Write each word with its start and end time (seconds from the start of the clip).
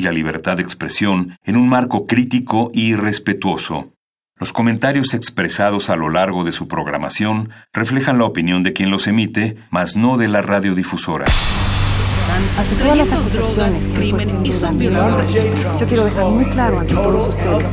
y 0.00 0.02
la 0.02 0.12
libertad 0.12 0.56
de 0.56 0.62
expresión 0.62 1.36
en 1.44 1.56
un 1.56 1.68
marco 1.68 2.06
crítico 2.06 2.70
y 2.72 2.94
respetuoso. 2.94 3.92
Los 4.38 4.54
comentarios 4.54 5.12
expresados 5.12 5.90
a 5.90 5.96
lo 5.96 6.08
largo 6.08 6.44
de 6.44 6.52
su 6.52 6.66
programación 6.66 7.50
reflejan 7.74 8.18
la 8.18 8.24
opinión 8.24 8.62
de 8.62 8.72
quien 8.72 8.90
los 8.90 9.06
emite, 9.06 9.58
mas 9.68 9.96
no 9.96 10.16
de 10.16 10.28
la 10.28 10.40
radiodifusora. 10.40 11.26
Todas 12.80 12.96
las 12.96 13.12
acusaciones 13.12 13.86
crimen 13.94 14.40
y 14.42 14.52
son 14.52 14.78
violadores. 14.78 15.34
Yo 15.34 15.86
quiero 15.86 16.04
dejar 16.04 16.24
muy 16.30 16.44
claro 16.46 16.80
ante 16.80 16.94
todos 16.94 17.36
ustedes. 17.36 17.66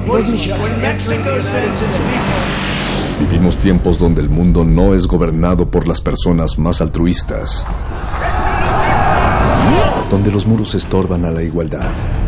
Vivimos 3.20 3.58
tiempos 3.58 3.98
donde 3.98 4.22
el 4.22 4.30
mundo 4.30 4.66
no 4.66 4.94
es 4.94 5.08
gobernado 5.08 5.72
por 5.72 5.88
las 5.88 6.02
personas 6.02 6.60
más 6.60 6.82
altruistas. 6.82 7.66
Donde 10.10 10.32
los 10.32 10.46
muros 10.46 10.76
estorban 10.76 11.24
a 11.24 11.32
la 11.32 11.44
igualdad. 11.44 11.92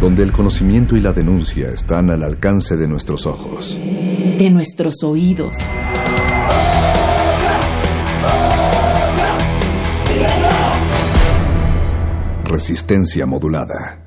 Donde 0.00 0.22
el 0.22 0.32
conocimiento 0.32 0.96
y 0.96 1.02
la 1.02 1.12
denuncia 1.12 1.68
están 1.68 2.08
al 2.08 2.22
alcance 2.22 2.78
de 2.78 2.88
nuestros 2.88 3.26
ojos. 3.26 3.78
De 4.38 4.48
nuestros 4.48 5.02
oídos. 5.04 5.56
Resistencia 12.44 13.26
modulada. 13.26 13.98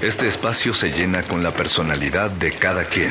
Este 0.00 0.26
espacio 0.26 0.72
se 0.72 0.90
llena 0.90 1.22
con 1.24 1.42
la 1.42 1.52
personalidad 1.52 2.30
de 2.30 2.52
cada 2.52 2.84
quien. 2.84 3.10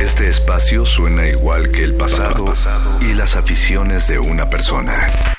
Este 0.00 0.28
espacio 0.28 0.86
suena 0.86 1.26
igual 1.26 1.70
que 1.70 1.82
el 1.82 1.94
pasado 1.94 2.44
y 3.00 3.14
las 3.14 3.34
aficiones 3.34 4.06
de 4.06 4.18
una 4.18 4.48
persona. 4.48 5.33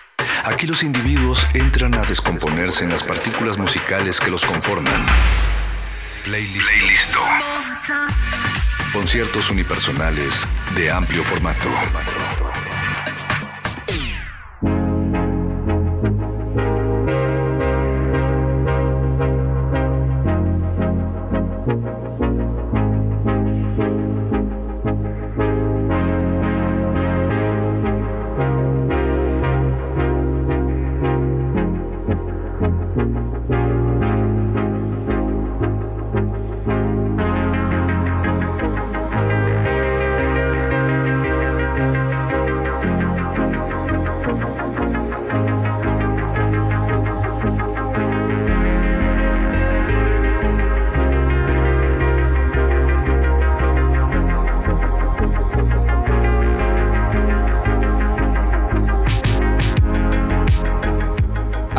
Aquí 0.45 0.67
los 0.67 0.83
individuos 0.83 1.47
entran 1.55 1.95
a 1.95 2.05
descomponerse 2.05 2.83
en 2.83 2.91
las 2.91 3.01
partículas 3.01 3.57
musicales 3.57 4.19
que 4.19 4.29
los 4.29 4.45
conforman. 4.45 4.93
Playlist. 6.23 6.69
Conciertos 8.93 9.49
unipersonales 9.49 10.45
de 10.75 10.91
amplio 10.91 11.23
formato. 11.23 11.67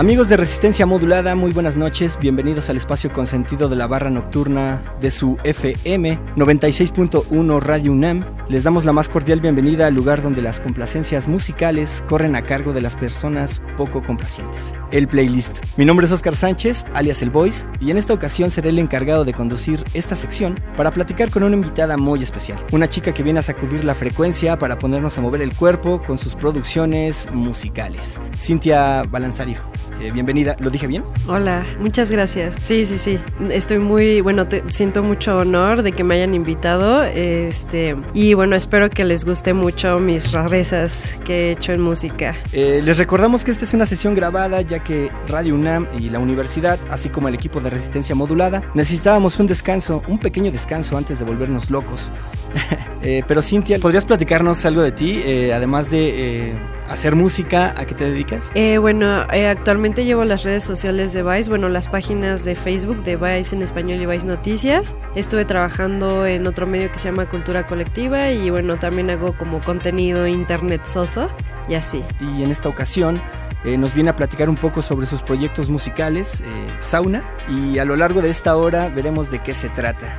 Amigos 0.06 0.28
de 0.28 0.36
Resistencia 0.36 0.86
Modulada, 0.86 1.34
muy 1.34 1.52
buenas 1.52 1.76
noches. 1.76 2.16
Bienvenidos 2.20 2.70
al 2.70 2.76
espacio 2.76 3.12
consentido 3.12 3.68
de 3.68 3.74
la 3.74 3.88
barra 3.88 4.08
nocturna 4.08 4.80
de 5.00 5.10
su 5.10 5.36
FM 5.42 6.16
96.1 6.36 7.60
Radio 7.60 7.90
UNAM. 7.90 8.24
Les 8.48 8.62
damos 8.62 8.84
la 8.84 8.92
más 8.92 9.08
cordial 9.08 9.40
bienvenida 9.40 9.88
al 9.88 9.94
lugar 9.94 10.22
donde 10.22 10.40
las 10.40 10.60
complacencias 10.60 11.26
musicales 11.26 12.04
corren 12.08 12.36
a 12.36 12.42
cargo 12.42 12.72
de 12.72 12.80
las 12.80 12.94
personas 12.94 13.60
poco 13.76 14.04
complacientes. 14.04 14.72
El 14.92 15.08
playlist. 15.08 15.56
Mi 15.76 15.84
nombre 15.84 16.06
es 16.06 16.12
Oscar 16.12 16.36
Sánchez, 16.36 16.86
alias 16.94 17.22
El 17.22 17.30
Voice, 17.30 17.66
y 17.80 17.90
en 17.90 17.96
esta 17.96 18.14
ocasión 18.14 18.52
seré 18.52 18.68
el 18.68 18.78
encargado 18.78 19.24
de 19.24 19.32
conducir 19.32 19.82
esta 19.94 20.14
sección 20.14 20.60
para 20.76 20.92
platicar 20.92 21.30
con 21.30 21.42
una 21.42 21.56
invitada 21.56 21.96
muy 21.96 22.22
especial. 22.22 22.64
Una 22.70 22.88
chica 22.88 23.12
que 23.12 23.24
viene 23.24 23.40
a 23.40 23.42
sacudir 23.42 23.82
la 23.84 23.96
frecuencia 23.96 24.56
para 24.56 24.78
ponernos 24.78 25.18
a 25.18 25.22
mover 25.22 25.42
el 25.42 25.56
cuerpo 25.56 26.00
con 26.06 26.16
sus 26.16 26.36
producciones 26.36 27.28
musicales. 27.32 28.20
Cintia 28.38 29.02
Balanzario. 29.10 29.58
Eh, 30.00 30.10
bienvenida, 30.12 30.56
¿lo 30.60 30.68
dije 30.68 30.86
bien? 30.86 31.02
Hola, 31.26 31.64
muchas 31.80 32.10
gracias. 32.10 32.54
Sí, 32.60 32.84
sí, 32.84 32.98
sí. 32.98 33.18
Estoy 33.50 33.78
muy, 33.78 34.20
bueno, 34.20 34.46
siento 34.68 35.02
mucho 35.02 35.38
honor 35.38 35.82
de 35.82 35.92
que 35.92 36.04
me 36.04 36.16
hayan 36.16 36.34
invitado. 36.34 37.02
Este, 37.02 37.96
y 38.12 38.34
bueno, 38.36 38.54
espero 38.54 38.90
que 38.90 39.02
les 39.02 39.24
guste 39.24 39.54
mucho 39.54 39.98
mis 39.98 40.30
rarezas 40.30 41.18
que 41.24 41.48
he 41.48 41.50
hecho 41.52 41.72
en 41.72 41.80
música. 41.80 42.36
Eh, 42.52 42.82
les 42.84 42.98
recordamos 42.98 43.42
que 43.42 43.50
esta 43.50 43.64
es 43.64 43.72
una 43.72 43.86
sesión 43.86 44.14
grabada 44.14 44.60
ya 44.60 44.84
que 44.84 45.10
Radio 45.26 45.54
UNAM 45.54 45.88
y 45.98 46.10
la 46.10 46.18
universidad, 46.18 46.78
así 46.90 47.08
como 47.08 47.28
el 47.28 47.34
equipo 47.34 47.60
de 47.60 47.70
resistencia 47.70 48.14
modulada, 48.14 48.62
necesitábamos 48.74 49.40
un 49.40 49.46
descanso, 49.46 50.02
un 50.06 50.18
pequeño 50.18 50.52
descanso 50.52 50.98
antes 50.98 51.18
de 51.18 51.24
volvernos 51.24 51.70
locos. 51.70 52.10
Eh, 53.02 53.22
pero 53.28 53.40
Cintia, 53.40 53.78
¿podrías 53.78 54.04
platicarnos 54.04 54.64
algo 54.64 54.82
de 54.82 54.90
ti, 54.90 55.22
además 55.52 55.92
de 55.92 56.54
hacer 56.88 57.14
música? 57.14 57.72
¿A 57.76 57.84
qué 57.84 57.94
te 57.94 58.10
dedicas? 58.10 58.50
bueno, 58.80 59.06
actualmente 59.48 60.04
llevo 60.04 60.24
las 60.24 60.42
redes 60.42 60.64
sociales 60.64 61.12
de 61.12 61.22
Vice, 61.22 61.48
bueno, 61.48 61.68
las 61.68 61.86
páginas 61.86 62.44
de 62.44 62.56
Facebook 62.56 63.04
de 63.04 63.14
Vice 63.14 63.54
en 63.54 63.62
español 63.62 64.00
y 64.00 64.06
Vice 64.06 64.26
Noticias. 64.26 64.96
Estuve 65.14 65.44
trabajando 65.44 66.26
en 66.26 66.48
otro 66.48 66.66
medio 66.66 66.90
que 66.90 66.98
se 66.98 67.08
llama 67.08 67.26
Cultura 67.26 67.68
Colectiva 67.68 68.32
y 68.32 68.50
bueno, 68.50 68.76
también 68.76 69.08
hago 69.10 69.36
como 69.38 69.62
contenido 69.62 70.26
internet 70.26 70.80
soso 70.84 71.28
y 71.68 71.74
así. 71.74 72.02
Y 72.20 72.42
en 72.42 72.50
esta 72.50 72.68
ocasión 72.68 73.22
eh, 73.66 73.76
nos 73.76 73.94
viene 73.94 74.10
a 74.10 74.16
platicar 74.16 74.48
un 74.48 74.56
poco 74.56 74.80
sobre 74.80 75.06
sus 75.06 75.22
proyectos 75.22 75.68
musicales, 75.68 76.40
eh, 76.40 76.44
Sauna, 76.78 77.24
y 77.48 77.78
a 77.78 77.84
lo 77.84 77.96
largo 77.96 78.22
de 78.22 78.30
esta 78.30 78.56
hora 78.56 78.88
veremos 78.90 79.28
de 79.30 79.40
qué 79.40 79.54
se 79.54 79.68
trata. 79.68 80.18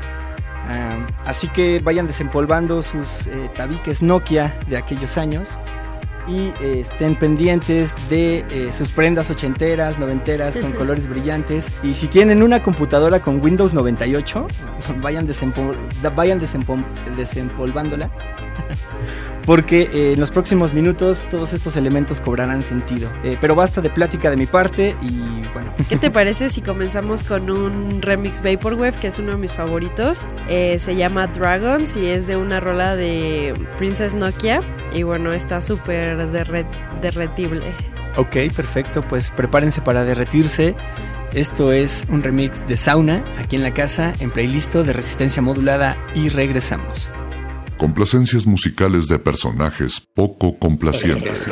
Así 1.26 1.48
que 1.50 1.80
vayan 1.80 2.08
desempolvando 2.08 2.82
sus 2.82 3.28
eh, 3.28 3.50
tabiques 3.56 4.02
Nokia 4.02 4.60
de 4.68 4.78
aquellos 4.78 5.18
años 5.18 5.60
y 6.28 6.52
eh, 6.62 6.82
estén 6.82 7.16
pendientes 7.16 7.96
de 8.10 8.46
eh, 8.52 8.72
sus 8.72 8.92
prendas 8.92 9.30
ochenteras, 9.30 9.98
noventeras 9.98 10.58
con 10.58 10.72
colores 10.74 11.08
brillantes. 11.08 11.72
Y 11.84 11.94
si 11.94 12.08
tienen 12.08 12.44
una 12.44 12.62
computadora 12.62 13.22
con 13.22 13.42
Windows 13.42 13.74
98, 13.74 14.48
vayan, 15.02 15.28
vayan 16.16 16.40
desempolvándola. 17.16 18.12
Porque 19.46 19.84
eh, 19.94 20.14
en 20.14 20.20
los 20.20 20.30
próximos 20.30 20.74
minutos 20.74 21.26
todos 21.30 21.54
estos 21.54 21.78
elementos 21.78 22.20
cobrarán 22.20 22.64
sentido. 22.64 23.10
pero 23.40 23.56
basta 23.56 23.80
de 23.80 23.90
plática 23.90 24.30
de 24.30 24.36
mi 24.36 24.46
parte 24.46 24.94
y 25.02 25.22
bueno. 25.54 25.74
¿Qué 25.88 25.96
te 25.96 26.12
parece 26.12 26.50
si 26.50 26.62
comenzamos 26.62 27.24
con 27.24 27.50
un 27.50 28.02
remix 28.02 28.42
Vaporwave, 28.42 29.00
que 29.00 29.08
es 29.08 29.20
uno 29.20 29.32
de 29.32 29.38
mis 29.38 29.54
favoritos? 29.54 30.28
se 30.48 30.96
llama 30.96 31.28
Dragons 31.28 31.96
y 31.96 32.08
es 32.08 32.28
de 32.28 32.36
una 32.36 32.60
rola 32.60 32.96
de 32.96 33.54
Princess 33.78 34.16
Nokia. 34.16 34.60
Y 34.94 35.04
bueno, 35.04 35.32
está 35.32 35.62
súper 35.62 36.28
derretible. 36.28 37.74
Ok, 38.18 38.36
perfecto. 38.56 39.02
Pues 39.02 39.32
prepárense 39.32 39.82
para 39.82 40.04
derretirse. 40.04 40.76
Esto 41.34 41.72
es 41.72 42.06
un 42.10 42.24
remix 42.24 42.66
de 42.68 42.78
Sauna 42.78 43.24
aquí 43.38 43.58
en 43.58 43.64
la 43.64 43.74
casa, 43.74 44.16
en 44.20 44.32
playlist 44.32 44.74
de 44.74 44.94
resistencia 44.94 45.42
modulada 45.42 45.98
y 46.16 46.30
regresamos. 46.30 47.10
Complacencias 47.78 48.48
musicales 48.48 49.08
de 49.08 49.20
personajes 49.20 50.02
poco 50.16 50.58
complacientes. 50.58 51.46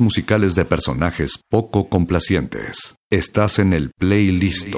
Musicales, 0.00 0.54
de 0.54 0.64
personajes 0.64 1.32
poco 1.50 1.88
complacientes. 1.88 2.96
Estás 3.10 3.58
en 3.58 3.72
el 3.72 3.90
playlist. 3.98 4.74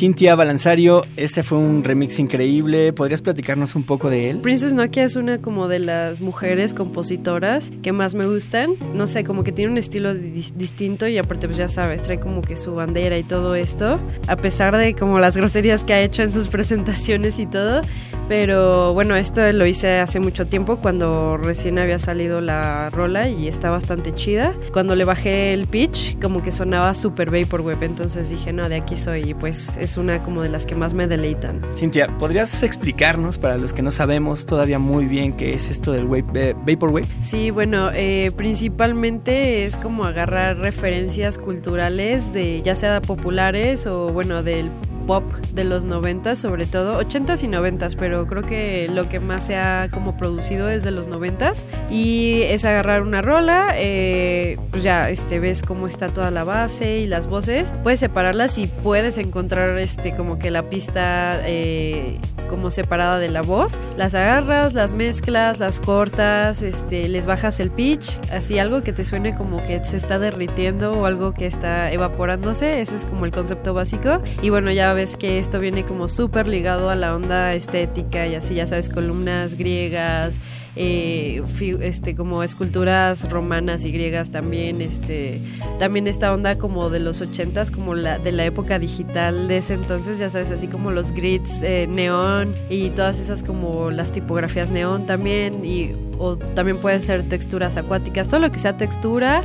Cintia 0.00 0.34
Balanzario, 0.34 1.04
este 1.18 1.42
fue 1.42 1.58
un 1.58 1.84
remix 1.84 2.18
increíble. 2.18 2.90
¿Podrías 2.94 3.20
platicarnos 3.20 3.74
un 3.74 3.82
poco 3.84 4.08
de 4.08 4.30
él? 4.30 4.38
Princess 4.38 4.72
Nokia 4.72 5.04
es 5.04 5.14
una 5.14 5.42
como 5.42 5.68
de 5.68 5.78
las 5.78 6.22
mujeres 6.22 6.72
compositoras 6.72 7.70
que 7.82 7.92
más 7.92 8.14
me 8.14 8.26
gustan. 8.26 8.76
No 8.94 9.06
sé, 9.06 9.24
como 9.24 9.44
que 9.44 9.52
tiene 9.52 9.72
un 9.72 9.76
estilo 9.76 10.14
dis- 10.14 10.54
distinto 10.54 11.06
y 11.06 11.18
aparte 11.18 11.48
pues 11.48 11.58
ya 11.58 11.68
sabes, 11.68 12.00
trae 12.00 12.18
como 12.18 12.40
que 12.40 12.56
su 12.56 12.74
bandera 12.74 13.18
y 13.18 13.24
todo 13.24 13.54
esto. 13.54 14.00
A 14.26 14.36
pesar 14.36 14.74
de 14.74 14.94
como 14.94 15.18
las 15.18 15.36
groserías 15.36 15.84
que 15.84 15.92
ha 15.92 16.00
hecho 16.00 16.22
en 16.22 16.32
sus 16.32 16.48
presentaciones 16.48 17.38
y 17.38 17.44
todo. 17.44 17.82
Pero 18.26 18.94
bueno, 18.94 19.16
esto 19.16 19.50
lo 19.52 19.66
hice 19.66 19.98
hace 19.98 20.20
mucho 20.20 20.46
tiempo 20.46 20.76
cuando 20.76 21.36
recién 21.36 21.78
había 21.80 21.98
salido 21.98 22.40
la 22.40 22.88
rola 22.88 23.28
y 23.28 23.48
está 23.48 23.70
bastante 23.70 24.14
chida. 24.14 24.56
Cuando 24.72 24.94
le 24.94 25.04
bajé 25.04 25.52
el 25.52 25.66
pitch, 25.66 26.16
como 26.22 26.40
que 26.40 26.52
sonaba 26.52 26.94
super 26.94 27.30
vaporwave, 27.32 27.84
entonces 27.84 28.30
dije, 28.30 28.52
no, 28.52 28.68
de 28.68 28.76
aquí 28.76 28.96
soy 28.96 29.30
y 29.30 29.34
pues 29.34 29.76
es 29.78 29.89
una 29.96 30.22
como 30.22 30.42
de 30.42 30.48
las 30.48 30.66
que 30.66 30.74
más 30.74 30.94
me 30.94 31.06
deleitan. 31.06 31.62
Cintia, 31.72 32.16
¿podrías 32.18 32.62
explicarnos, 32.62 33.38
para 33.38 33.56
los 33.56 33.72
que 33.72 33.82
no 33.82 33.90
sabemos 33.90 34.46
todavía 34.46 34.78
muy 34.78 35.06
bien 35.06 35.32
qué 35.32 35.54
es 35.54 35.70
esto 35.70 35.92
del 35.92 36.04
wave, 36.04 36.24
eh, 36.34 36.54
Vaporwave? 36.66 37.06
Sí, 37.22 37.50
bueno, 37.50 37.90
eh, 37.92 38.32
principalmente 38.36 39.64
es 39.64 39.76
como 39.76 40.04
agarrar 40.04 40.58
referencias 40.58 41.38
culturales 41.38 42.32
de 42.32 42.62
ya 42.62 42.74
sea 42.74 43.00
populares 43.00 43.86
o 43.86 44.12
bueno 44.12 44.42
del 44.42 44.70
pop 45.10 45.24
de 45.52 45.64
los 45.64 45.84
90 45.84 46.36
sobre 46.36 46.66
todo, 46.66 47.00
80s 47.00 47.42
y 47.42 47.48
90s, 47.48 47.96
pero 47.98 48.28
creo 48.28 48.44
que 48.44 48.88
lo 48.94 49.08
que 49.08 49.18
más 49.18 49.42
se 49.42 49.56
ha 49.56 49.88
como 49.90 50.16
producido 50.16 50.68
es 50.68 50.84
de 50.84 50.92
los 50.92 51.10
90s 51.10 51.66
y 51.90 52.42
es 52.44 52.64
agarrar 52.64 53.02
una 53.02 53.20
rola, 53.20 53.74
eh, 53.74 54.56
pues 54.70 54.84
ya 54.84 55.10
este 55.10 55.40
ves 55.40 55.64
cómo 55.64 55.88
está 55.88 56.12
toda 56.12 56.30
la 56.30 56.44
base 56.44 57.00
y 57.00 57.08
las 57.08 57.26
voces, 57.26 57.74
puedes 57.82 57.98
separarlas 57.98 58.56
y 58.58 58.68
puedes 58.68 59.18
encontrar 59.18 59.76
este 59.78 60.14
como 60.14 60.38
que 60.38 60.52
la 60.52 60.68
pista 60.68 61.40
eh, 61.44 62.20
como 62.48 62.70
separada 62.70 63.18
de 63.18 63.30
la 63.30 63.42
voz, 63.42 63.80
las 63.96 64.14
agarras, 64.14 64.74
las 64.74 64.92
mezclas, 64.92 65.58
las 65.58 65.80
cortas, 65.80 66.62
este 66.62 67.08
les 67.08 67.26
bajas 67.26 67.58
el 67.58 67.72
pitch, 67.72 68.20
así 68.30 68.60
algo 68.60 68.82
que 68.84 68.92
te 68.92 69.04
suene 69.04 69.34
como 69.34 69.64
que 69.66 69.84
se 69.84 69.96
está 69.96 70.20
derritiendo 70.20 70.92
o 70.92 71.06
algo 71.06 71.34
que 71.34 71.46
está 71.46 71.90
evaporándose, 71.90 72.80
ese 72.80 72.94
es 72.94 73.04
como 73.04 73.24
el 73.24 73.32
concepto 73.32 73.74
básico 73.74 74.22
y 74.40 74.50
bueno 74.50 74.70
ya 74.70 74.99
ves 75.00 75.16
que 75.16 75.38
esto 75.38 75.58
viene 75.58 75.86
como 75.86 76.08
súper 76.08 76.46
ligado 76.46 76.90
a 76.90 76.94
la 76.94 77.16
onda 77.16 77.54
estética 77.54 78.26
y 78.26 78.34
así 78.34 78.56
ya 78.56 78.66
sabes 78.66 78.90
columnas 78.90 79.54
griegas 79.54 80.38
eh, 80.76 81.42
este 81.80 82.14
como 82.14 82.42
esculturas 82.42 83.30
romanas 83.30 83.86
y 83.86 83.92
griegas 83.92 84.30
también 84.30 84.82
este 84.82 85.40
también 85.78 86.06
esta 86.06 86.34
onda 86.34 86.58
como 86.58 86.90
de 86.90 87.00
los 87.00 87.22
ochentas 87.22 87.70
como 87.70 87.94
la 87.94 88.18
de 88.18 88.32
la 88.32 88.44
época 88.44 88.78
digital 88.78 89.48
de 89.48 89.56
ese 89.56 89.72
entonces 89.72 90.18
ya 90.18 90.28
sabes 90.28 90.50
así 90.50 90.66
como 90.66 90.90
los 90.90 91.12
grids 91.12 91.62
eh, 91.62 91.86
neón 91.88 92.54
y 92.68 92.90
todas 92.90 93.18
esas 93.20 93.42
como 93.42 93.90
las 93.90 94.12
tipografías 94.12 94.70
neón 94.70 95.06
también 95.06 95.64
y 95.64 95.94
o 96.18 96.36
también 96.36 96.76
pueden 96.76 97.00
ser 97.00 97.26
texturas 97.26 97.78
acuáticas 97.78 98.28
todo 98.28 98.40
lo 98.40 98.52
que 98.52 98.58
sea 98.58 98.76
textura 98.76 99.42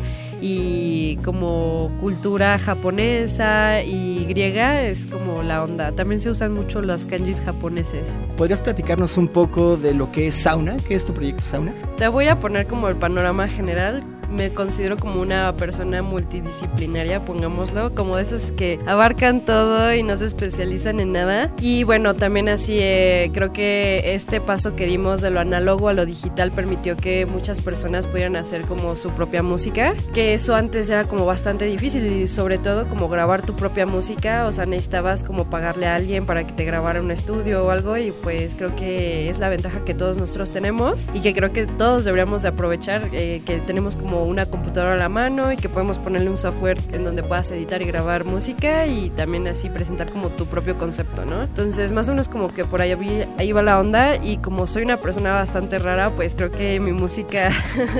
y 0.47 1.17
como 1.23 1.91
cultura 1.99 2.59
japonesa 2.59 3.81
y 3.81 4.25
griega 4.25 4.83
es 4.83 5.07
como 5.07 5.41
la 5.41 5.63
onda. 5.63 5.91
También 5.91 6.21
se 6.21 6.29
usan 6.29 6.53
mucho 6.53 6.83
los 6.83 7.05
kanjis 7.07 7.41
japoneses. 7.41 8.15
¿Podrías 8.37 8.61
platicarnos 8.61 9.17
un 9.17 9.27
poco 9.27 9.75
de 9.75 9.95
lo 9.95 10.11
que 10.11 10.27
es 10.27 10.35
Sauna? 10.35 10.77
¿Qué 10.87 10.93
es 10.93 11.03
tu 11.03 11.15
proyecto 11.15 11.41
Sauna? 11.41 11.73
Te 11.97 12.07
voy 12.09 12.27
a 12.27 12.39
poner 12.39 12.67
como 12.67 12.89
el 12.89 12.95
panorama 12.95 13.47
general. 13.47 14.03
Me 14.29 14.53
considero 14.53 14.97
como 14.97 15.21
una 15.21 15.55
persona 15.55 16.01
multidisciplinaria, 16.01 17.25
pongámoslo, 17.25 17.93
como 17.93 18.17
de 18.17 18.23
esos 18.23 18.51
que 18.51 18.79
abarcan 18.85 19.45
todo 19.45 19.93
y 19.93 20.03
no 20.03 20.17
se 20.17 20.25
especializan 20.25 20.99
en 20.99 21.11
nada. 21.11 21.51
Y 21.59 21.83
bueno, 21.83 22.15
también 22.15 22.49
así 22.49 22.77
eh, 22.79 23.31
creo 23.33 23.53
que 23.53 24.13
este 24.15 24.41
paso 24.41 24.75
que 24.75 24.85
dimos 24.85 25.21
de 25.21 25.29
lo 25.29 25.39
análogo 25.39 25.89
a 25.89 25.93
lo 25.93 26.05
digital 26.05 26.51
permitió 26.51 26.97
que 26.97 27.25
muchas 27.25 27.61
personas 27.61 28.07
pudieran 28.07 28.35
hacer 28.35 28.61
como 28.63 28.95
su 28.95 29.09
propia 29.11 29.43
música, 29.43 29.93
que 30.13 30.33
eso 30.33 30.55
antes 30.55 30.89
era 30.89 31.05
como 31.05 31.25
bastante 31.25 31.65
difícil 31.65 32.05
y 32.05 32.27
sobre 32.27 32.57
todo 32.57 32.87
como 32.87 33.09
grabar 33.09 33.41
tu 33.41 33.55
propia 33.55 33.85
música, 33.85 34.45
o 34.45 34.51
sea, 34.51 34.65
necesitabas 34.65 35.23
como 35.23 35.49
pagarle 35.49 35.87
a 35.87 35.95
alguien 35.95 36.25
para 36.25 36.45
que 36.45 36.53
te 36.53 36.65
grabara 36.65 37.01
un 37.01 37.11
estudio 37.11 37.65
o 37.65 37.69
algo 37.69 37.97
y 37.97 38.11
pues 38.11 38.55
creo 38.55 38.75
que 38.75 39.29
es 39.29 39.39
la 39.39 39.49
ventaja 39.49 39.83
que 39.83 39.93
todos 39.93 40.17
nosotros 40.17 40.51
tenemos 40.51 41.07
y 41.13 41.21
que 41.21 41.33
creo 41.33 41.51
que 41.51 41.65
todos 41.65 42.05
deberíamos 42.05 42.41
de 42.41 42.49
aprovechar 42.49 43.09
eh, 43.11 43.41
que 43.45 43.57
tenemos 43.57 43.95
como 43.95 44.14
una 44.23 44.45
computadora 44.45 44.93
a 44.93 44.97
la 44.97 45.09
mano 45.09 45.51
y 45.51 45.57
que 45.57 45.69
podemos 45.69 45.99
ponerle 45.99 46.29
un 46.29 46.37
software 46.37 46.77
en 46.91 47.03
donde 47.03 47.23
puedas 47.23 47.51
editar 47.51 47.81
y 47.81 47.85
grabar 47.85 48.25
música 48.25 48.87
y 48.87 49.09
también 49.09 49.47
así 49.47 49.69
presentar 49.69 50.09
como 50.09 50.29
tu 50.29 50.45
propio 50.45 50.77
concepto, 50.77 51.25
¿no? 51.25 51.43
Entonces 51.43 51.91
más 51.93 52.07
o 52.07 52.11
menos 52.11 52.29
como 52.29 52.47
que 52.47 52.65
por 52.65 52.81
ahí, 52.81 52.95
ahí 53.37 53.51
va 53.51 53.61
la 53.61 53.79
onda 53.79 54.15
y 54.17 54.37
como 54.37 54.67
soy 54.67 54.83
una 54.83 54.97
persona 54.97 55.33
bastante 55.33 55.79
rara, 55.79 56.11
pues 56.11 56.35
creo 56.35 56.51
que 56.51 56.79
mi 56.79 56.91
música 56.91 57.51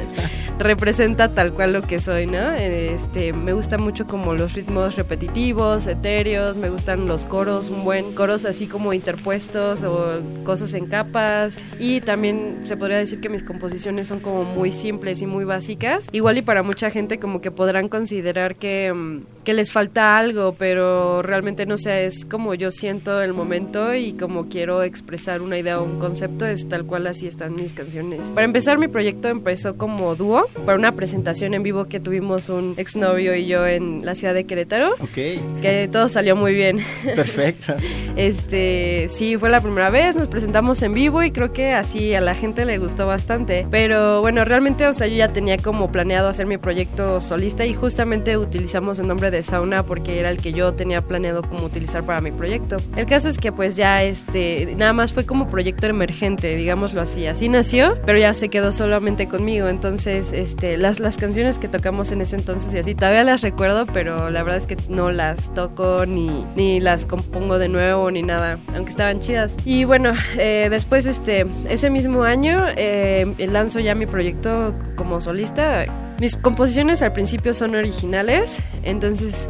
representa 0.59 1.33
tal 1.33 1.53
cual 1.53 1.73
lo 1.73 1.81
que 1.81 1.99
soy, 1.99 2.27
¿no? 2.27 2.51
Este, 2.53 3.33
me 3.33 3.53
gusta 3.53 3.77
mucho 3.77 4.07
como 4.07 4.33
los 4.33 4.53
ritmos 4.53 4.95
repetitivos, 4.95 5.87
etéreos, 5.87 6.57
me 6.57 6.69
gustan 6.69 7.07
los 7.07 7.25
coros, 7.25 7.69
un 7.69 7.83
buen 7.83 8.13
coros 8.13 8.45
así 8.45 8.67
como 8.67 8.93
interpuestos 8.93 9.83
o 9.83 10.21
cosas 10.43 10.73
en 10.73 10.87
capas 10.87 11.61
y 11.79 12.01
también 12.01 12.61
se 12.65 12.77
podría 12.77 12.97
decir 12.97 13.19
que 13.19 13.29
mis 13.29 13.43
composiciones 13.43 14.07
son 14.07 14.19
como 14.19 14.43
muy 14.43 14.71
simples 14.71 15.21
y 15.21 15.25
muy 15.25 15.45
básicas. 15.45 16.04
Igual 16.11 16.37
y 16.37 16.41
para 16.41 16.63
mucha 16.63 16.89
gente 16.89 17.19
como 17.19 17.41
que 17.41 17.51
podrán 17.51 17.89
considerar 17.89 18.55
que, 18.55 18.93
mm, 18.93 19.21
que 19.45 19.53
les 19.53 19.71
falta 19.71 20.17
algo, 20.17 20.55
pero 20.57 21.21
realmente 21.21 21.65
no 21.65 21.77
sé, 21.77 22.07
es 22.07 22.25
como 22.25 22.55
yo 22.55 22.71
siento 22.71 23.21
el 23.21 23.33
momento 23.33 23.93
y 23.93 24.13
como 24.13 24.49
quiero 24.49 24.83
expresar 24.83 25.41
una 25.41 25.57
idea 25.57 25.79
o 25.79 25.83
un 25.83 25.99
concepto, 25.99 26.45
es 26.45 26.67
tal 26.67 26.85
cual 26.85 27.07
así 27.07 27.27
están 27.27 27.55
mis 27.55 27.71
canciones. 27.71 28.31
Para 28.31 28.45
empezar, 28.45 28.79
mi 28.79 28.87
proyecto 28.87 29.29
empezó 29.29 29.77
como 29.77 30.15
dúo, 30.15 30.47
para 30.65 30.77
una 30.77 30.95
presentación 30.95 31.53
en 31.53 31.61
vivo 31.61 31.85
que 31.85 31.99
tuvimos 31.99 32.49
un 32.49 32.73
exnovio 32.77 33.35
y 33.35 33.45
yo 33.45 33.67
en 33.67 34.03
la 34.03 34.15
ciudad 34.15 34.33
de 34.33 34.45
Querétaro. 34.45 34.93
Ok. 34.95 35.61
Que 35.61 35.87
todo 35.91 36.09
salió 36.09 36.35
muy 36.35 36.53
bien. 36.53 36.79
Perfecto. 37.03 37.75
este, 38.15 39.07
sí, 39.09 39.37
fue 39.37 39.49
la 39.49 39.61
primera 39.61 39.91
vez, 39.91 40.15
nos 40.15 40.27
presentamos 40.27 40.81
en 40.81 40.95
vivo 40.95 41.21
y 41.21 41.29
creo 41.29 41.53
que 41.53 41.73
así 41.73 42.15
a 42.15 42.21
la 42.21 42.33
gente 42.33 42.65
le 42.65 42.79
gustó 42.79 43.05
bastante. 43.05 43.67
Pero 43.69 44.21
bueno, 44.21 44.43
realmente, 44.43 44.87
o 44.87 44.93
sea, 44.93 45.05
yo 45.05 45.17
ya 45.17 45.31
tenía 45.31 45.57
como 45.57 45.91
planeado 45.91 46.29
hacer 46.29 46.47
mi 46.47 46.57
proyecto 46.57 47.19
solista 47.19 47.63
y 47.63 47.75
justamente 47.75 48.37
utilizamos 48.37 48.97
el 48.97 49.05
nombre 49.05 49.29
de 49.29 49.34
Sauna 49.43 49.85
porque 49.85 50.19
era 50.19 50.29
el 50.29 50.37
que 50.37 50.53
yo 50.53 50.73
tenía 50.73 51.01
planeado 51.01 51.41
como 51.41 51.65
utilizar 51.65 52.05
para 52.05 52.21
mi 52.21 52.31
proyecto. 52.31 52.77
El 52.95 53.05
caso 53.05 53.29
es 53.29 53.37
que 53.37 53.51
pues 53.51 53.75
ya 53.75 54.03
este, 54.03 54.75
nada 54.77 54.93
más 54.93 55.13
fue 55.13 55.25
como 55.25 55.47
proyecto 55.47 55.87
emergente, 55.87 56.55
digámoslo 56.55 57.01
así. 57.01 57.27
Así 57.27 57.49
nació, 57.49 57.99
pero 58.05 58.17
ya 58.17 58.33
se 58.33 58.49
quedó 58.49 58.71
solamente 58.71 59.27
conmigo. 59.27 59.67
Entonces, 59.67 60.33
este, 60.33 60.77
las, 60.77 60.99
las 60.99 61.17
canciones 61.17 61.59
que 61.59 61.67
tocamos 61.67 62.11
en 62.11 62.21
ese 62.21 62.35
entonces 62.35 62.73
y 62.73 62.77
así, 62.77 62.95
todavía 62.95 63.23
las 63.23 63.41
recuerdo, 63.41 63.85
pero 63.85 64.29
la 64.29 64.43
verdad 64.43 64.57
es 64.57 64.67
que 64.67 64.77
no 64.89 65.11
las 65.11 65.53
toco 65.53 66.05
ni, 66.05 66.45
ni 66.55 66.79
las 66.79 67.05
compongo 67.05 67.59
de 67.59 67.69
nuevo 67.69 68.11
ni 68.11 68.23
nada, 68.23 68.59
aunque 68.75 68.91
estaban 68.91 69.19
chidas. 69.19 69.55
Y 69.65 69.85
bueno, 69.85 70.13
eh, 70.37 70.67
después 70.69 71.05
este, 71.05 71.45
ese 71.69 71.89
mismo 71.89 72.23
año 72.23 72.65
eh, 72.75 73.33
lanzo 73.37 73.79
ya 73.79 73.95
mi 73.95 74.05
proyecto 74.05 74.73
como 74.95 75.21
solista. 75.21 75.85
Mis 76.19 76.35
composiciones 76.35 77.01
al 77.01 77.13
principio 77.13 77.53
son 77.53 77.75
originales, 77.75 78.59
entonces 78.83 79.49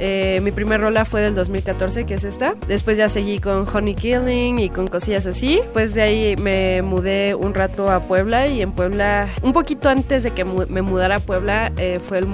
eh, 0.00 0.40
mi 0.42 0.50
primer 0.52 0.80
rola 0.80 1.04
fue 1.04 1.20
del 1.22 1.34
2014, 1.34 2.04
que 2.04 2.14
es 2.14 2.24
esta. 2.24 2.54
Después 2.66 2.98
ya 2.98 3.08
seguí 3.08 3.38
con 3.38 3.66
Honey 3.66 3.94
Killing 3.94 4.58
y 4.58 4.68
con 4.68 4.88
cosillas 4.88 5.26
así. 5.26 5.60
Pues 5.72 5.94
de 5.94 6.02
ahí 6.02 6.36
me 6.36 6.82
mudé 6.82 7.34
un 7.34 7.54
rato 7.54 7.90
a 7.90 8.00
Puebla 8.00 8.46
y 8.46 8.62
en 8.62 8.72
Puebla, 8.72 9.28
un 9.42 9.52
poquito 9.52 9.88
antes 9.88 10.22
de 10.22 10.32
que 10.32 10.44
me 10.44 10.82
mudara 10.82 11.16
a 11.16 11.20
Puebla, 11.20 11.72
eh, 11.76 12.00
fue 12.00 12.18
el, 12.18 12.26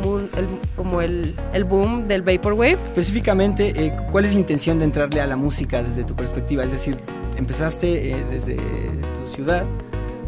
como 0.76 1.00
el, 1.02 1.34
el, 1.52 1.64
boom 1.64 2.08
del 2.08 2.22
Vaporwave. 2.22 2.78
Específicamente, 2.88 3.72
eh, 3.76 3.94
¿cuál 4.10 4.24
es 4.24 4.32
la 4.32 4.40
intención 4.40 4.78
de 4.78 4.86
entrarle 4.86 5.20
a 5.20 5.26
la 5.26 5.36
música 5.36 5.82
desde 5.82 6.04
tu 6.04 6.14
perspectiva? 6.14 6.64
Es 6.64 6.72
decir, 6.72 6.96
empezaste 7.36 8.16
desde 8.30 8.56
tu 8.56 9.26
ciudad 9.34 9.64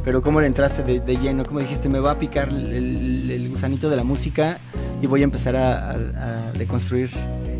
pero 0.05 0.23
¿cómo 0.23 0.41
le 0.41 0.47
entraste 0.47 0.83
de, 0.83 1.17
lleno? 1.17 1.45
¿Cómo 1.45 1.61
dijiste, 1.61 1.89
me 1.89 2.01
va 2.01 2.13
a 2.13 2.19
picar 2.19 2.49
el, 2.49 3.31
el, 3.31 3.49
gusanito 3.49 3.89
de 3.91 3.97
la 3.97 4.05
música 4.05 4.59
y 5.01 5.07
voy 5.07 5.21
a 5.21 5.25
empezar 5.25 5.57
a, 5.57 5.91
a, 5.91 5.95
a 5.95 6.53
deconstruir 6.53 7.11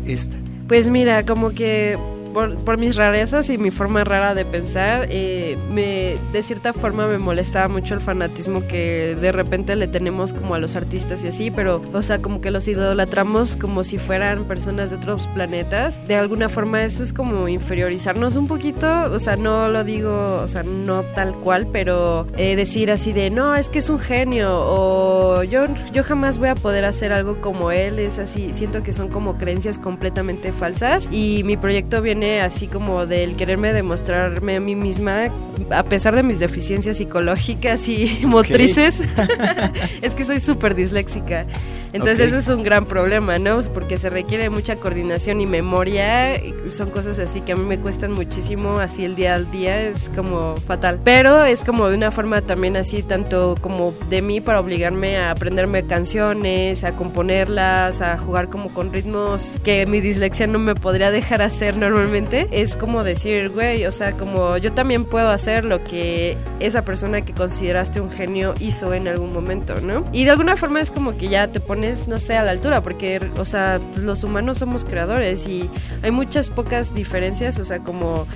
esta? 0.05 0.35
Pues 0.67 0.89
mira, 0.89 1.23
como 1.23 1.51
que 1.51 1.97
por, 2.33 2.57
por, 2.57 2.77
mis 2.77 2.95
rarezas 2.95 3.49
y 3.49 3.57
mi 3.57 3.71
forma 3.71 4.03
rara 4.03 4.33
de 4.33 4.45
pensar, 4.45 5.07
eh, 5.09 5.57
me, 5.71 6.17
de 6.31 6.43
cierta 6.43 6.73
forma 6.73 7.07
me 7.07 7.17
molestaba 7.17 7.67
mucho 7.67 7.93
el 7.93 8.01
fanatismo 8.01 8.67
que 8.67 9.15
de 9.19 9.31
repente 9.31 9.75
le 9.75 9.87
tenemos 9.87 10.33
como 10.33 10.55
a 10.55 10.59
los 10.59 10.75
artistas 10.75 11.23
y 11.23 11.27
así, 11.27 11.51
pero, 11.51 11.81
o 11.93 12.01
sea, 12.01 12.19
como 12.19 12.41
que 12.41 12.51
los 12.51 12.67
idolatramos 12.67 13.55
como 13.57 13.83
si 13.83 13.97
fueran 13.97 14.45
personas 14.45 14.89
de 14.89 14.97
otros 14.97 15.27
planetas. 15.27 16.05
De 16.07 16.15
alguna 16.15 16.49
forma 16.49 16.83
eso 16.83 17.03
es 17.03 17.13
como 17.13 17.47
inferiorizarnos 17.47 18.35
un 18.35 18.47
poquito, 18.47 18.87
o 19.11 19.19
sea, 19.19 19.35
no 19.35 19.69
lo 19.69 19.83
digo, 19.83 20.41
o 20.41 20.47
sea, 20.47 20.63
no 20.63 21.03
tal 21.03 21.35
cual, 21.35 21.67
pero 21.71 22.27
eh, 22.37 22.55
decir 22.55 22.91
así 22.91 23.13
de, 23.13 23.29
no, 23.29 23.55
es 23.55 23.69
que 23.69 23.79
es 23.79 23.89
un 23.89 23.99
genio, 23.99 24.49
o 24.51 25.43
yo, 25.43 25.67
yo 25.93 26.03
jamás 26.03 26.37
voy 26.37 26.49
a 26.49 26.55
poder 26.55 26.85
hacer 26.85 27.13
algo 27.13 27.39
como 27.41 27.71
él, 27.71 27.99
es 27.99 28.19
así, 28.19 28.53
siento 28.53 28.83
que 28.83 28.93
son 28.93 29.09
como 29.09 29.37
creencias 29.37 29.77
completamente 29.77 30.51
falsas 30.51 31.07
y 31.11 31.43
mi 31.43 31.57
proyecto 31.57 32.01
viene 32.01 32.22
así 32.23 32.67
como 32.67 33.05
del 33.05 33.35
quererme 33.35 33.73
demostrarme 33.73 34.57
a 34.57 34.59
mí 34.59 34.75
misma, 34.75 35.31
a 35.69 35.83
pesar 35.83 36.15
de 36.15 36.23
mis 36.23 36.39
deficiencias 36.39 36.97
psicológicas 36.97 37.87
y 37.89 38.21
motrices, 38.25 39.01
es 40.01 40.15
que 40.15 40.25
soy 40.25 40.39
súper 40.39 40.75
disléxica. 40.75 41.45
Entonces 41.93 42.15
okay. 42.15 42.27
eso 42.27 42.37
es 42.37 42.47
un 42.49 42.63
gran 42.63 42.85
problema, 42.85 43.39
¿no? 43.39 43.59
Porque 43.73 43.97
se 43.97 44.09
requiere 44.09 44.49
mucha 44.49 44.77
coordinación 44.77 45.41
y 45.41 45.45
memoria, 45.45 46.35
y 46.35 46.53
son 46.69 46.89
cosas 46.89 47.19
así 47.19 47.41
que 47.41 47.53
a 47.53 47.55
mí 47.55 47.63
me 47.63 47.79
cuestan 47.79 48.11
muchísimo, 48.11 48.79
así 48.79 49.05
el 49.05 49.15
día 49.15 49.35
al 49.35 49.51
día 49.51 49.81
es 49.81 50.09
como 50.15 50.55
fatal. 50.57 50.99
Pero 51.03 51.43
es 51.43 51.63
como 51.63 51.87
de 51.89 51.95
una 51.95 52.11
forma 52.11 52.41
también 52.41 52.77
así, 52.77 53.03
tanto 53.03 53.55
como 53.61 53.93
de 54.09 54.21
mí 54.21 54.41
para 54.41 54.59
obligarme 54.59 55.17
a 55.17 55.31
aprenderme 55.31 55.85
canciones, 55.85 56.83
a 56.83 56.95
componerlas, 56.95 58.01
a 58.01 58.17
jugar 58.17 58.49
como 58.49 58.73
con 58.73 58.91
ritmos 58.91 59.59
que 59.63 59.85
mi 59.85 60.01
dislexia 60.01 60.47
no 60.47 60.59
me 60.59 60.75
podría 60.75 61.11
dejar 61.11 61.41
hacer 61.41 61.77
normalmente. 61.77 62.47
Es 62.51 62.75
como 62.75 63.03
decir, 63.03 63.49
güey, 63.49 63.85
o 63.85 63.91
sea, 63.91 64.13
como 64.13 64.57
yo 64.57 64.73
también 64.73 65.05
puedo 65.05 65.29
hacer 65.29 65.63
lo 65.63 65.83
que 65.83 66.37
esa 66.59 66.83
persona 66.83 67.23
que 67.23 67.33
consideraste 67.33 68.01
un 68.01 68.09
genio 68.09 68.55
hizo 68.59 68.93
en 68.93 69.07
algún 69.07 69.31
momento, 69.31 69.75
¿no? 69.81 70.03
Y 70.11 70.25
de 70.25 70.31
alguna 70.31 70.57
forma 70.57 70.81
es 70.81 70.91
como 70.91 71.17
que 71.17 71.27
ya 71.29 71.51
te 71.51 71.59
no 72.07 72.19
sé, 72.19 72.37
a 72.37 72.43
la 72.43 72.51
altura, 72.51 72.81
porque, 72.81 73.19
o 73.37 73.45
sea, 73.45 73.79
los 73.97 74.23
humanos 74.23 74.57
somos 74.57 74.85
creadores 74.85 75.47
y 75.47 75.69
hay 76.01 76.11
muchas 76.11 76.49
pocas 76.49 76.93
diferencias, 76.93 77.59
o 77.59 77.63
sea, 77.63 77.79
como 77.79 78.27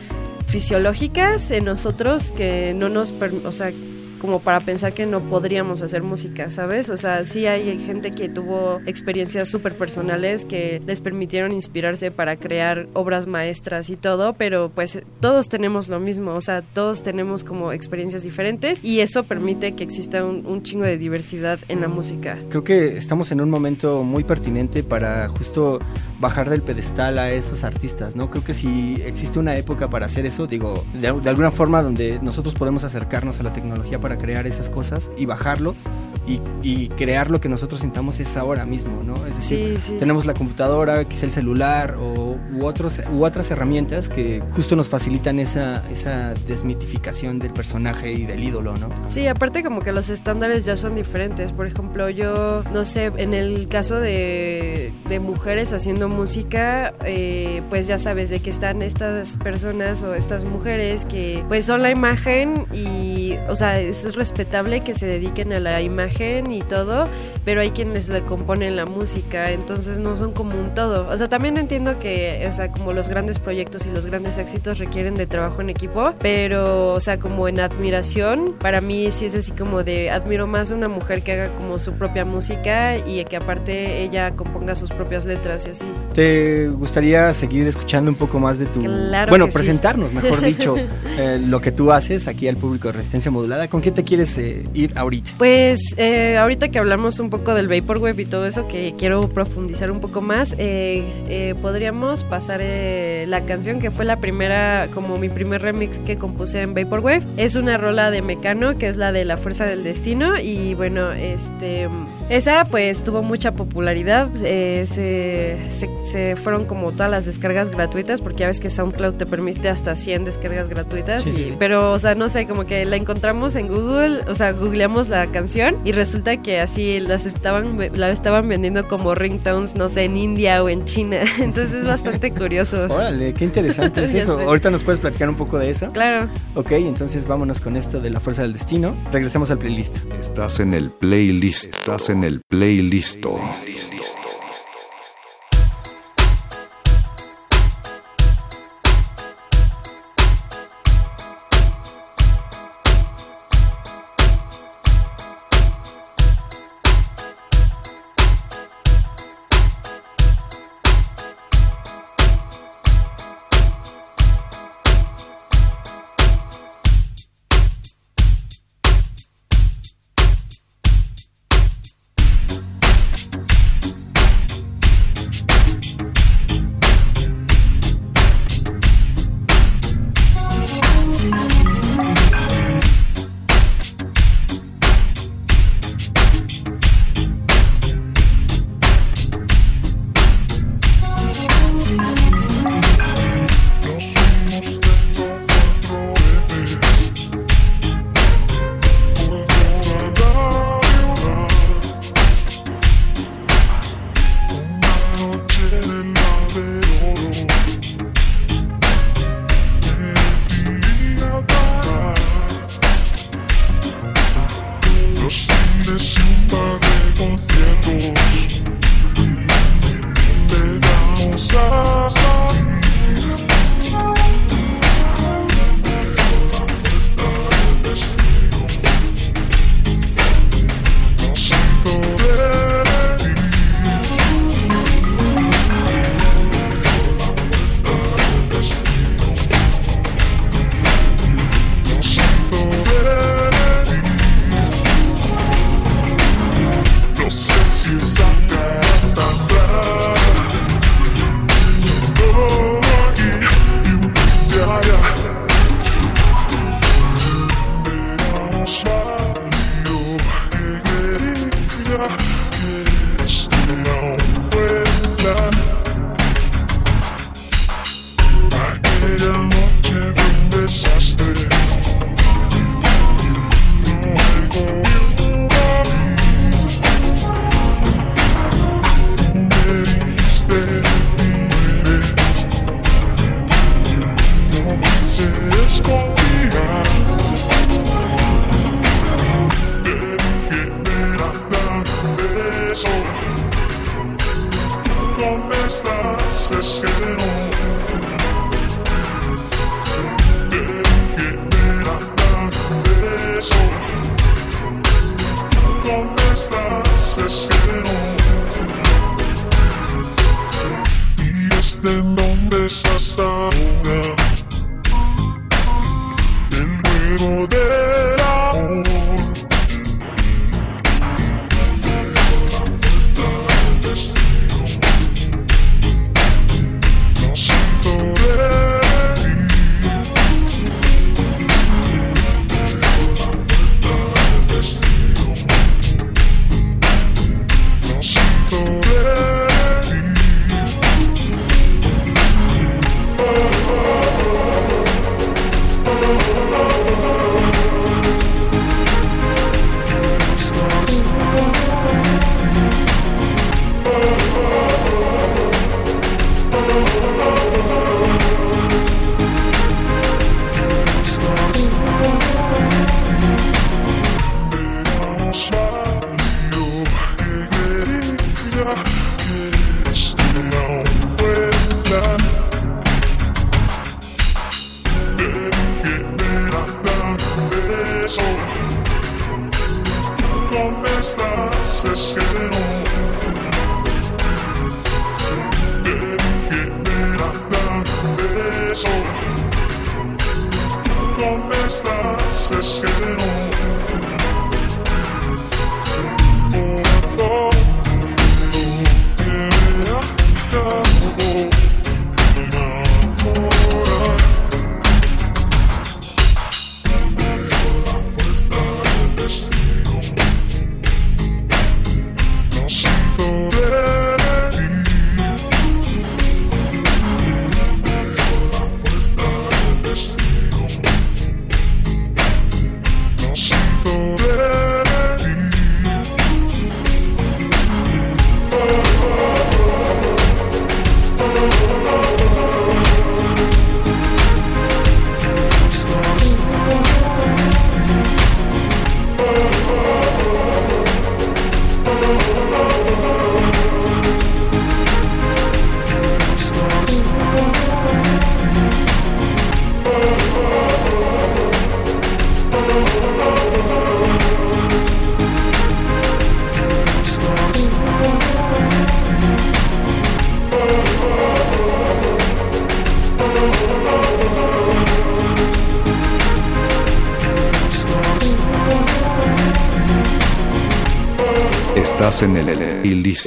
fisiológicas 0.47 1.51
en 1.51 1.65
nosotros 1.65 2.31
que 2.31 2.73
no 2.73 2.89
nos, 2.89 3.13
o 3.43 3.51
sea, 3.51 3.71
como 4.19 4.39
para 4.39 4.59
pensar 4.61 4.93
que 4.93 5.05
no 5.05 5.21
podríamos 5.21 5.81
hacer 5.81 6.03
música, 6.03 6.49
¿sabes? 6.49 6.89
O 6.89 6.97
sea, 6.97 7.25
sí 7.25 7.45
hay 7.45 7.79
gente 7.79 8.11
que 8.11 8.29
tuvo 8.29 8.79
experiencias 8.85 9.49
súper 9.49 9.77
personales 9.77 10.45
que 10.45 10.81
les 10.85 11.01
permitieron 11.01 11.51
inspirarse 11.51 12.11
para 12.11 12.35
crear 12.37 12.87
obras 12.93 13.27
maestras 13.27 13.89
y 13.89 13.95
todo, 13.95 14.33
pero 14.33 14.71
pues 14.73 14.99
todos 15.19 15.49
tenemos 15.49 15.87
lo 15.87 15.99
mismo, 15.99 16.33
o 16.33 16.41
sea, 16.41 16.61
todos 16.61 17.03
tenemos 17.03 17.43
como 17.43 17.71
experiencias 17.71 18.23
diferentes 18.23 18.79
y 18.83 18.99
eso 18.99 19.23
permite 19.23 19.73
que 19.73 19.83
exista 19.83 20.23
un, 20.23 20.63
chingo 20.63 20.85
de 20.85 20.97
diversidad 20.97 21.59
en 21.67 21.81
la 21.81 21.87
música. 21.87 22.39
Creo 22.49 22.63
que 22.63 22.97
estamos 22.97 23.31
en 23.31 23.41
un 23.41 23.49
momento 23.49 24.03
muy 24.03 24.23
pertinente 24.23 24.83
para 24.83 25.29
justo 25.29 25.79
bajar 26.19 26.49
del 26.49 26.63
pedestal 26.63 27.19
a 27.19 27.31
esos 27.31 27.63
artistas, 27.63 28.15
¿no? 28.15 28.31
Creo 28.31 28.43
que 28.43 28.53
si 28.53 28.95
existe 29.05 29.37
una 29.37 29.55
época 29.55 29.89
para 29.89 30.07
hacer 30.07 30.25
eso, 30.25 30.47
digo, 30.47 30.83
de, 30.93 31.11
de 31.13 31.29
alguna 31.29 31.51
forma 31.51 31.83
donde 31.83 32.19
nosotros 32.21 32.55
podemos 32.55 32.83
acercarnos 32.83 33.39
a 33.39 33.43
la 33.43 33.53
tecnología 33.53 33.99
para 33.99 34.06
crear 34.15 34.47
esas 34.47 34.69
cosas 34.69 35.11
y 35.17 35.25
bajarlos 35.25 35.85
y, 36.27 36.41
y, 36.61 36.89
crear 36.89 37.31
lo 37.31 37.39
que 37.39 37.47
nosotros 37.47 37.81
sintamos 37.81 38.19
es 38.19 38.35
ahora 38.35 38.65
mismo, 38.65 39.01
¿no? 39.01 39.15
Es 39.25 39.37
decir, 39.37 39.79
sí, 39.79 39.93
sí. 39.93 39.97
tenemos 39.97 40.25
la 40.25 40.33
computadora, 40.33 41.05
quizá 41.05 41.25
el 41.25 41.31
celular 41.31 41.95
o, 41.97 42.37
u, 42.53 42.65
otros, 42.65 42.99
u 43.13 43.23
otras 43.23 43.49
herramientas 43.49 44.09
que 44.09 44.43
justo 44.51 44.75
nos 44.75 44.89
facilitan 44.89 45.39
esa, 45.39 45.81
esa 45.89 46.33
desmitificación 46.45 47.39
del 47.39 47.53
personaje 47.53 48.11
y 48.11 48.25
del 48.25 48.43
ídolo, 48.43 48.75
¿no? 48.75 48.89
Sí, 49.07 49.25
aparte 49.27 49.63
como 49.63 49.81
que 49.81 49.93
los 49.93 50.09
estándares 50.09 50.65
ya 50.65 50.75
son 50.75 50.95
diferentes. 50.95 51.53
Por 51.53 51.65
ejemplo, 51.65 52.09
yo, 52.09 52.63
no 52.73 52.83
sé, 52.83 53.11
en 53.15 53.33
el 53.33 53.69
caso 53.69 53.99
de, 53.99 54.93
de 55.07 55.19
mujeres 55.21 55.71
haciendo 55.71 56.09
música, 56.09 56.93
eh, 57.05 57.61
pues 57.69 57.87
ya 57.87 57.97
sabes 57.97 58.29
de 58.29 58.41
que 58.41 58.49
están 58.49 58.81
estas 58.81 59.37
personas 59.37 60.03
o 60.03 60.13
estas 60.13 60.43
mujeres 60.43 61.05
que 61.05 61.43
pues 61.47 61.65
son 61.65 61.81
la 61.81 61.89
imagen 61.89 62.65
y, 62.73 63.35
o 63.47 63.55
sea, 63.55 63.79
es 63.97 64.07
es 64.07 64.15
respetable 64.15 64.81
que 64.81 64.93
se 64.93 65.05
dediquen 65.05 65.53
a 65.53 65.59
la 65.59 65.81
imagen 65.81 66.51
y 66.51 66.61
todo, 66.61 67.07
pero 67.45 67.61
hay 67.61 67.71
quienes 67.71 68.09
le 68.09 68.21
componen 68.23 68.75
la 68.75 68.85
música, 68.85 69.51
entonces 69.51 69.99
no 69.99 70.15
son 70.15 70.31
como 70.31 70.59
un 70.59 70.73
todo. 70.73 71.07
O 71.09 71.17
sea, 71.17 71.27
también 71.29 71.57
entiendo 71.57 71.99
que, 71.99 72.45
o 72.49 72.53
sea, 72.53 72.71
como 72.71 72.93
los 72.93 73.09
grandes 73.09 73.39
proyectos 73.39 73.85
y 73.85 73.91
los 73.91 74.05
grandes 74.05 74.37
éxitos 74.37 74.79
requieren 74.79 75.15
de 75.15 75.27
trabajo 75.27 75.61
en 75.61 75.69
equipo, 75.69 76.13
pero, 76.19 76.93
o 76.93 76.99
sea, 76.99 77.19
como 77.19 77.47
en 77.47 77.59
admiración, 77.59 78.55
para 78.59 78.81
mí 78.81 79.11
sí 79.11 79.25
es 79.25 79.35
así 79.35 79.51
como 79.51 79.83
de 79.83 80.09
admiro 80.09 80.47
más 80.47 80.71
a 80.71 80.75
una 80.75 80.87
mujer 80.87 81.23
que 81.23 81.33
haga 81.33 81.55
como 81.55 81.79
su 81.79 81.93
propia 81.93 82.25
música 82.25 82.97
y 82.97 83.23
que 83.25 83.37
aparte 83.37 84.03
ella 84.03 84.35
componga 84.35 84.75
sus 84.75 84.91
propias 84.91 85.25
letras 85.25 85.65
y 85.67 85.71
así. 85.71 85.85
¿Te 86.13 86.69
gustaría 86.69 87.33
seguir 87.33 87.67
escuchando 87.67 88.09
un 88.09 88.17
poco 88.17 88.39
más 88.39 88.57
de 88.57 88.65
tu... 88.65 88.81
Claro 88.81 89.29
bueno, 89.29 89.45
que 89.45 89.51
sí. 89.51 89.57
presentarnos, 89.57 90.13
mejor 90.13 90.41
dicho, 90.41 90.75
eh, 91.17 91.41
lo 91.43 91.61
que 91.61 91.71
tú 91.71 91.91
haces 91.91 92.27
aquí 92.27 92.47
al 92.47 92.57
público 92.57 92.87
de 92.87 92.93
Resistencia 92.93 93.31
Modulada. 93.31 93.67
¿Con 93.67 93.81
qué 93.87 93.91
te 93.93 94.03
quieres 94.03 94.37
eh, 94.37 94.65
ir 94.73 94.91
ahorita? 94.97 95.31
Pues 95.37 95.79
eh, 95.95 96.35
ahorita 96.35 96.67
que 96.67 96.77
hablamos 96.77 97.21
un 97.21 97.29
poco 97.29 97.53
del 97.53 97.69
Vaporwave 97.69 98.21
y 98.21 98.25
todo 98.25 98.45
eso, 98.45 98.67
que 98.67 98.93
quiero 98.97 99.29
profundizar 99.29 99.91
un 99.91 100.01
poco 100.01 100.19
más, 100.19 100.55
eh, 100.57 101.05
eh, 101.29 101.55
podríamos 101.61 102.25
pasar 102.25 102.59
eh, 102.61 103.23
la 103.29 103.45
canción 103.45 103.79
que 103.79 103.89
fue 103.89 104.03
la 104.03 104.19
primera, 104.19 104.89
como 104.93 105.17
mi 105.17 105.29
primer 105.29 105.61
remix 105.61 105.99
que 105.99 106.17
compuse 106.17 106.63
en 106.63 106.73
Vaporwave. 106.73 107.23
Es 107.37 107.55
una 107.55 107.77
rola 107.77 108.11
de 108.11 108.21
Mecano, 108.21 108.77
que 108.77 108.89
es 108.89 108.97
la 108.97 109.13
de 109.13 109.23
La 109.23 109.37
Fuerza 109.37 109.65
del 109.65 109.85
Destino. 109.85 110.37
Y 110.37 110.73
bueno, 110.73 111.13
este 111.13 111.87
esa 112.29 112.65
pues 112.65 113.01
tuvo 113.03 113.21
mucha 113.23 113.53
popularidad. 113.53 114.29
eh, 114.43 114.83
se, 114.85 115.57
se- 115.69 115.89
se 116.03 116.35
fueron 116.35 116.65
como 116.65 116.91
todas 116.91 117.09
las 117.11 117.25
descargas 117.25 117.69
gratuitas, 117.69 118.21
porque 118.21 118.39
ya 118.39 118.47
ves 118.47 118.59
que 118.59 118.69
SoundCloud 118.69 119.13
te 119.15 119.25
permite 119.25 119.69
hasta 119.69 119.95
100 119.95 120.25
descargas 120.25 120.69
gratuitas. 120.69 121.23
Sí, 121.23 121.31
sí, 121.33 121.41
y- 121.41 121.45
sí. 121.49 121.55
Pero, 121.59 121.91
o 121.91 121.99
sea, 121.99 122.15
no 122.15 122.29
sé, 122.29 122.45
como 122.47 122.65
que 122.65 122.83
la 122.85 122.95
encontramos 122.95 123.55
en 123.55 123.67
Google, 123.67 124.21
o 124.27 124.35
sea, 124.35 124.51
googleamos 124.53 125.09
la 125.09 125.27
canción 125.27 125.77
y 125.85 125.91
resulta 125.91 126.41
que 126.41 126.59
así 126.59 126.99
las 126.99 127.25
estaban, 127.25 127.77
la 127.93 128.09
estaban 128.09 128.47
vendiendo 128.47 128.87
como 128.87 129.15
ringtones, 129.15 129.75
no 129.75 129.89
sé, 129.89 130.03
en 130.03 130.17
India 130.17 130.63
o 130.63 130.69
en 130.69 130.85
China. 130.85 131.17
Entonces 131.39 131.73
es 131.75 131.85
bastante 131.85 132.31
curioso. 132.33 132.85
Órale, 132.89 133.33
qué 133.33 133.45
interesante 133.45 134.03
es 134.03 134.13
eso. 134.15 134.37
sé. 134.37 134.43
Ahorita 134.45 134.69
nos 134.69 134.83
puedes 134.83 134.99
platicar 134.99 135.29
un 135.29 135.35
poco 135.35 135.57
de 135.59 135.69
eso. 135.69 135.91
Claro. 135.93 136.27
Ok, 136.55 136.71
entonces 136.73 137.25
vámonos 137.27 137.61
con 137.61 137.75
esto 137.77 137.99
de 138.01 138.09
la 138.09 138.19
fuerza 138.19 138.41
del 138.43 138.53
destino. 138.53 138.95
Regresemos 139.11 139.51
al 139.51 139.57
playlist. 139.59 139.97
Estás 140.19 140.59
en 140.59 140.73
el 140.73 140.89
playlist. 140.89 141.73
Estás 141.75 142.09
en 142.09 142.16
el 142.23 142.41
playlist. 142.47 143.25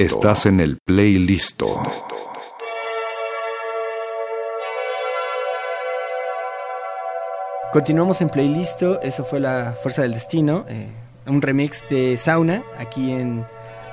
Estás 0.01 0.47
en 0.47 0.59
el 0.59 0.79
playlist. 0.83 1.61
Continuamos 7.71 8.19
en 8.21 8.29
playlist, 8.29 8.81
eso 9.03 9.23
fue 9.23 9.39
la 9.39 9.75
Fuerza 9.79 10.01
del 10.01 10.15
Destino, 10.15 10.65
eh, 10.67 10.87
un 11.27 11.39
remix 11.43 11.87
de 11.91 12.17
Sauna 12.17 12.63
aquí 12.79 13.11
en 13.11 13.45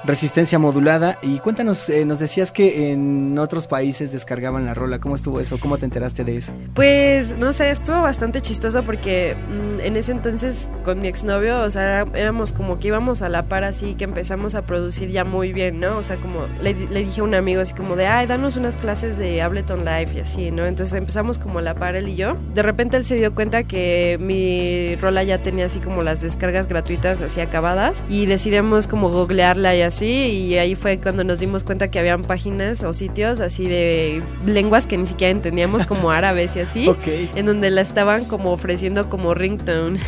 Resistencia 0.05 0.59
Modulada. 0.59 1.19
Y 1.21 1.41
cuéntanos, 1.41 1.91
eh, 1.91 2.07
nos 2.07 2.19
decías 2.19 2.53
que 2.53 2.91
en 2.91 3.39
otros 3.39 3.67
países 3.67 4.11
descargaban 4.11 4.65
la 4.65 4.73
rola, 4.73 5.01
¿cómo 5.01 5.15
estuvo 5.15 5.41
eso? 5.41 5.61
¿Cómo 5.61 5.77
te 5.77 5.85
enteraste 5.85 6.25
de 6.25 6.39
eso? 6.39 6.55
Pues 6.73 7.37
no 7.37 7.53
sé, 7.53 7.71
estuvo 7.71 8.01
bastante 8.01 8.41
chistoso 8.41 8.83
porque 8.83 9.35
mm, 9.37 9.81
en 9.81 9.97
ese 9.97 10.13
entonces 10.13 10.68
con 10.89 11.03
mi 11.03 11.09
exnovio, 11.09 11.61
o 11.61 11.69
sea, 11.71 12.07
éramos 12.15 12.55
como 12.55 12.79
que 12.79 12.89
íbamos 12.89 13.21
a 13.21 13.29
la 13.29 13.43
par 13.43 13.63
así 13.63 13.93
que 13.93 14.05
empezamos 14.05 14.55
a 14.55 14.63
producir 14.63 15.11
ya 15.11 15.23
muy 15.23 15.53
bien, 15.53 15.81
¿no? 15.81 15.99
O 15.99 16.03
sea, 16.03 16.17
como 16.17 16.47
le, 16.63 16.73
le 16.73 17.05
dije 17.05 17.21
a 17.21 17.25
un 17.25 17.35
amigo 17.35 17.61
así 17.61 17.75
como 17.75 17.95
de, 17.95 18.07
ay, 18.07 18.27
danos 18.27 18.57
unas 18.57 18.79
clases 18.79 19.19
de 19.19 19.43
Ableton 19.43 19.81
Live 19.85 20.13
y 20.15 20.21
así, 20.21 20.51
¿no? 20.51 20.65
Entonces 20.65 20.95
empezamos 20.97 21.39
como 21.39 21.59
a 21.59 21.63
la 21.63 21.75
par 21.75 21.95
él 21.95 22.09
y 22.09 22.17
yo. 22.17 22.39
De 22.55 22.63
repente 22.63 22.97
él 22.97 23.05
se 23.05 23.17
dio 23.17 23.35
cuenta 23.35 23.65
que 23.65 24.17
mi 24.19 24.97
rola 24.97 25.23
ya 25.25 25.43
tenía 25.43 25.67
así 25.67 25.79
como 25.79 26.01
las 26.01 26.23
descargas 26.23 26.67
gratuitas 26.69 27.21
así 27.21 27.43
acabadas 27.43 28.07
y 28.09 28.25
decidimos 28.25 28.87
como 28.87 29.11
googlearla 29.11 29.77
y 29.77 29.83
así 29.83 30.07
y 30.09 30.57
ahí 30.57 30.75
fue 30.75 30.97
cuando 30.99 31.23
nos 31.23 31.39
dimos 31.39 31.65
cuenta 31.65 31.89
que 31.91 31.99
habían 31.99 32.23
páginas 32.23 32.83
o 32.83 32.95
sitios 32.95 33.41
así 33.41 33.67
de 33.67 34.23
lenguas 34.47 34.87
que 34.87 34.97
ni 34.97 35.05
siquiera 35.05 35.33
entendíamos 35.33 35.85
como 35.85 36.11
árabes 36.19 36.57
y 36.57 36.61
así, 36.61 36.89
Ok. 36.89 37.07
en 37.35 37.45
donde 37.45 37.69
la 37.71 37.83
estaban 37.83 38.25
como 38.25 38.53
ofreciendo 38.53 39.11
como 39.11 39.35
ringtone. 39.35 39.99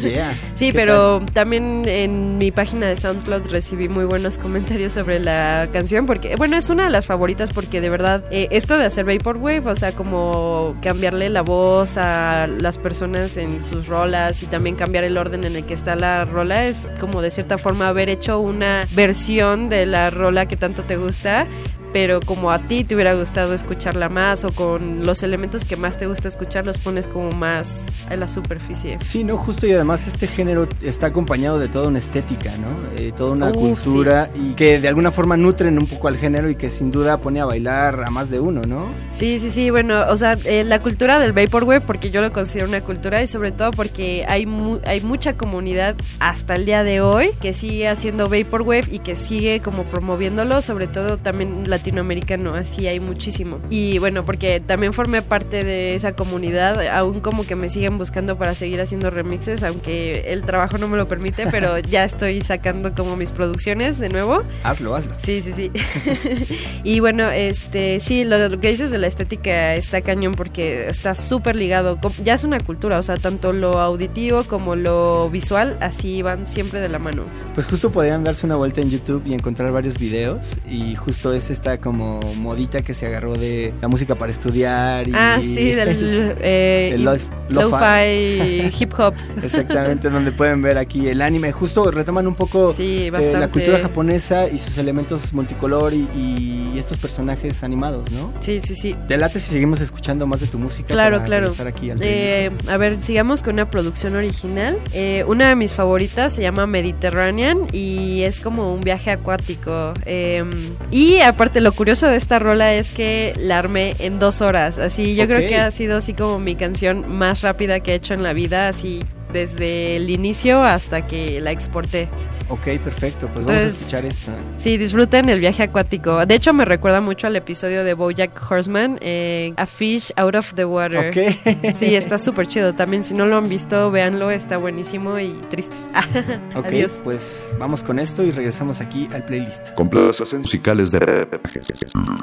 Yeah. 0.00 0.19
Sí, 0.54 0.66
¿Qué 0.66 0.72
pero 0.72 1.22
también 1.32 1.84
en 1.86 2.38
mi 2.38 2.50
página 2.50 2.86
de 2.86 2.96
SoundCloud 2.96 3.50
recibí 3.50 3.88
muy 3.88 4.04
buenos 4.04 4.38
comentarios 4.38 4.92
sobre 4.92 5.20
la 5.20 5.68
canción 5.72 6.06
porque, 6.06 6.36
bueno, 6.36 6.56
es 6.56 6.70
una 6.70 6.84
de 6.84 6.90
las 6.90 7.06
favoritas 7.06 7.52
porque 7.52 7.80
de 7.80 7.90
verdad 7.90 8.24
eh, 8.30 8.48
esto 8.50 8.78
de 8.78 8.84
hacer 8.84 9.04
Vaporwave, 9.04 9.68
o 9.68 9.76
sea, 9.76 9.92
como 9.92 10.76
cambiarle 10.82 11.28
la 11.30 11.42
voz 11.42 11.96
a 11.96 12.46
las 12.46 12.78
personas 12.78 13.36
en 13.36 13.62
sus 13.62 13.86
rolas 13.86 14.42
y 14.42 14.46
también 14.46 14.76
cambiar 14.76 15.04
el 15.04 15.16
orden 15.16 15.44
en 15.44 15.56
el 15.56 15.64
que 15.64 15.74
está 15.74 15.94
la 15.96 16.24
rola 16.24 16.66
es 16.66 16.88
como 16.98 17.22
de 17.22 17.30
cierta 17.30 17.58
forma 17.58 17.88
haber 17.88 18.08
hecho 18.08 18.40
una 18.40 18.86
versión 18.92 19.68
de 19.68 19.86
la 19.86 20.10
rola 20.10 20.46
que 20.46 20.56
tanto 20.56 20.84
te 20.84 20.96
gusta 20.96 21.46
pero 21.92 22.20
como 22.20 22.50
a 22.50 22.58
ti 22.66 22.84
te 22.84 22.94
hubiera 22.94 23.14
gustado 23.14 23.54
escucharla 23.54 24.08
más 24.08 24.44
o 24.44 24.52
con 24.52 25.04
los 25.04 25.22
elementos 25.22 25.64
que 25.64 25.76
más 25.76 25.98
te 25.98 26.06
gusta 26.06 26.28
escuchar 26.28 26.66
los 26.66 26.78
pones 26.78 27.08
como 27.08 27.30
más 27.32 27.86
en 28.08 28.20
la 28.20 28.28
superficie. 28.28 28.98
Sí, 29.00 29.24
no, 29.24 29.36
justo 29.36 29.66
y 29.66 29.72
además 29.72 30.06
este 30.06 30.26
género 30.26 30.68
está 30.82 31.06
acompañado 31.06 31.58
de 31.58 31.68
toda 31.68 31.88
una 31.88 31.98
estética, 31.98 32.52
¿no? 32.58 32.68
Eh, 32.96 33.12
toda 33.16 33.32
una 33.32 33.50
Uf, 33.50 33.84
cultura 33.84 34.30
y 34.34 34.54
que 34.54 34.80
de 34.80 34.88
alguna 34.88 35.10
forma 35.10 35.36
nutren 35.36 35.78
un 35.78 35.86
poco 35.86 36.08
al 36.08 36.16
género 36.16 36.50
y 36.50 36.54
que 36.54 36.70
sin 36.70 36.90
duda 36.90 37.18
pone 37.18 37.40
a 37.40 37.44
bailar 37.44 38.02
a 38.04 38.10
más 38.10 38.30
de 38.30 38.40
uno, 38.40 38.62
¿no? 38.62 38.86
Sí, 39.12 39.40
sí, 39.40 39.50
sí, 39.50 39.70
bueno, 39.70 40.04
o 40.08 40.16
sea, 40.16 40.38
eh, 40.44 40.62
la 40.64 40.78
cultura 40.80 41.18
del 41.18 41.32
Vaporwave, 41.32 41.80
porque 41.80 42.10
yo 42.12 42.22
lo 42.22 42.32
considero 42.32 42.68
una 42.68 42.80
cultura 42.80 43.20
y 43.22 43.26
sobre 43.26 43.50
todo 43.50 43.72
porque 43.72 44.24
hay, 44.28 44.46
mu- 44.46 44.78
hay 44.86 45.00
mucha 45.00 45.36
comunidad 45.36 45.96
hasta 46.20 46.54
el 46.54 46.64
día 46.64 46.84
de 46.84 47.00
hoy 47.00 47.30
que 47.40 47.52
sigue 47.52 47.88
haciendo 47.88 48.28
Vaporwave 48.28 48.84
y 48.88 49.00
que 49.00 49.16
sigue 49.16 49.60
como 49.60 49.82
promoviéndolo, 49.84 50.62
sobre 50.62 50.86
todo 50.86 51.18
también 51.18 51.68
latinoamericano, 51.68 52.54
así 52.54 52.86
hay 52.86 53.00
muchísimo. 53.00 53.58
Y 53.68 53.98
bueno, 53.98 54.24
porque 54.24 54.60
también 54.60 54.92
formé 54.92 55.22
parte 55.22 55.64
de 55.64 55.96
esa 55.96 56.12
comunidad, 56.12 56.80
aún 56.88 57.20
como 57.20 57.44
que 57.44 57.56
me 57.56 57.68
siguen 57.68 57.98
buscando 57.98 58.38
para 58.38 58.54
seguir 58.54 58.80
haciendo 58.80 59.10
remixes, 59.10 59.64
aunque 59.64 60.32
el 60.32 60.42
trabajo 60.44 60.78
no 60.78 60.88
me 60.88 60.96
lo 60.96 61.08
permite, 61.08 61.48
pero 61.50 61.78
ya 61.90 62.04
estoy 62.04 62.40
sacando 62.42 62.94
como 62.94 63.16
mis 63.16 63.32
producciones 63.32 63.98
de 63.98 64.08
nuevo. 64.08 64.44
Hazlo, 64.62 64.94
hazlo. 64.94 65.14
Sí, 65.18 65.40
sí, 65.40 65.52
sí. 65.52 65.70
y 66.84 67.00
bueno, 67.00 67.28
este, 67.30 67.98
sí, 68.00 68.24
lo, 68.24 68.48
lo 68.48 68.60
que 68.60 68.68
dices 68.70 68.90
de 68.92 68.99
la 69.00 69.06
estética 69.06 69.74
está 69.74 70.00
cañón 70.02 70.34
porque 70.34 70.88
está 70.88 71.14
súper 71.14 71.56
ligado. 71.56 71.98
Ya 72.22 72.34
es 72.34 72.44
una 72.44 72.60
cultura, 72.60 72.98
o 72.98 73.02
sea, 73.02 73.16
tanto 73.16 73.52
lo 73.52 73.80
auditivo 73.80 74.44
como 74.44 74.76
lo 74.76 75.28
visual, 75.30 75.76
así 75.80 76.22
van 76.22 76.46
siempre 76.46 76.80
de 76.80 76.88
la 76.88 76.98
mano. 76.98 77.24
Pues 77.54 77.66
justo 77.66 77.90
podrían 77.90 78.22
darse 78.24 78.46
una 78.46 78.56
vuelta 78.56 78.80
en 78.80 78.90
YouTube 78.90 79.22
y 79.26 79.34
encontrar 79.34 79.72
varios 79.72 79.98
videos 79.98 80.58
y 80.68 80.94
justo 80.94 81.32
es 81.32 81.50
esta 81.50 81.78
como 81.80 82.20
modita 82.36 82.82
que 82.82 82.94
se 82.94 83.06
agarró 83.06 83.34
de 83.34 83.72
la 83.80 83.88
música 83.88 84.14
para 84.14 84.30
estudiar 84.30 85.08
y 85.08 85.12
Ah, 85.14 85.38
sí, 85.42 85.70
del 85.74 86.36
eh, 86.40 86.92
El 86.94 87.04
lo- 87.04 87.16
lo-fi. 87.48 88.70
hip 88.78 88.92
hop. 88.98 89.14
Exactamente, 89.42 90.10
donde 90.10 90.32
pueden 90.32 90.62
ver 90.62 90.78
aquí 90.78 91.08
el 91.08 91.22
anime. 91.22 91.52
Justo 91.52 91.90
retoman 91.90 92.26
un 92.26 92.34
poco 92.34 92.72
Sí, 92.72 93.06
eh, 93.06 93.32
la 93.38 93.48
cultura 93.50 93.80
japonesa 93.80 94.48
y 94.48 94.58
sus 94.58 94.78
elementos 94.78 95.32
multicolor 95.32 95.92
y, 95.92 96.08
y 96.16 96.78
estos 96.78 96.98
personajes 96.98 97.62
animados, 97.62 98.10
¿no? 98.10 98.32
Sí, 98.40 98.60
sí, 98.60 98.74
sí. 98.74 98.89
Te 99.08 99.16
late 99.16 99.40
si 99.40 99.52
seguimos 99.52 99.80
escuchando 99.80 100.26
más 100.26 100.40
de 100.40 100.46
tu 100.46 100.58
música. 100.58 100.92
Claro, 100.92 101.16
para 101.16 101.26
claro. 101.26 101.42
regresar 101.42 101.66
Aquí 101.66 101.90
al 101.90 101.98
Eh, 102.00 102.50
a 102.68 102.76
ver, 102.76 103.00
sigamos 103.00 103.42
con 103.42 103.54
una 103.54 103.70
producción 103.70 104.16
original. 104.16 104.78
Eh, 104.92 105.24
una 105.26 105.48
de 105.48 105.56
mis 105.56 105.74
favoritas 105.74 106.34
se 106.34 106.42
llama 106.42 106.66
Mediterranean 106.66 107.66
y 107.72 108.22
es 108.22 108.40
como 108.40 108.74
un 108.74 108.80
viaje 108.80 109.10
acuático. 109.10 109.94
Eh, 110.04 110.44
y 110.90 111.20
aparte, 111.20 111.60
lo 111.60 111.72
curioso 111.72 112.06
de 112.06 112.16
esta 112.16 112.38
rola 112.38 112.74
es 112.74 112.90
que 112.90 113.34
la 113.38 113.58
armé 113.58 113.94
en 113.98 114.18
dos 114.18 114.40
horas. 114.40 114.78
Así, 114.78 115.14
yo 115.14 115.26
creo 115.26 115.48
que 115.48 115.56
ha 115.56 115.70
sido 115.70 115.96
así 115.96 116.14
como 116.14 116.38
mi 116.38 116.56
canción 116.56 117.04
más 117.08 117.42
rápida 117.42 117.80
que 117.80 117.92
he 117.92 117.94
hecho 117.94 118.14
en 118.14 118.22
la 118.22 118.32
vida, 118.32 118.68
así 118.68 119.00
desde 119.32 119.96
el 119.96 120.10
inicio 120.10 120.62
hasta 120.62 121.06
que 121.06 121.40
la 121.40 121.50
exporté. 121.50 122.08
Ok, 122.50 122.66
perfecto. 122.82 123.28
Pues 123.32 123.44
vamos 123.46 123.62
a 123.62 123.66
escuchar 123.66 124.04
esto. 124.04 124.32
Sí, 124.56 124.76
disfruten 124.76 125.28
el 125.28 125.38
viaje 125.38 125.62
acuático. 125.62 126.26
De 126.26 126.34
hecho, 126.34 126.52
me 126.52 126.64
recuerda 126.64 127.00
mucho 127.00 127.28
al 127.28 127.36
episodio 127.36 127.84
de 127.84 127.94
Bojack 127.94 128.32
Horseman, 128.50 128.98
eh, 129.00 129.52
A 129.56 129.66
Fish 129.66 130.12
Out 130.16 130.34
of 130.34 130.54
the 130.54 130.64
Water. 130.64 131.10
Ok. 131.10 131.72
Sí, 131.74 131.94
está 131.94 132.18
súper 132.18 132.48
chido. 132.48 132.74
También, 132.74 133.04
si 133.04 133.14
no 133.14 133.24
lo 133.26 133.36
han 133.36 133.48
visto, 133.48 133.90
véanlo, 133.92 134.32
está 134.32 134.56
buenísimo 134.56 135.18
y 135.20 135.32
triste. 135.48 135.76
Ok, 136.56 136.66
Adiós. 136.66 137.00
pues 137.04 137.52
vamos 137.58 137.84
con 137.84 137.98
esto 138.00 138.24
y 138.24 138.32
regresamos 138.32 138.80
aquí 138.80 139.08
al 139.12 139.24
playlist. 139.24 139.72
Complacencias 139.74 140.40
musicales 140.40 140.90
de 140.90 141.28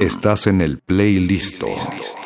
Estás 0.01 0.47
en 0.47 0.59
el 0.59 0.79
playlist. 0.79 1.61
completos 1.61 2.17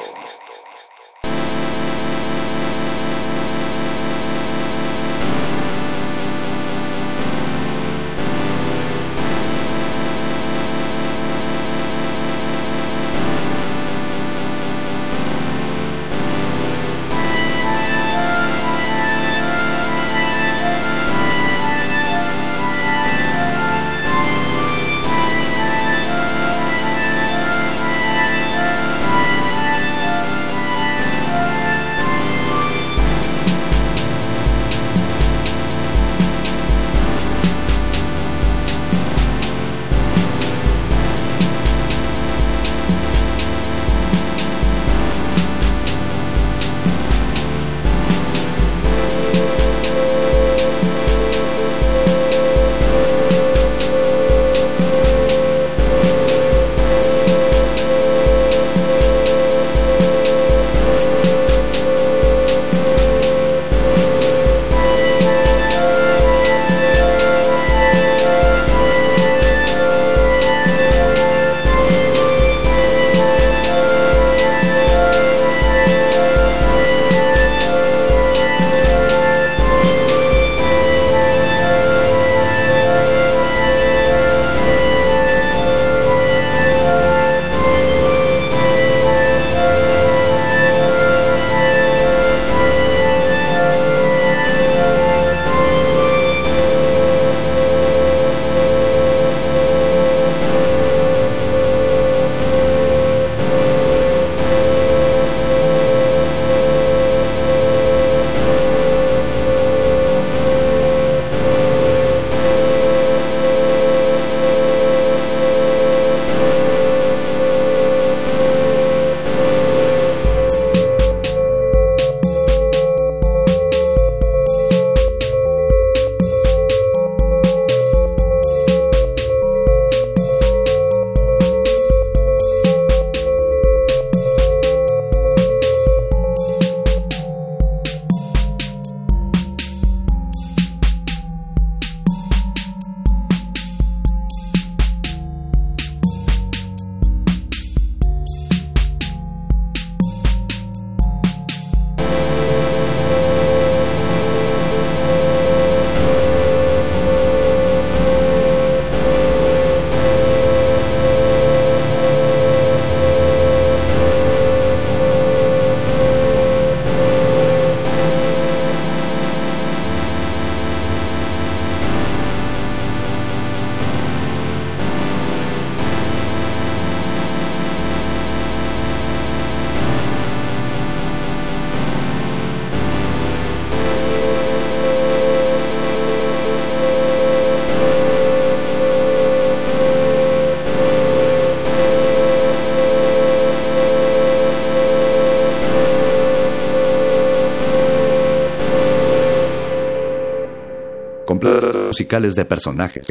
musicales 201.92 202.36
de 202.36 202.46
personajes. 202.46 203.06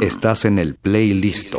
Estás 0.00 0.46
en 0.46 0.58
el 0.58 0.74
playlist. 0.74 1.54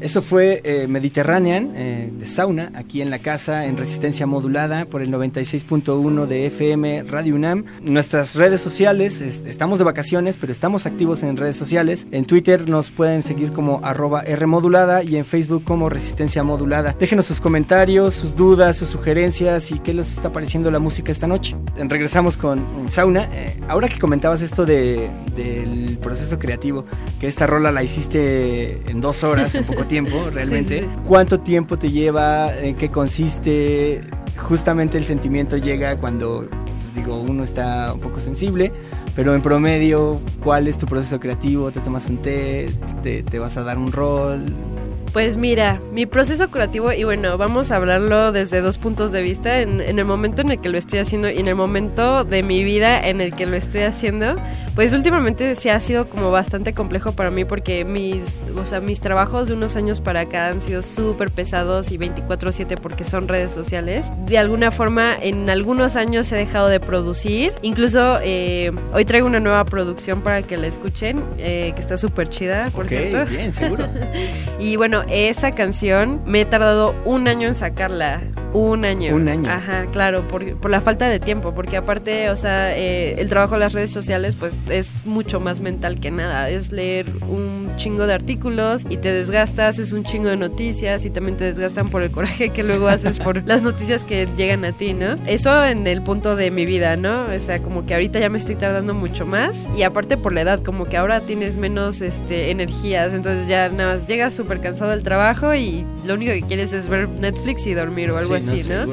Eso 0.00 0.22
fue 0.22 0.62
eh, 0.64 0.86
Mediterranean 0.86 1.72
eh, 1.74 2.10
de 2.10 2.24
Sauna, 2.24 2.72
aquí 2.74 3.02
en 3.02 3.10
la 3.10 3.18
casa, 3.18 3.66
en 3.66 3.76
resistencia 3.76 4.26
modulada 4.26 4.86
por 4.86 5.02
el 5.02 5.10
96.1 5.10 6.26
de 6.26 6.46
FM 6.46 7.02
Radio 7.02 7.34
UNAM. 7.34 7.66
Nuestras 7.82 8.34
redes 8.34 8.62
sociales, 8.62 9.20
estamos 9.20 9.78
de 9.78 9.84
vacaciones, 9.84 10.38
pero 10.40 10.50
estamos 10.50 10.86
activos 10.86 11.22
en 11.22 11.36
redes 11.36 11.56
sociales. 11.56 12.06
En 12.12 12.24
Twitter 12.24 12.66
nos 12.66 12.90
pueden 12.90 13.22
seguir 13.22 13.52
como 13.52 13.80
arroba 13.82 14.22
Rmodulada 14.22 15.02
y 15.02 15.16
en 15.16 15.26
Facebook 15.26 15.64
como 15.64 15.90
Resistencia 15.90 16.42
Modulada. 16.42 16.96
Déjenos 16.98 17.26
sus 17.26 17.42
comentarios, 17.42 18.14
sus 18.14 18.34
dudas, 18.34 18.78
sus 18.78 18.88
sugerencias 18.88 19.70
y 19.70 19.80
qué 19.80 19.92
les 19.92 20.12
está 20.12 20.32
pareciendo 20.32 20.70
la 20.70 20.78
música 20.78 21.12
esta 21.12 21.26
noche. 21.26 21.56
Regresamos 21.88 22.36
con 22.36 22.90
Sauna. 22.90 23.28
Eh, 23.32 23.60
ahora 23.68 23.88
que 23.88 23.98
comentabas 23.98 24.42
esto 24.42 24.64
de, 24.66 25.10
del 25.34 25.98
proceso 25.98 26.38
creativo, 26.38 26.84
que 27.20 27.26
esta 27.26 27.46
rola 27.46 27.70
la 27.72 27.82
hiciste 27.82 28.82
en 28.90 29.00
dos 29.00 29.24
horas, 29.24 29.54
en 29.54 29.64
poco 29.64 29.86
tiempo 29.88 30.30
realmente. 30.30 30.88
¿Cuánto 31.04 31.40
tiempo 31.40 31.78
te 31.78 31.90
lleva? 31.90 32.56
¿En 32.56 32.76
qué 32.76 32.90
consiste? 32.90 34.00
Justamente 34.36 34.98
el 34.98 35.04
sentimiento 35.04 35.56
llega 35.56 35.96
cuando, 35.96 36.48
pues, 36.50 36.94
digo, 36.94 37.20
uno 37.20 37.42
está 37.42 37.92
un 37.94 38.00
poco 38.00 38.20
sensible, 38.20 38.72
pero 39.14 39.34
en 39.34 39.42
promedio, 39.42 40.20
¿cuál 40.42 40.68
es 40.68 40.78
tu 40.78 40.86
proceso 40.86 41.20
creativo? 41.20 41.70
¿Te 41.70 41.80
tomas 41.80 42.06
un 42.06 42.18
té? 42.18 42.68
¿Te, 43.02 43.22
te 43.22 43.38
vas 43.38 43.56
a 43.56 43.62
dar 43.62 43.78
un 43.78 43.92
rol? 43.92 44.44
Pues 45.12 45.36
mira, 45.36 45.80
mi 45.94 46.06
proceso 46.06 46.50
curativo, 46.50 46.92
y 46.92 47.04
bueno, 47.04 47.38
vamos 47.38 47.70
a 47.70 47.76
hablarlo 47.76 48.32
desde 48.32 48.60
dos 48.60 48.78
puntos 48.78 49.12
de 49.12 49.22
vista, 49.22 49.60
en, 49.60 49.80
el 49.80 50.04
momento 50.04 50.42
en 50.42 50.50
el 50.50 50.58
que 50.58 50.68
lo 50.68 50.76
estoy 50.76 50.98
haciendo 50.98 51.30
y 51.30 51.38
en 51.38 51.46
el 51.46 51.54
momento 51.54 52.24
de 52.24 52.42
mi 52.42 52.64
vida 52.64 53.06
en 53.06 53.20
el 53.20 53.32
que 53.32 53.46
lo 53.46 53.54
estoy 53.54 53.82
haciendo, 53.82 54.34
pues 54.74 54.92
últimamente 54.92 55.54
sí 55.54 55.68
ha 55.68 55.78
sido 55.78 56.08
como 56.08 56.32
bastante 56.32 56.74
complejo 56.74 57.12
para 57.12 57.30
mí 57.30 57.44
porque 57.44 57.84
mis, 57.84 58.42
o 58.56 58.64
sea, 58.66 58.80
mis 58.80 58.98
trabajos 58.98 59.46
de 59.46 59.54
unos 59.54 59.76
años 59.76 60.00
para 60.00 60.22
acá 60.22 60.48
han 60.48 60.60
sido 60.60 60.82
súper 60.82 61.30
pesados 61.30 61.92
y 61.92 61.96
24/7 61.96 62.76
porque 62.80 63.04
son 63.04 63.28
redes 63.28 63.52
sociales. 63.52 64.08
De 64.26 64.36
alguna 64.36 64.72
forma, 64.72 65.14
en 65.20 65.48
algunos 65.48 65.94
años 65.94 66.30
he 66.32 66.36
dejado 66.36 66.66
de 66.66 66.80
producir, 66.80 67.52
incluso 67.62 68.18
eh, 68.20 68.72
hoy 68.92 69.04
traigo 69.04 69.28
una 69.28 69.38
nueva 69.38 69.64
producción 69.64 70.22
para 70.22 70.42
que 70.42 70.56
la 70.56 70.66
escuchen, 70.66 71.22
eh, 71.38 71.70
que 71.76 71.80
está 71.80 71.96
súper 71.96 72.28
chida, 72.28 72.70
por 72.70 72.88
cierto. 72.88 73.30
Bien, 73.30 73.52
seguro. 73.52 73.88
y 74.64 74.76
bueno, 74.76 75.02
esa 75.10 75.54
canción 75.54 76.22
me 76.24 76.40
he 76.40 76.44
tardado 76.46 76.94
un 77.04 77.28
año 77.28 77.46
en 77.48 77.54
sacarla. 77.54 78.22
Un 78.54 78.86
año. 78.86 79.14
Un 79.14 79.28
año. 79.28 79.50
Ajá, 79.50 79.84
claro, 79.92 80.26
por, 80.26 80.56
por 80.56 80.70
la 80.70 80.80
falta 80.80 81.06
de 81.06 81.20
tiempo, 81.20 81.52
porque 81.52 81.76
aparte, 81.76 82.30
o 82.30 82.36
sea, 82.36 82.74
eh, 82.74 83.20
el 83.20 83.28
trabajo 83.28 83.54
en 83.54 83.60
las 83.60 83.74
redes 83.74 83.92
sociales, 83.92 84.36
pues 84.36 84.58
es 84.70 85.04
mucho 85.04 85.38
más 85.38 85.60
mental 85.60 86.00
que 86.00 86.10
nada. 86.10 86.48
Es 86.48 86.72
leer 86.72 87.04
un 87.28 87.63
chingo 87.76 88.06
de 88.06 88.14
artículos 88.14 88.86
y 88.88 88.96
te 88.96 89.12
desgastas, 89.12 89.78
es 89.78 89.92
un 89.92 90.04
chingo 90.04 90.28
de 90.28 90.36
noticias 90.36 91.04
y 91.04 91.10
también 91.10 91.36
te 91.36 91.44
desgastan 91.44 91.90
por 91.90 92.02
el 92.02 92.10
coraje 92.10 92.50
que 92.50 92.62
luego 92.62 92.88
haces 92.88 93.18
por 93.18 93.42
las 93.46 93.62
noticias 93.62 94.04
que 94.04 94.28
llegan 94.36 94.64
a 94.64 94.72
ti, 94.72 94.94
¿no? 94.94 95.16
Eso 95.26 95.64
en 95.64 95.86
el 95.86 96.02
punto 96.02 96.36
de 96.36 96.50
mi 96.50 96.66
vida, 96.66 96.96
¿no? 96.96 97.26
O 97.26 97.40
sea, 97.40 97.60
como 97.60 97.86
que 97.86 97.94
ahorita 97.94 98.18
ya 98.18 98.28
me 98.28 98.38
estoy 98.38 98.54
tardando 98.54 98.94
mucho 98.94 99.26
más 99.26 99.66
y 99.76 99.82
aparte 99.82 100.16
por 100.16 100.32
la 100.32 100.42
edad, 100.42 100.62
como 100.62 100.86
que 100.86 100.96
ahora 100.96 101.20
tienes 101.20 101.56
menos 101.56 102.00
este, 102.00 102.50
energías, 102.50 103.12
entonces 103.12 103.48
ya 103.48 103.68
nada 103.68 103.94
más 103.94 104.06
llegas 104.06 104.34
súper 104.34 104.60
cansado 104.60 104.90
del 104.90 105.02
trabajo 105.02 105.54
y 105.54 105.84
lo 106.06 106.14
único 106.14 106.32
que 106.32 106.42
quieres 106.42 106.72
es 106.72 106.88
ver 106.88 107.08
Netflix 107.08 107.66
y 107.66 107.74
dormir 107.74 108.10
o 108.10 108.18
algo 108.18 108.34
así, 108.34 108.62
¿no? 108.68 108.86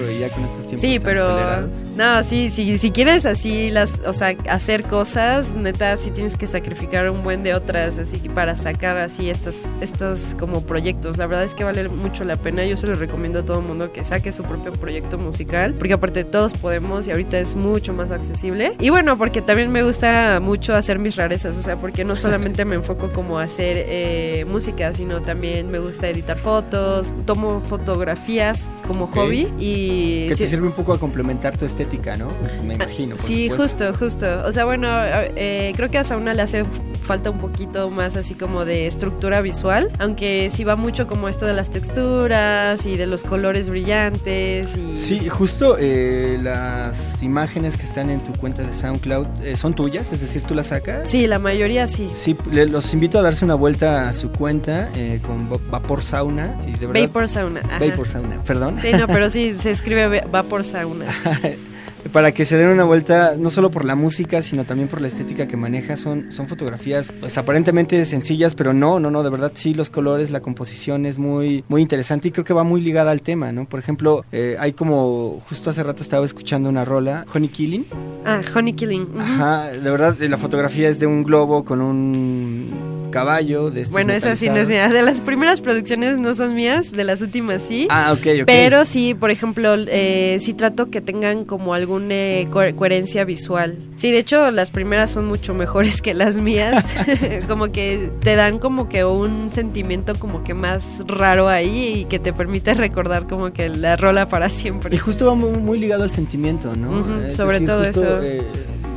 sí, 0.75 0.99
pero 0.99 1.69
no, 1.95 2.23
sí, 2.23 2.49
sí, 2.49 2.77
si 2.77 2.91
quieres 2.91 3.25
así 3.25 3.69
las, 3.69 3.99
o 4.05 4.13
sea, 4.13 4.35
hacer 4.49 4.83
cosas, 4.83 5.51
neta, 5.51 5.95
sí 5.97 6.11
tienes 6.11 6.35
que 6.35 6.47
sacrificar 6.47 7.09
un 7.09 7.23
buen 7.23 7.43
de 7.43 7.53
otras 7.53 7.97
así 7.97 8.17
para 8.29 8.55
sacar 8.55 8.70
así 8.79 9.29
estas 9.29 9.55
estos 9.81 10.35
como 10.39 10.61
proyectos. 10.61 11.17
La 11.17 11.27
verdad 11.27 11.43
es 11.43 11.53
que 11.53 11.63
vale 11.63 11.87
mucho 11.89 12.23
la 12.23 12.35
pena. 12.35 12.65
Yo 12.65 12.77
se 12.77 12.87
lo 12.87 12.95
recomiendo 12.95 13.39
a 13.39 13.45
todo 13.45 13.59
el 13.59 13.65
mundo 13.65 13.91
que 13.91 14.03
saque 14.03 14.31
su 14.31 14.43
propio 14.43 14.73
proyecto 14.73 15.17
musical, 15.17 15.73
porque 15.73 15.93
aparte 15.93 16.23
todos 16.23 16.53
podemos 16.53 17.07
y 17.07 17.11
ahorita 17.11 17.39
es 17.39 17.55
mucho 17.55 17.93
más 17.93 18.11
accesible. 18.11 18.73
Y 18.79 18.89
bueno, 18.89 19.17
porque 19.17 19.41
también 19.41 19.71
me 19.71 19.83
gusta 19.83 20.39
mucho 20.41 20.75
hacer 20.75 20.99
mis 20.99 21.15
rarezas, 21.15 21.57
o 21.57 21.61
sea, 21.61 21.79
porque 21.79 22.03
no 22.03 22.15
solamente 22.15 22.65
me 22.65 22.75
enfoco 22.75 23.11
como 23.11 23.39
a 23.39 23.43
hacer 23.43 23.85
eh, 23.87 24.45
música, 24.47 24.93
sino 24.93 25.21
también 25.21 25.69
me 25.69 25.79
gusta 25.79 26.09
editar 26.09 26.37
fotos, 26.37 27.13
tomo 27.25 27.61
fotografías 27.61 28.69
como 28.87 29.07
hobby 29.07 29.51
y... 29.59 30.27
Que 30.29 30.35
te 30.35 30.47
sirve 30.47 30.67
un 30.67 30.73
poco 30.73 30.93
a 30.93 30.99
complementar 30.99 31.57
tu 31.57 31.65
estética, 31.65 32.17
¿no? 32.17 32.29
Me 32.63 32.75
imagino. 32.75 33.15
sí, 33.17 33.49
justo, 33.49 33.93
justo. 33.93 34.43
O 34.45 34.51
sea, 34.51 34.65
bueno, 34.65 34.87
eh, 34.91 35.73
creo 35.75 35.89
que 35.89 35.97
a 35.97 36.03
Sauna 36.03 36.33
le 36.33 36.41
hace 36.41 36.65
falta 37.03 37.29
un 37.29 37.39
poquito 37.39 37.89
más 37.89 38.15
así 38.15 38.35
como 38.35 38.60
de 38.65 38.87
estructura 38.87 39.41
visual, 39.41 39.91
aunque 39.99 40.49
sí 40.51 40.63
va 40.63 40.75
mucho 40.75 41.07
como 41.07 41.27
esto 41.27 41.45
de 41.45 41.53
las 41.53 41.69
texturas 41.69 42.85
y 42.85 42.97
de 42.97 43.05
los 43.07 43.23
colores 43.23 43.69
brillantes. 43.69 44.77
Y... 44.77 44.97
Sí, 44.97 45.29
justo 45.29 45.77
eh, 45.79 46.39
las 46.41 47.21
imágenes 47.23 47.77
que 47.77 47.83
están 47.83 48.09
en 48.09 48.23
tu 48.23 48.33
cuenta 48.33 48.63
de 48.63 48.73
SoundCloud 48.73 49.27
eh, 49.43 49.55
son 49.55 49.73
tuyas, 49.73 50.11
es 50.11 50.21
decir, 50.21 50.43
tú 50.43 50.55
las 50.55 50.67
sacas. 50.67 51.09
Sí, 51.09 51.27
la 51.27 51.39
mayoría 51.39 51.87
sí. 51.87 52.09
Sí, 52.13 52.35
los 52.51 52.93
invito 52.93 53.19
a 53.19 53.21
darse 53.21 53.45
una 53.45 53.55
vuelta 53.55 54.07
a 54.07 54.13
su 54.13 54.31
cuenta 54.31 54.89
con 55.25 55.49
Vapor 55.69 56.01
Sauna. 56.01 56.59
Y 56.67 56.77
de 56.77 56.87
verdad, 56.87 57.01
Vapor 57.01 57.27
Sauna. 57.27 57.61
Vapor 57.79 58.07
Sauna, 58.07 58.43
perdón. 58.43 58.79
Sí, 58.79 58.91
no, 58.93 59.07
pero 59.07 59.29
sí 59.31 59.55
se 59.59 59.71
escribe 59.71 60.23
Vapor 60.31 60.63
Sauna. 60.63 61.05
para 62.11 62.31
que 62.31 62.45
se 62.45 62.57
den 62.57 62.69
una 62.69 62.83
vuelta 62.83 63.35
no 63.37 63.49
solo 63.49 63.71
por 63.71 63.85
la 63.85 63.95
música, 63.95 64.41
sino 64.41 64.65
también 64.65 64.87
por 64.87 65.01
la 65.01 65.07
estética 65.07 65.47
que 65.47 65.57
maneja. 65.57 65.97
Son, 65.97 66.31
son 66.31 66.47
fotografías 66.47 67.11
pues 67.19 67.37
aparentemente 67.37 68.03
sencillas, 68.05 68.53
pero 68.55 68.73
no, 68.73 68.99
no, 68.99 69.11
no, 69.11 69.23
de 69.23 69.29
verdad 69.29 69.51
sí, 69.55 69.73
los 69.73 69.89
colores, 69.89 70.31
la 70.31 70.41
composición 70.41 71.05
es 71.05 71.17
muy, 71.17 71.63
muy 71.67 71.81
interesante 71.81 72.27
y 72.27 72.31
creo 72.31 72.45
que 72.45 72.53
va 72.53 72.63
muy 72.63 72.81
ligada 72.81 73.11
al 73.11 73.21
tema, 73.21 73.51
¿no? 73.51 73.65
Por 73.65 73.79
ejemplo, 73.79 74.25
eh, 74.31 74.55
hay 74.59 74.73
como, 74.73 75.39
justo 75.47 75.69
hace 75.69 75.83
rato 75.83 76.03
estaba 76.03 76.25
escuchando 76.25 76.69
una 76.69 76.85
rola, 76.85 77.25
Honey 77.33 77.49
Killing. 77.49 77.85
Ah, 78.25 78.41
Honey 78.53 78.73
Killing. 78.73 79.07
Ajá, 79.17 79.67
de 79.71 79.91
verdad, 79.91 80.15
la 80.19 80.37
fotografía 80.37 80.89
es 80.89 80.99
de 80.99 81.07
un 81.07 81.23
globo 81.23 81.63
con 81.63 81.81
un 81.81 83.01
caballo. 83.11 83.69
De 83.69 83.83
bueno, 83.85 84.13
esa 84.13 84.35
sí 84.35 84.49
no 84.49 84.57
es 84.57 84.69
mía. 84.69 84.89
De 84.89 85.03
las 85.03 85.19
primeras 85.19 85.61
producciones 85.61 86.19
no 86.19 86.33
son 86.33 86.55
mías, 86.55 86.91
de 86.91 87.03
las 87.03 87.21
últimas 87.21 87.61
sí. 87.61 87.87
Ah, 87.89 88.13
ok, 88.13 88.27
ok. 88.41 88.45
Pero 88.47 88.85
sí, 88.85 89.13
por 89.13 89.29
ejemplo, 89.29 89.75
eh, 89.75 90.37
sí 90.39 90.53
trato 90.53 90.89
que 90.89 91.01
tengan 91.01 91.45
como 91.45 91.73
alguna 91.91 92.75
coherencia 92.75 93.25
visual. 93.25 93.75
Sí, 93.97 94.11
de 94.11 94.19
hecho, 94.19 94.51
las 94.51 94.71
primeras 94.71 95.11
son 95.11 95.25
mucho 95.25 95.53
mejores 95.53 96.01
que 96.01 96.13
las 96.13 96.37
mías. 96.37 96.85
como 97.47 97.71
que 97.71 98.11
te 98.21 98.35
dan 98.35 98.59
como 98.59 98.89
que 98.89 99.03
un 99.05 99.51
sentimiento 99.51 100.15
como 100.15 100.43
que 100.43 100.53
más 100.53 101.03
raro 101.07 101.49
ahí 101.49 102.01
y 102.01 102.05
que 102.05 102.19
te 102.19 102.33
permite 102.33 102.73
recordar 102.73 103.27
como 103.27 103.51
que 103.53 103.69
la 103.69 103.95
rola 103.95 104.27
para 104.27 104.49
siempre. 104.49 104.95
Y 104.95 104.97
justo 104.97 105.25
va 105.25 105.35
muy, 105.35 105.79
ligado 105.79 106.03
al 106.03 106.11
sentimiento, 106.11 106.75
¿no? 106.75 107.29
sobre 107.31 107.61
todo 107.61 107.83
eso. 107.83 108.21
Eh, 108.21 108.43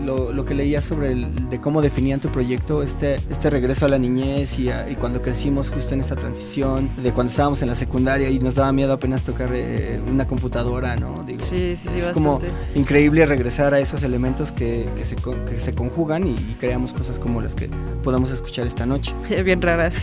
lo, 0.05 0.45
que 0.45 0.55
leía 0.55 0.81
sobre 0.81 1.13
el, 1.13 1.49
de 1.49 1.61
cómo 1.61 1.83
definían 1.83 2.21
tu 2.21 2.31
proyecto, 2.31 2.83
este, 2.83 3.15
este 3.31 3.51
regreso 3.51 3.87
a 3.87 3.89
la 3.89 3.99
niñez 3.99 4.59
y, 4.59 4.69
y, 4.69 4.97
cuando 4.97 5.23
crecimos 5.23 5.71
justo 5.71 5.95
en 5.95 6.01
esta 6.01 6.17
transición, 6.17 6.91
de 7.03 7.13
cuando 7.13 7.31
estábamos 7.31 7.63
en 7.63 7.69
la 7.69 7.77
secundaria 7.77 8.29
y 8.31 8.39
nos 8.39 8.55
daba 8.55 8.73
miedo 8.73 8.93
apenas 8.93 9.23
tocar 9.23 9.51
eh, 9.53 10.01
una 10.07 10.27
computadora, 10.27 10.97
¿no? 10.97 11.25
Digo, 11.25 11.41
sí, 11.41 11.77
sí, 11.77 11.89
sí, 11.91 11.99
Es 11.99 12.09
como 12.09 12.41
increíble 12.75 13.27
regresar 13.27 13.75
a 13.75 13.81
esos 13.81 14.03
elementos 14.03 14.53
que, 14.53 14.89
que, 14.97 15.05
se, 15.05 15.17
que 15.17 15.59
se 15.59 15.75
conjugan 15.75 16.27
y, 16.27 16.31
y, 16.31 16.57
creamos 16.59 16.93
cosas 16.93 17.19
como 17.19 17.41
las 17.41 17.55
que 17.55 17.69
podamos 18.03 18.31
escuchar 18.31 18.67
esta 18.67 18.87
noche. 18.87 19.15
Bien 19.45 19.61
raras. 19.61 20.03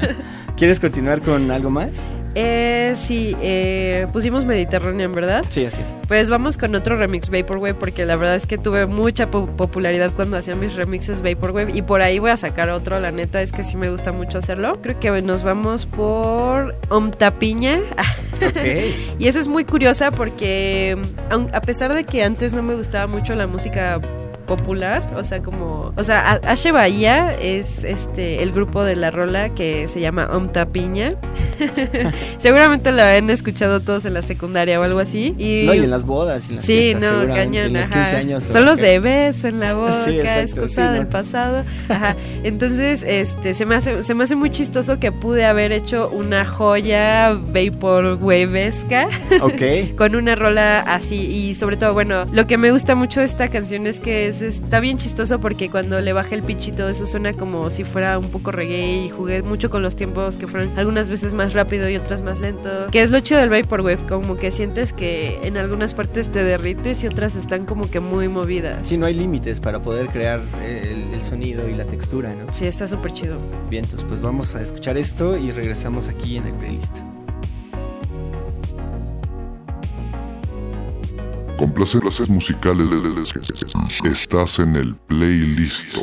¿Quieres 0.56 0.80
continuar 0.80 1.20
con 1.22 1.50
algo 1.50 1.70
más? 1.70 2.04
Eh, 2.34 2.92
sí, 2.96 3.36
eh, 3.42 4.06
pusimos 4.12 4.44
Mediterranean, 4.44 5.12
¿verdad? 5.12 5.44
Sí, 5.48 5.64
así 5.64 5.80
es. 5.80 5.94
Pues 6.06 6.30
vamos 6.30 6.56
con 6.56 6.74
otro 6.74 6.96
remix 6.96 7.28
Vaporwave 7.28 7.74
porque 7.74 8.06
la 8.06 8.16
verdad 8.16 8.36
es 8.36 8.46
que 8.46 8.58
tuve 8.58 8.86
mucha 8.86 9.30
popularidad 9.30 10.12
cuando 10.14 10.36
hacía 10.36 10.54
mis 10.54 10.74
remixes 10.74 11.22
Vaporwave 11.22 11.72
y 11.74 11.82
por 11.82 12.02
ahí 12.02 12.18
voy 12.18 12.30
a 12.30 12.36
sacar 12.36 12.70
otro, 12.70 13.00
la 13.00 13.10
neta 13.10 13.42
es 13.42 13.52
que 13.52 13.64
sí 13.64 13.76
me 13.76 13.90
gusta 13.90 14.12
mucho 14.12 14.38
hacerlo. 14.38 14.80
Creo 14.82 14.98
que 15.00 15.22
nos 15.22 15.42
vamos 15.42 15.86
por 15.86 16.76
Omtapiña. 16.88 17.80
Okay. 18.36 19.14
y 19.18 19.28
esa 19.28 19.38
es 19.38 19.48
muy 19.48 19.64
curiosa 19.64 20.10
porque 20.10 20.96
a 21.30 21.60
pesar 21.60 21.92
de 21.94 22.04
que 22.04 22.22
antes 22.22 22.54
no 22.54 22.62
me 22.62 22.74
gustaba 22.74 23.06
mucho 23.06 23.34
la 23.34 23.46
música 23.46 24.00
popular, 24.50 25.14
o 25.16 25.22
sea, 25.22 25.40
como, 25.42 25.92
o 25.96 26.02
sea, 26.02 26.40
Ashe 26.44 26.72
Bahía 26.72 27.32
es 27.40 27.84
este 27.84 28.42
el 28.42 28.50
grupo 28.50 28.82
de 28.82 28.96
la 28.96 29.12
rola 29.12 29.50
que 29.54 29.86
se 29.86 30.00
llama 30.00 30.28
Omta 30.32 30.66
Piña. 30.66 31.14
Seguramente 32.38 32.90
lo 32.90 33.02
han 33.02 33.30
escuchado 33.30 33.78
todos 33.80 34.04
en 34.06 34.14
la 34.14 34.22
secundaria 34.22 34.80
o 34.80 34.82
algo 34.82 34.98
así. 34.98 35.36
Y 35.38 35.66
No, 35.66 35.74
y 35.74 35.78
en 35.78 35.90
las 35.90 36.04
bodas. 36.04 36.46
y 36.46 36.50
en 36.50 36.56
las 36.56 36.64
Sí, 36.64 36.72
fiestas, 36.96 37.12
no, 37.28 37.34
cañón, 37.34 37.66
en 37.66 37.72
los 37.74 37.84
ajá. 37.84 37.92
15 38.02 38.16
años. 38.16 38.42
Son 38.44 38.64
los 38.64 38.78
de 38.78 38.98
beso 38.98 39.46
en 39.46 39.60
la 39.60 39.74
boca, 39.80 40.04
Sí, 40.04 40.18
exacto, 40.18 40.40
excusa 40.62 40.88
sí, 40.88 40.94
del 40.94 41.04
¿no? 41.04 41.08
pasado. 41.10 41.64
Ajá. 41.88 42.16
Entonces, 42.42 43.04
este, 43.06 43.54
se 43.54 43.66
me 43.66 43.76
hace, 43.76 44.02
se 44.02 44.14
me 44.14 44.24
hace 44.24 44.34
muy 44.34 44.50
chistoso 44.50 44.98
que 44.98 45.12
pude 45.12 45.44
haber 45.44 45.70
hecho 45.70 46.08
una 46.12 46.44
joya 46.44 47.34
vaporwavesca 47.34 49.08
Ok. 49.42 49.94
con 49.96 50.16
una 50.16 50.34
rola 50.34 50.80
así 50.80 51.16
y 51.26 51.54
sobre 51.54 51.76
todo, 51.76 51.92
bueno, 51.94 52.24
lo 52.32 52.46
que 52.46 52.58
me 52.58 52.72
gusta 52.72 52.94
mucho 52.96 53.20
de 53.20 53.26
esta 53.26 53.48
canción 53.48 53.86
es 53.86 54.00
que 54.00 54.26
es, 54.28 54.39
está 54.40 54.80
bien 54.80 54.98
chistoso 54.98 55.40
porque 55.40 55.70
cuando 55.70 56.00
le 56.00 56.12
baja 56.12 56.34
el 56.34 56.42
pitch 56.42 56.68
y 56.68 56.72
todo 56.72 56.88
eso 56.88 57.06
suena 57.06 57.32
como 57.32 57.70
si 57.70 57.84
fuera 57.84 58.18
un 58.18 58.30
poco 58.30 58.52
reggae 58.52 59.04
y 59.04 59.08
jugué 59.08 59.42
mucho 59.42 59.70
con 59.70 59.82
los 59.82 59.96
tiempos 59.96 60.36
que 60.36 60.46
fueron 60.46 60.78
algunas 60.78 61.08
veces 61.08 61.34
más 61.34 61.52
rápido 61.52 61.88
y 61.88 61.96
otras 61.96 62.22
más 62.22 62.40
lento. 62.40 62.88
Que 62.90 63.02
es 63.02 63.10
lo 63.10 63.20
chido 63.20 63.40
del 63.40 63.50
vaporwave, 63.50 64.06
como 64.08 64.36
que 64.36 64.50
sientes 64.50 64.92
que 64.92 65.38
en 65.42 65.56
algunas 65.56 65.94
partes 65.94 66.30
te 66.30 66.44
derrites 66.44 67.02
y 67.04 67.06
otras 67.06 67.36
están 67.36 67.66
como 67.66 67.90
que 67.90 68.00
muy 68.00 68.28
movidas. 68.28 68.86
Sí, 68.86 68.96
no 68.96 69.06
hay 69.06 69.14
límites 69.14 69.60
para 69.60 69.82
poder 69.82 70.08
crear 70.08 70.40
el, 70.64 71.14
el 71.14 71.22
sonido 71.22 71.68
y 71.68 71.74
la 71.74 71.84
textura, 71.84 72.34
¿no? 72.34 72.52
Sí, 72.52 72.66
está 72.66 72.86
súper 72.86 73.12
chido. 73.12 73.36
Bien, 73.68 73.84
entonces 73.84 74.06
pues 74.08 74.20
vamos 74.20 74.54
a 74.54 74.62
escuchar 74.62 74.96
esto 74.96 75.36
y 75.36 75.50
regresamos 75.52 76.08
aquí 76.08 76.36
en 76.36 76.46
el 76.46 76.54
playlist. 76.54 76.96
Complacencias 81.60 82.30
musicales. 82.30 82.88
Estás 84.02 84.58
en 84.60 84.76
el 84.76 84.96
playlist. 84.96 85.94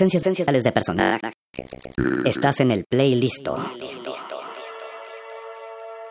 Esenciales 0.00 0.62
de 0.64 0.72
personajes. 0.72 1.32
Estás 2.24 2.60
en 2.60 2.70
el 2.70 2.84
playlist. 2.88 3.48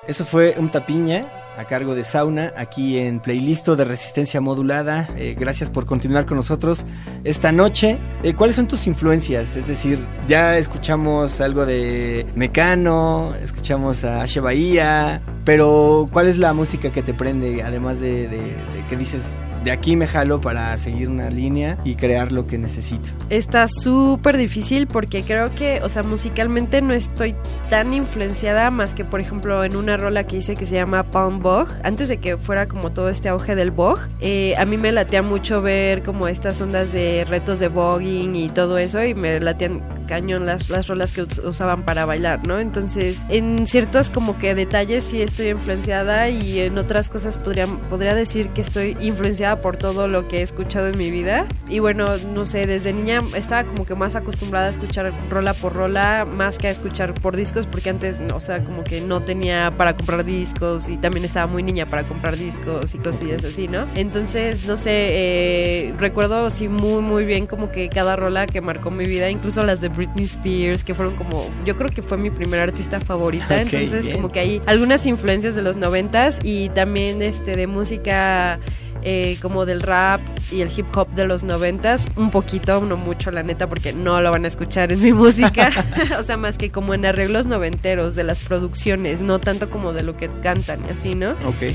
Eso 0.08 0.26
fue 0.26 0.56
un 0.58 0.70
tapiña 0.70 1.32
a 1.58 1.66
cargo 1.66 1.96
de 1.96 2.04
Sauna 2.04 2.54
aquí 2.56 2.98
en 2.98 3.20
Playlisto 3.20 3.76
de 3.76 3.84
Resistencia 3.84 4.40
Modulada. 4.40 5.10
Eh, 5.18 5.36
gracias 5.38 5.70
por 5.70 5.86
continuar 5.86 6.26
con 6.26 6.38
nosotros 6.38 6.86
esta 7.24 7.52
noche. 7.52 7.98
Eh, 8.24 8.34
¿Cuáles 8.36 8.56
son 8.56 8.68
tus 8.68 8.88
influencias? 8.88 9.58
Es 9.58 9.68
decir, 9.68 10.00
ya 10.28 10.58
escuchamos 10.58 11.42
algo 11.42 11.66
de 11.66 12.26
Mecano, 12.36 13.34
escuchamos 13.42 14.04
a 14.04 14.22
Ashe 14.22 14.40
Bahía, 14.40 15.22
pero 15.46 16.08
¿cuál 16.14 16.28
es 16.28 16.38
la 16.38 16.54
música 16.54 16.92
que 16.92 17.02
te 17.02 17.14
prende? 17.14 17.64
Además 17.64 18.00
de, 18.00 18.28
de- 18.28 18.38
de 18.38 18.88
que 18.90 18.96
dices, 18.96 19.42
de 19.64 19.72
aquí 19.72 19.96
me 19.96 20.08
jalo 20.08 20.42
para 20.42 20.78
seguir 20.78 21.10
una 21.10 21.30
línea 21.30 21.78
y 21.84 21.96
crear 21.96 22.32
lo 22.32 22.48
que 22.48 22.58
necesito. 22.58 23.10
Está 23.30 23.68
súper 23.68 24.38
difícil 24.38 24.88
porque 24.88 25.24
creo 25.24 25.54
que, 25.54 25.82
o 25.84 25.90
sea, 25.90 26.04
musicalmente 26.04 26.82
no 26.82 26.94
estoy 26.94 27.36
tan 27.70 27.94
influenciada 27.94 28.72
más 28.72 28.94
que, 28.94 29.06
por 29.06 29.20
ejemplo, 29.20 29.64
en 29.64 29.76
una 29.76 29.98
rola 29.98 30.26
que 30.26 30.38
hice 30.38 30.56
que 30.56 30.66
se 30.66 30.76
llama 30.76 31.04
Palm 31.04 31.42
Bog. 31.42 31.68
Antes 31.84 32.08
de 32.08 32.18
que 32.18 32.38
fuera 32.38 32.68
como 32.68 32.92
todo 32.92 33.10
este 33.10 33.30
auge 33.30 33.56
del 33.56 33.72
Bog, 33.72 34.00
eh, 34.20 34.56
a 34.58 34.66
mí 34.66 34.78
me 34.78 34.92
latea 34.92 35.22
mucho 35.22 35.62
ver 35.62 36.04
como 36.04 36.28
estas 36.28 36.60
ondas 36.62 36.92
de 36.92 37.26
retos 37.28 37.60
de 37.60 37.68
bogging 37.68 38.36
y 38.36 38.50
todo 38.50 38.78
eso 38.78 39.04
y 39.04 39.14
me 39.14 39.40
latean 39.40 39.82
cañón 40.08 40.46
las, 40.46 40.70
las 40.70 40.88
rolas 40.88 41.12
que 41.12 41.22
usaban 41.22 41.84
para 41.84 42.06
bailar, 42.06 42.48
¿no? 42.48 42.60
Entonces, 42.60 43.26
en 43.30 43.68
ciertos 43.68 44.10
como 44.10 44.38
que 44.38 44.56
detalles 44.56 45.04
sí 45.04 45.22
estoy 45.22 45.50
influenciada 45.50 46.30
y 46.30 46.62
en 46.62 46.78
otras 46.78 47.10
cosas 47.10 47.38
podría, 47.38 47.68
podría 47.68 48.16
decir 48.16 48.50
que 48.50 48.62
estoy 48.62 48.98
influenciada 49.00 49.57
por 49.62 49.78
todo 49.78 50.08
lo 50.08 50.28
que 50.28 50.40
he 50.40 50.42
escuchado 50.42 50.88
en 50.88 50.98
mi 50.98 51.12
vida. 51.12 51.48
Y 51.70 51.80
bueno, 51.80 52.18
no 52.18 52.46
sé, 52.46 52.66
desde 52.66 52.94
niña 52.94 53.22
estaba 53.36 53.64
como 53.64 53.86
que 53.86 53.96
más 53.96 54.16
acostumbrada 54.16 54.68
a 54.68 54.70
escuchar 54.70 55.14
rola 55.30 55.54
por 55.54 55.74
rola, 55.74 56.26
más 56.26 56.58
que 56.58 56.68
a 56.68 56.72
escuchar 56.72 57.14
por 57.14 57.36
discos, 57.36 57.68
porque 57.68 57.90
antes, 57.90 58.22
o 58.34 58.42
sea, 58.42 58.64
como 58.64 58.84
que 58.84 59.02
no 59.02 59.22
tenía 59.22 59.74
para 59.78 59.96
comprar 59.96 60.24
discos 60.24 60.90
y 60.90 60.98
también 60.98 61.26
estaba 61.26 61.48
muy 61.48 61.64
niña 61.64 61.86
para 61.86 62.08
comprar 62.08 62.38
discos 62.38 62.94
y 62.94 62.98
cosillas 62.98 63.44
así, 63.44 63.68
¿no? 63.68 63.88
Entonces, 63.96 64.66
no 64.66 64.78
sé, 64.78 64.92
eh, 64.92 65.94
recuerdo 65.98 66.50
sí 66.50 66.68
muy, 66.68 67.02
muy 67.02 67.26
bien 67.26 67.48
como 67.48 67.72
que 67.72 67.90
cada 67.90 68.16
rola 68.16 68.48
que 68.48 68.62
marcó 68.62 68.92
mi 68.92 69.06
vida, 69.06 69.30
incluso 69.30 69.64
las 69.64 69.82
de 69.82 69.90
Britney 69.90 70.26
Spears, 70.26 70.84
que 70.84 70.94
fueron 70.94 71.16
como, 71.16 71.50
yo 71.66 71.76
creo 71.78 71.90
que 71.90 72.02
fue 72.02 72.18
mi 72.18 72.30
primera 72.30 72.64
artista 72.64 73.00
favorita, 73.00 73.62
entonces 73.62 74.10
como 74.10 74.30
que 74.30 74.40
hay 74.40 74.62
algunas 74.66 75.06
influencias 75.06 75.56
de 75.56 75.62
los 75.62 75.78
noventas 75.78 76.40
y 76.44 76.70
también 76.70 77.22
este 77.22 77.56
de 77.56 77.68
música 77.68 78.60
eh, 79.02 79.38
como 79.42 79.66
del 79.66 79.82
rap 79.82 80.22
y 80.52 80.62
el 80.62 80.72
hip 80.76 80.86
hop 80.96 81.10
de 81.12 81.28
los 81.28 81.44
noventas, 81.44 82.06
un 82.16 82.32
poquito, 82.32 82.82
no 82.82 82.98
mucho 82.98 83.32
la 83.32 83.44
neta, 83.44 83.68
porque 83.68 83.94
no 83.94 84.22
lo 84.22 84.32
van 84.32 84.46
a 84.46 84.48
escuchar 84.48 84.92
en 84.92 85.02
mi 85.02 85.14
música, 85.14 85.72
o 86.20 86.24
sea, 86.24 86.38
más 86.38 86.58
que 86.58 86.72
como 86.72 86.94
en 86.94 87.06
arreglos 87.06 87.48
noventeros 87.48 88.16
de 88.16 88.24
las 88.24 88.40
producciones, 88.40 89.22
no 89.22 89.40
tanto 89.40 89.70
como 89.70 89.94
de 89.94 90.04
lo 90.04 90.18
que 90.18 90.30
cantan 90.30 90.86
y 90.88 90.92
así, 90.92 91.16
¿no? 91.16 91.32
Ok. 91.32 91.74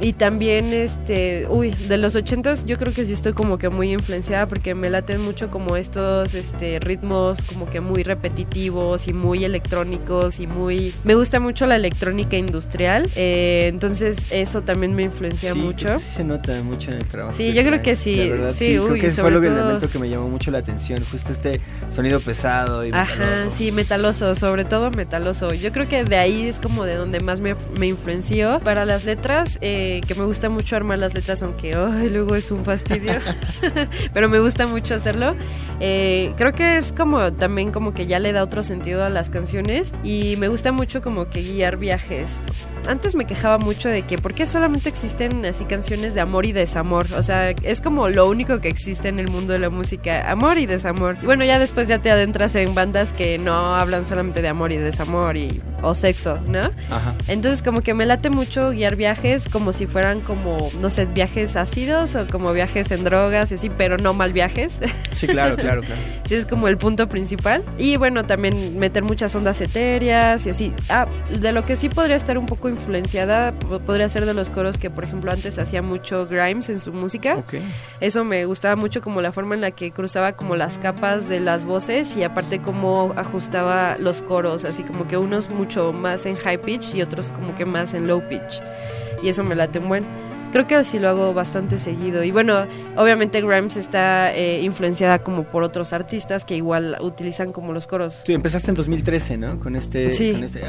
Y 0.00 0.12
también, 0.14 0.72
este, 0.72 1.46
uy, 1.48 1.70
de 1.70 1.96
los 1.96 2.16
ochentas 2.16 2.66
yo 2.66 2.78
creo 2.78 2.92
que 2.92 3.06
sí 3.06 3.12
estoy 3.12 3.32
como 3.32 3.58
que 3.58 3.68
muy 3.68 3.92
influenciada 3.92 4.46
porque 4.46 4.74
me 4.74 4.90
laten 4.90 5.20
mucho 5.20 5.50
como 5.50 5.76
estos 5.76 6.34
este, 6.34 6.80
ritmos 6.80 7.42
como 7.42 7.70
que 7.70 7.80
muy 7.80 8.02
repetitivos 8.02 9.06
y 9.06 9.12
muy 9.12 9.44
electrónicos 9.44 10.40
y 10.40 10.46
muy... 10.46 10.92
Me 11.04 11.14
gusta 11.14 11.38
mucho 11.38 11.66
la 11.66 11.76
electrónica 11.76 12.36
industrial, 12.36 13.08
eh, 13.14 13.66
entonces 13.68 14.26
eso 14.30 14.62
también 14.62 14.94
me 14.94 15.02
influencia 15.02 15.54
mucho. 15.54 15.96
Sí 15.98 16.04
se 16.04 16.24
nota 16.24 16.60
mucho 16.62 16.90
en 16.90 16.98
el 16.98 17.06
trabajo. 17.06 17.36
Sí, 17.36 17.52
yo 17.52 17.62
creo 17.62 17.80
que 17.80 17.94
sí. 17.94 18.30
sí, 18.52 18.76
creo 18.76 18.94
que 18.94 19.06
ese 19.06 19.22
fue 19.22 19.30
lo 19.30 19.40
que, 19.40 19.46
el 19.46 19.54
elemento 19.54 19.88
que 19.88 19.98
me 19.98 20.08
llamó 20.08 20.28
mucho 20.28 20.50
la 20.50 20.58
atención, 20.58 21.04
justo 21.10 21.32
este 21.32 21.60
sonido 21.90 22.20
pesado 22.20 22.84
y 22.84 22.90
Ajá, 22.92 23.50
sí, 23.50 23.70
metaloso, 23.70 24.34
sobre 24.34 24.64
todo 24.64 24.90
metaloso. 24.90 25.54
Yo 25.54 25.72
creo 25.72 25.88
que 25.88 26.04
de 26.04 26.16
ahí 26.16 26.48
es 26.48 26.58
como 26.58 26.84
de 26.84 26.96
donde 26.96 27.20
más 27.20 27.40
me, 27.40 27.54
me 27.78 27.86
influenció. 27.86 28.60
Para 28.64 28.84
las 28.84 29.04
letras... 29.04 29.58
Eh, 29.60 29.83
que 30.06 30.14
me 30.14 30.24
gusta 30.24 30.48
mucho 30.48 30.76
armar 30.76 30.98
las 30.98 31.14
letras, 31.14 31.42
aunque 31.42 31.72
luego 32.10 32.36
es 32.36 32.50
un 32.50 32.64
fastidio, 32.64 33.12
pero 34.12 34.28
me 34.28 34.40
gusta 34.40 34.66
mucho 34.66 34.94
hacerlo. 34.94 35.36
Eh, 35.80 36.32
creo 36.36 36.52
que 36.52 36.78
es 36.78 36.92
como 36.92 37.32
también 37.32 37.72
como 37.72 37.94
que 37.94 38.06
ya 38.06 38.18
le 38.18 38.32
da 38.32 38.42
otro 38.42 38.62
sentido 38.62 39.04
a 39.04 39.08
las 39.08 39.30
canciones 39.30 39.92
y 40.02 40.36
me 40.38 40.48
gusta 40.48 40.72
mucho 40.72 41.02
como 41.02 41.28
que 41.28 41.42
guiar 41.42 41.76
viajes. 41.76 42.40
Antes 42.86 43.14
me 43.14 43.24
quejaba 43.24 43.58
mucho 43.58 43.88
de 43.88 44.02
que 44.02 44.18
por 44.18 44.34
qué 44.34 44.46
solamente 44.46 44.88
existen 44.88 45.44
así 45.44 45.64
canciones 45.64 46.14
de 46.14 46.20
amor 46.20 46.46
y 46.46 46.52
desamor, 46.52 47.06
o 47.16 47.22
sea, 47.22 47.50
es 47.50 47.80
como 47.80 48.08
lo 48.08 48.28
único 48.28 48.60
que 48.60 48.68
existe 48.68 49.08
en 49.08 49.18
el 49.18 49.28
mundo 49.28 49.52
de 49.52 49.58
la 49.58 49.70
música, 49.70 50.30
amor 50.30 50.58
y 50.58 50.66
desamor. 50.66 51.16
Y 51.22 51.26
bueno, 51.26 51.44
ya 51.44 51.58
después 51.58 51.88
ya 51.88 52.00
te 52.00 52.10
adentras 52.10 52.54
en 52.54 52.74
bandas 52.74 53.12
que 53.12 53.38
no 53.38 53.74
hablan 53.74 54.04
solamente 54.04 54.42
de 54.42 54.48
amor 54.48 54.72
y 54.72 54.76
desamor 54.76 55.36
y 55.36 55.62
o 55.82 55.94
sexo, 55.94 56.38
¿no? 56.46 56.70
Ajá. 56.90 57.14
Entonces 57.28 57.62
como 57.62 57.82
que 57.82 57.94
me 57.94 58.06
late 58.06 58.30
mucho 58.30 58.70
guiar 58.70 58.96
viajes 58.96 59.48
como 59.48 59.72
si 59.72 59.86
fueran 59.86 60.20
como, 60.20 60.70
no 60.80 60.90
sé, 60.90 61.06
viajes 61.06 61.56
ácidos 61.56 62.14
o 62.14 62.26
como 62.26 62.52
viajes 62.52 62.90
en 62.90 63.04
drogas 63.04 63.52
y 63.52 63.56
así, 63.56 63.70
pero 63.70 63.98
no 63.98 64.14
mal 64.14 64.32
viajes. 64.32 64.80
Sí, 65.12 65.26
claro, 65.26 65.56
claro, 65.56 65.82
claro. 65.82 66.00
sí, 66.24 66.34
es 66.34 66.46
como 66.46 66.68
el 66.68 66.76
punto 66.76 67.08
principal. 67.08 67.62
Y 67.78 67.96
bueno, 67.96 68.24
también 68.24 68.78
meter 68.78 69.02
muchas 69.02 69.34
ondas 69.34 69.60
etéreas 69.60 70.44
y 70.46 70.50
así. 70.50 70.72
Ah, 70.88 71.06
de 71.30 71.52
lo 71.52 71.64
que 71.64 71.76
sí 71.76 71.88
podría 71.88 72.16
estar 72.16 72.38
un 72.38 72.46
poco 72.46 72.68
influenciada, 72.74 73.52
podría 73.86 74.08
ser 74.08 74.26
de 74.26 74.34
los 74.34 74.50
coros 74.50 74.78
que, 74.78 74.90
por 74.90 75.04
ejemplo, 75.04 75.32
antes 75.32 75.58
hacía 75.58 75.82
mucho 75.82 76.26
Grimes 76.26 76.68
en 76.68 76.80
su 76.80 76.92
música. 76.92 77.42
Eso 78.00 78.24
me 78.24 78.44
gustaba 78.44 78.76
mucho 78.76 79.00
como 79.00 79.20
la 79.20 79.32
forma 79.32 79.54
en 79.54 79.60
la 79.60 79.70
que 79.70 79.90
cruzaba 79.90 80.32
como 80.32 80.56
las 80.56 80.78
capas 80.78 81.28
de 81.28 81.40
las 81.40 81.64
voces 81.64 82.16
y 82.16 82.22
aparte 82.22 82.60
cómo 82.60 83.14
ajustaba 83.16 83.96
los 83.98 84.22
coros, 84.22 84.64
así 84.64 84.82
como 84.82 85.06
que 85.06 85.16
unos 85.16 85.50
mucho 85.50 85.92
más 85.92 86.26
en 86.26 86.36
high 86.36 86.60
pitch 86.60 86.94
y 86.94 87.02
otros 87.02 87.32
como 87.32 87.54
que 87.54 87.64
más 87.64 87.94
en 87.94 88.06
low 88.06 88.22
pitch 88.28 88.60
y 89.24 89.28
eso 89.30 89.42
me 89.42 89.54
late 89.54 89.78
un 89.78 89.88
buen. 89.88 90.33
Creo 90.54 90.68
que 90.68 90.76
así 90.76 91.00
lo 91.00 91.08
hago 91.08 91.34
bastante 91.34 91.80
seguido. 91.80 92.22
Y 92.22 92.30
bueno, 92.30 92.68
obviamente 92.94 93.40
Grimes 93.40 93.74
está 93.76 94.32
eh, 94.32 94.62
influenciada 94.62 95.18
como 95.18 95.42
por 95.42 95.64
otros 95.64 95.92
artistas 95.92 96.44
que 96.44 96.54
igual 96.54 96.96
utilizan 97.00 97.50
como 97.50 97.72
los 97.72 97.88
coros. 97.88 98.22
Tú 98.24 98.30
empezaste 98.30 98.70
en 98.70 98.76
2013, 98.76 99.36
¿no? 99.36 99.58
Con 99.58 99.74
este... 99.74 100.14
Sí. 100.14 100.30
Con 100.30 100.44
este 100.44 100.62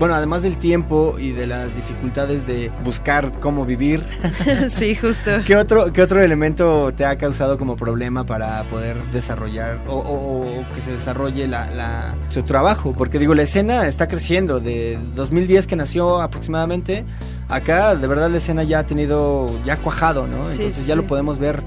bueno, 0.00 0.16
además 0.16 0.42
del 0.42 0.56
tiempo 0.56 1.14
y 1.16 1.30
de 1.30 1.46
las 1.46 1.72
dificultades 1.76 2.44
de 2.48 2.72
buscar 2.82 3.30
cómo 3.38 3.64
vivir. 3.64 4.02
sí, 4.68 4.96
justo. 4.96 5.30
¿Qué 5.46 5.54
otro, 5.54 5.92
¿Qué 5.92 6.02
otro 6.02 6.20
elemento 6.20 6.92
te 6.92 7.04
ha 7.04 7.16
causado 7.16 7.56
como 7.56 7.76
problema 7.76 8.26
para 8.26 8.64
poder 8.64 8.96
desarrollar 9.12 9.80
o, 9.86 10.64
que 10.74 10.80
se 10.80 10.90
desarrolle 10.90 11.46
la, 11.46 11.70
la, 11.70 12.16
su 12.30 12.42
trabajo? 12.42 12.94
Porque 12.98 13.20
digo, 13.20 13.36
la 13.36 13.42
escena 13.42 13.86
está 13.86 14.08
creciendo. 14.08 14.58
De 14.58 14.98
2010 15.14 15.68
que 15.68 15.76
nació 15.76 16.20
aproximadamente 16.20 17.04
acá 17.50 17.94
de 17.94 18.06
verdad 18.06 18.30
la 18.30 18.38
escena 18.38 18.62
ya 18.62 18.80
ha 18.80 18.86
tenido, 18.86 19.46
ya 19.64 19.76
cuajado, 19.76 20.26
¿no? 20.26 20.50
Entonces 20.50 20.86
ya 20.86 20.96
lo 20.96 21.06
podemos 21.06 21.38
ver 21.38 21.62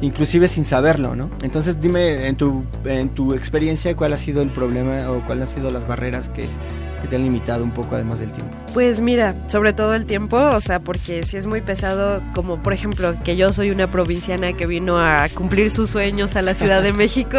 inclusive 0.00 0.48
sin 0.48 0.64
saberlo, 0.64 1.16
¿no? 1.16 1.30
Entonces 1.42 1.80
dime 1.80 2.26
en 2.28 2.36
tu, 2.36 2.64
en 2.84 3.08
tu 3.10 3.34
experiencia 3.34 3.96
cuál 3.96 4.12
ha 4.12 4.18
sido 4.18 4.42
el 4.42 4.50
problema 4.50 5.10
o 5.10 5.24
cuáles 5.26 5.48
han 5.48 5.56
sido 5.56 5.70
las 5.70 5.86
barreras 5.86 6.28
que, 6.28 6.46
que 7.00 7.08
te 7.08 7.16
han 7.16 7.22
limitado 7.22 7.64
un 7.64 7.70
poco 7.70 7.94
además 7.94 8.18
del 8.18 8.32
tiempo? 8.32 8.54
Pues 8.78 9.00
mira, 9.00 9.34
sobre 9.48 9.72
todo 9.72 9.96
el 9.96 10.06
tiempo, 10.06 10.36
o 10.36 10.60
sea, 10.60 10.78
porque 10.78 11.24
si 11.24 11.36
es 11.36 11.46
muy 11.46 11.60
pesado, 11.62 12.22
como 12.32 12.62
por 12.62 12.72
ejemplo 12.72 13.16
que 13.24 13.36
yo 13.36 13.52
soy 13.52 13.72
una 13.72 13.90
provinciana 13.90 14.52
que 14.52 14.66
vino 14.66 15.00
a 15.00 15.28
cumplir 15.34 15.72
sus 15.72 15.90
sueños 15.90 16.36
a 16.36 16.42
la 16.42 16.54
Ciudad 16.54 16.80
de 16.80 16.92
México, 16.92 17.38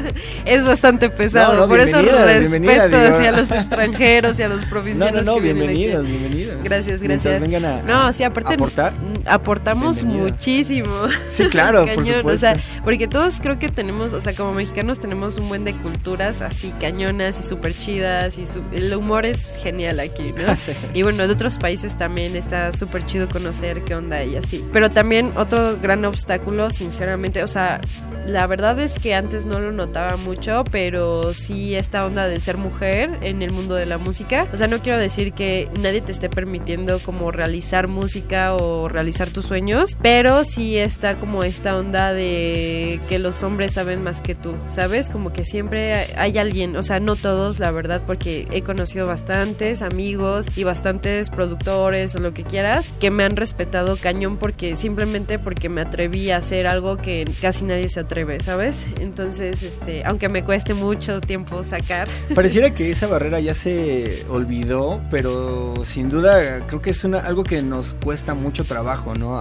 es 0.44 0.64
bastante 0.64 1.10
pesado. 1.10 1.66
por 1.66 1.80
eso 1.80 2.00
respeto 2.00 2.98
hacia 2.98 3.32
los 3.32 3.50
extranjeros 3.50 4.38
y 4.38 4.44
a 4.44 4.48
los 4.48 4.64
provincianos. 4.66 5.24
No, 5.24 5.32
no, 5.32 5.38
no, 5.38 5.42
bienvenidos, 5.42 6.06
bienvenidos. 6.06 6.62
Gracias, 6.62 7.02
gracias. 7.02 7.40
Vengan 7.40 7.64
a, 7.64 7.82
no, 7.82 8.12
sí, 8.12 8.22
aparte 8.22 8.54
aportar. 8.54 8.94
aportamos 9.24 10.04
muchísimo. 10.04 11.08
Sí, 11.26 11.48
claro, 11.48 11.84
por 11.84 12.06
supuesto. 12.06 12.28
O 12.28 12.36
sea, 12.36 12.56
porque 12.84 13.08
todos 13.08 13.40
creo 13.40 13.58
que 13.58 13.70
tenemos, 13.70 14.12
o 14.12 14.20
sea, 14.20 14.36
como 14.36 14.52
mexicanos 14.52 15.00
tenemos 15.00 15.36
un 15.36 15.48
buen 15.48 15.64
de 15.64 15.74
culturas 15.74 16.42
así 16.42 16.72
cañonas 16.78 17.40
y 17.40 17.42
súper 17.42 17.74
chidas 17.74 18.38
y 18.38 18.44
el 18.70 18.94
humor 18.94 19.26
es 19.26 19.56
genial 19.60 19.98
aquí, 19.98 20.32
¿no? 20.32 20.54
Y 20.94 21.02
bueno, 21.02 21.26
de 21.26 21.32
otros 21.32 21.58
países 21.58 21.96
también 21.96 22.36
está 22.36 22.72
súper 22.72 23.04
chido 23.06 23.28
conocer 23.28 23.84
qué 23.84 23.94
onda 23.94 24.22
y 24.24 24.36
así. 24.36 24.64
Pero 24.72 24.90
también 24.90 25.32
otro 25.36 25.78
gran 25.78 26.04
obstáculo, 26.04 26.70
sinceramente, 26.70 27.42
o 27.42 27.48
sea, 27.48 27.80
la 28.26 28.46
verdad 28.46 28.78
es 28.80 28.98
que 28.98 29.14
antes 29.14 29.46
no 29.46 29.58
lo 29.58 29.72
notaba 29.72 30.16
mucho, 30.16 30.64
pero 30.70 31.34
sí 31.34 31.74
esta 31.74 32.04
onda 32.04 32.26
de 32.28 32.40
ser 32.40 32.56
mujer 32.56 33.18
en 33.22 33.42
el 33.42 33.52
mundo 33.52 33.74
de 33.74 33.86
la 33.86 33.98
música. 33.98 34.48
O 34.52 34.56
sea, 34.56 34.66
no 34.66 34.80
quiero 34.80 34.98
decir 34.98 35.32
que 35.32 35.68
nadie 35.80 36.00
te 36.00 36.12
esté 36.12 36.28
permitiendo 36.28 36.98
como 37.00 37.32
realizar 37.32 37.88
música 37.88 38.54
o 38.54 38.88
realizar 38.88 39.30
tus 39.30 39.46
sueños, 39.46 39.96
pero 40.02 40.44
sí 40.44 40.78
está 40.78 41.16
como 41.16 41.44
esta 41.44 41.76
onda 41.76 42.12
de 42.12 43.00
que 43.08 43.18
los 43.18 43.42
hombres 43.42 43.72
saben 43.72 44.02
más 44.02 44.20
que 44.20 44.34
tú, 44.34 44.54
¿sabes? 44.68 45.10
Como 45.10 45.32
que 45.32 45.44
siempre 45.44 46.14
hay 46.16 46.38
alguien, 46.38 46.76
o 46.76 46.82
sea, 46.82 47.00
no 47.00 47.16
todos, 47.16 47.58
la 47.58 47.70
verdad, 47.70 48.02
porque 48.06 48.46
he 48.52 48.62
conocido 48.62 49.06
bastantes 49.06 49.82
amigos 49.82 50.48
y 50.56 50.64
bastantes 50.64 51.30
productores 51.30 52.14
o 52.14 52.18
lo 52.18 52.34
que 52.34 52.42
quieras 52.42 52.92
que 53.00 53.10
me 53.10 53.24
han 53.24 53.36
respetado 53.36 53.96
cañón 53.96 54.36
porque 54.38 54.76
simplemente 54.76 55.38
porque 55.38 55.68
me 55.68 55.80
atreví 55.80 56.30
a 56.30 56.38
hacer 56.38 56.66
algo 56.66 56.96
que 56.96 57.24
casi 57.40 57.64
nadie 57.64 57.88
se 57.88 58.00
atreve, 58.00 58.15
¿sabes? 58.40 58.86
Entonces, 58.98 59.62
este, 59.62 60.02
aunque 60.06 60.30
me 60.30 60.42
cueste 60.42 60.72
mucho 60.72 61.20
tiempo 61.20 61.62
sacar. 61.62 62.08
Pareciera 62.34 62.70
que 62.70 62.90
esa 62.90 63.06
barrera 63.06 63.40
ya 63.40 63.52
se 63.52 64.24
olvidó, 64.30 65.02
pero 65.10 65.74
sin 65.84 66.08
duda 66.08 66.66
creo 66.66 66.80
que 66.80 66.90
es 66.90 67.04
una 67.04 67.18
algo 67.18 67.44
que 67.44 67.62
nos 67.62 67.94
cuesta 68.02 68.34
mucho 68.34 68.64
trabajo, 68.64 69.14
¿no? 69.14 69.38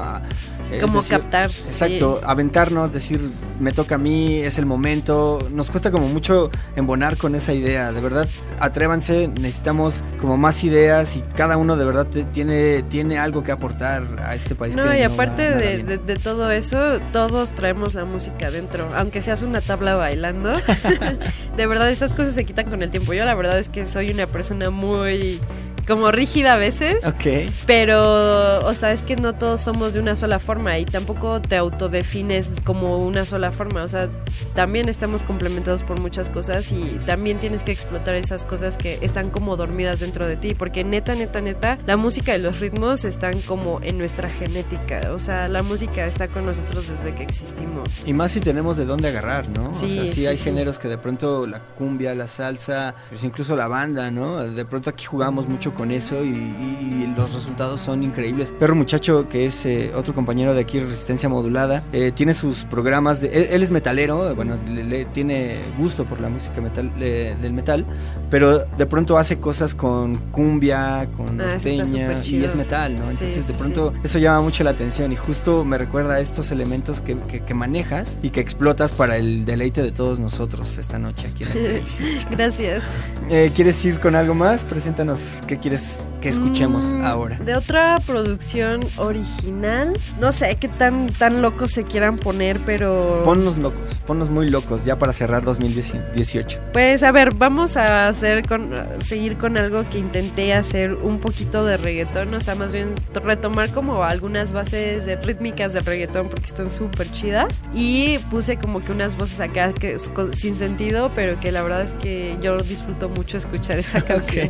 Como 0.82 1.04
captar. 1.04 1.50
Exacto, 1.50 2.22
aventarnos, 2.24 2.92
decir, 2.92 3.32
me 3.60 3.72
toca 3.72 3.96
a 3.96 3.98
mí, 3.98 4.40
es 4.40 4.58
el 4.58 4.66
momento. 4.66 5.40
Nos 5.52 5.70
cuesta 5.70 5.92
como 5.92 6.08
mucho 6.08 6.50
embonar 6.76 7.18
con 7.18 7.36
esa 7.36 7.54
idea. 7.54 7.92
De 7.92 8.02
verdad, 8.02 8.28
atrévanse, 8.60 9.28
necesitamos 9.28 10.04
como 10.20 10.38
más 10.38 10.64
ideas 10.64 11.16
y 11.16 11.22
cada 11.22 11.58
uno 11.58 11.78
de 11.78 11.86
verdad 11.86 12.08
tiene, 12.32 12.84
tiene 12.84 13.18
algo 13.18 13.44
que 13.44 13.52
aportar 13.52 14.04
a 14.24 14.36
este 14.36 14.56
país. 14.56 14.76
No, 14.76 14.96
y 14.96 15.02
aparte 15.02 15.56
de, 15.56 15.98
de, 15.98 16.16
todo 16.16 16.52
eso, 16.52 17.00
todos 17.12 17.52
traemos 17.52 17.94
la 17.94 18.06
música 18.06 18.52
dentro, 18.52 18.90
aunque 18.96 19.22
seas 19.22 19.42
una 19.44 19.62
tabla 19.62 19.96
bailando. 19.96 20.56
de 21.58 21.68
verdad, 21.68 21.90
esas 21.90 22.14
cosas 22.14 22.34
se 22.36 22.46
quitan 22.46 22.70
con 22.70 22.82
el 22.82 22.90
tiempo. 22.90 23.14
Yo 23.14 23.26
la 23.26 23.36
verdad 23.36 23.60
es 23.60 23.70
que 23.70 23.86
soy 23.86 24.12
una 24.12 24.28
persona 24.28 24.70
muy 24.70 25.40
como 25.88 26.12
rígida 26.12 26.54
a 26.54 26.58
veces. 26.58 27.06
Ok. 27.06 27.52
Pero, 27.66 28.60
o 28.66 28.74
sea, 28.74 28.92
es 28.92 29.04
que 29.04 29.16
no 29.16 29.34
todos 29.34 29.62
somos 29.62 29.94
de 29.94 30.00
una 30.00 30.16
sola 30.16 30.40
forma 30.40 30.78
y 30.78 30.86
tampoco 30.86 31.42
te 31.42 31.56
autodefines 31.56 32.50
como 32.64 33.06
una 33.06 33.26
sola 33.26 33.52
forma. 33.52 33.84
O 33.84 33.88
sea, 33.88 34.10
también 34.54 34.90
estamos 34.90 35.24
complementados 35.24 35.84
por 35.84 36.00
muchas 36.00 36.30
cosas 36.30 36.72
y 36.72 37.00
también 37.06 37.40
tienes 37.40 37.64
que 37.64 37.72
explotar 37.72 38.16
esas 38.16 38.46
cosas 38.46 38.78
que 38.78 39.00
están 39.02 39.30
como 39.30 39.58
dormidas 39.58 40.00
dentro 40.00 40.28
de 40.28 40.36
ti. 40.36 40.56
Porque 40.56 40.84
neta, 40.84 41.16
neta, 41.16 41.42
neta, 41.42 41.78
la 41.86 41.98
música 41.98 42.36
y 42.36 42.42
los 42.42 42.60
ritmos 42.60 43.06
están 43.06 43.42
como 43.42 43.80
en 43.82 43.98
nuestra 43.98 44.30
genética. 44.30 45.12
O 45.14 45.20
sea, 45.20 45.48
la 45.48 45.64
música 45.64 46.06
está 46.06 46.28
con 46.28 46.46
nosotros 46.46 46.88
desde 46.88 47.14
que 47.14 47.24
existimos. 47.24 48.04
Y 48.06 48.14
más 48.14 48.32
si 48.32 48.40
tenemos 48.40 48.78
de 48.78 48.86
dónde 48.86 49.10
agarrar, 49.10 49.48
¿no? 49.50 49.74
Sí, 49.74 49.86
o 49.86 49.90
sea, 49.90 50.04
sí, 50.04 50.14
sí, 50.14 50.28
hay 50.28 50.38
sí. 50.38 50.46
géneros 50.46 50.80
que 50.80 50.88
de 50.88 50.98
pronto 50.98 51.46
la 51.48 51.60
cumbia, 51.60 52.16
la 52.16 52.28
salsa, 52.28 52.96
pues 53.10 53.24
incluso 53.24 53.56
la 53.56 53.68
banda, 53.68 54.10
¿no? 54.12 54.44
De 54.44 54.66
pronto 54.66 54.90
aquí 54.90 55.06
jugamos 55.06 55.48
mucho 55.48 55.74
con 55.76 55.92
eso 55.92 56.24
y, 56.24 56.30
y 56.30 57.14
los 57.16 57.34
resultados 57.34 57.82
son 57.82 58.02
increíbles. 58.04 58.52
Perro 58.60 58.76
Muchacho, 58.76 59.30
que 59.30 59.46
es 59.46 59.66
eh, 59.66 59.92
otro 59.96 60.14
compañero 60.16 60.54
de 60.54 60.62
aquí, 60.62 60.80
Resistencia 60.80 61.30
Modulada, 61.30 61.84
eh, 61.94 62.12
tiene 62.16 62.34
sus 62.34 62.64
programas, 62.66 63.22
de, 63.22 63.28
él, 63.28 63.48
él 63.52 63.64
es 63.64 63.72
metalero, 63.72 64.34
bueno, 64.36 64.56
le, 64.68 64.84
le 64.84 65.06
tiene 65.06 65.62
gusto 65.78 66.06
por 66.06 66.20
la 66.20 66.30
música 66.30 66.60
metal, 66.62 66.92
eh, 67.00 67.36
del 67.42 67.54
metal, 67.54 67.86
pero 68.32 68.66
de 68.66 68.86
pronto 68.86 69.18
hace 69.18 69.38
cosas 69.38 69.76
con 69.76 70.16
cumbia, 70.32 71.08
con 71.16 71.40
Ah, 71.42 71.52
norteña 71.54 72.12
y 72.24 72.44
es 72.44 72.56
metal, 72.56 72.96
¿no? 72.96 73.10
Entonces 73.12 73.46
sí, 73.46 73.52
de 73.52 73.58
pronto 73.58 73.92
sí. 73.94 74.00
eso 74.06 74.20
llama 74.20 74.42
mucho 74.42 74.64
la 74.64 74.72
atención 74.72 75.12
y 75.12 75.16
justo 75.16 75.66
me 75.66 75.78
recuerda 75.78 76.16
a 76.16 76.20
estos 76.20 76.52
elementos 76.52 77.02
que, 77.02 77.18
que- 77.28 77.42
que 77.42 77.54
manejas 77.54 78.18
y 78.24 78.30
que 78.30 78.40
explotas 78.40 78.92
para 78.92 79.18
el 79.18 79.46
deleite 79.46 79.82
de 79.84 79.92
todos 79.92 80.20
nosotros 80.20 80.78
esta 80.78 80.98
noche 81.00 81.28
aquí 81.28 81.44
en 81.44 81.50
el. 81.52 81.84
Gracias. 82.32 82.84
Eh, 83.30 83.52
¿Quieres 83.56 83.84
ir 83.86 84.00
con 84.00 84.16
algo 84.16 84.34
más? 84.34 84.64
Preséntanos 84.64 85.42
qué 85.48 85.58
quieres 85.66 86.12
que 86.22 86.30
escuchemos 86.30 86.94
Mm, 86.94 87.04
ahora. 87.04 87.40
De 87.40 87.56
otra 87.56 88.00
producción 88.06 88.82
original, 88.98 90.00
no 90.20 90.32
sé 90.32 90.56
qué 90.60 90.68
tan, 90.68 91.08
tan 91.08 91.42
locos 91.42 91.72
se 91.72 91.84
quieran 91.86 92.20
poner, 92.20 92.64
pero... 92.64 93.24
Ponnos 93.26 93.58
locos, 93.58 94.00
ponnos 94.06 94.30
muy 94.30 94.48
locos 94.48 94.86
ya 94.86 95.00
para 95.00 95.12
cerrar 95.12 95.44
2018. 95.44 96.60
Pues 96.72 97.02
a 97.02 97.12
ver, 97.12 97.34
vamos 97.34 97.78
a 97.78 98.08
hacer 98.08 98.48
con, 98.48 98.76
a 98.76 99.02
seguir 99.02 99.38
con 99.38 99.58
algo 99.58 99.90
que 99.90 99.98
intenté 99.98 100.54
hacer 100.54 100.94
un 100.94 101.18
poquito 101.20 101.66
de 101.66 101.78
reggaetón, 101.78 102.32
o 102.36 102.40
sea, 102.40 102.54
más 102.54 102.72
bien 102.72 102.94
retomar 103.16 103.72
como 103.72 104.04
algunas 104.04 104.54
bases 104.54 105.04
de 105.08 105.16
rítmicas 105.16 105.74
del 105.74 105.84
reggaetón 105.84 106.30
porque 106.30 106.46
están 106.46 106.70
súper 106.70 107.10
chidas 107.10 107.60
y 107.74 108.20
puse 108.30 108.58
como 108.58 108.84
que 108.86 108.92
unas 108.92 109.18
voces 109.18 109.40
acá 109.40 109.74
que 109.74 109.98
sin 110.34 110.54
sentido, 110.54 111.12
pero 111.16 111.40
que 111.40 111.52
la 111.52 111.64
verdad 111.64 111.82
es 111.82 111.96
que 111.96 112.38
yo 112.40 112.58
disfruto 112.60 113.10
mucho 113.10 113.38
escuchar 113.38 113.80
esa 113.80 114.02
canción. 114.06 114.50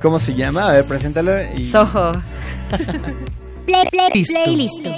¿Cómo 0.00 0.18
se 0.18 0.34
llama? 0.34 0.68
A 0.68 0.72
ver, 0.72 0.84
preséntala 0.88 1.52
y... 1.54 1.70
Soho. 1.70 2.12
Play, 3.66 3.86
play, 3.90 4.10
Listo. 4.14 4.50
Listo. 4.50 4.90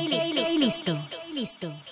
Listo. 0.59 0.95
Listo. 1.35 1.92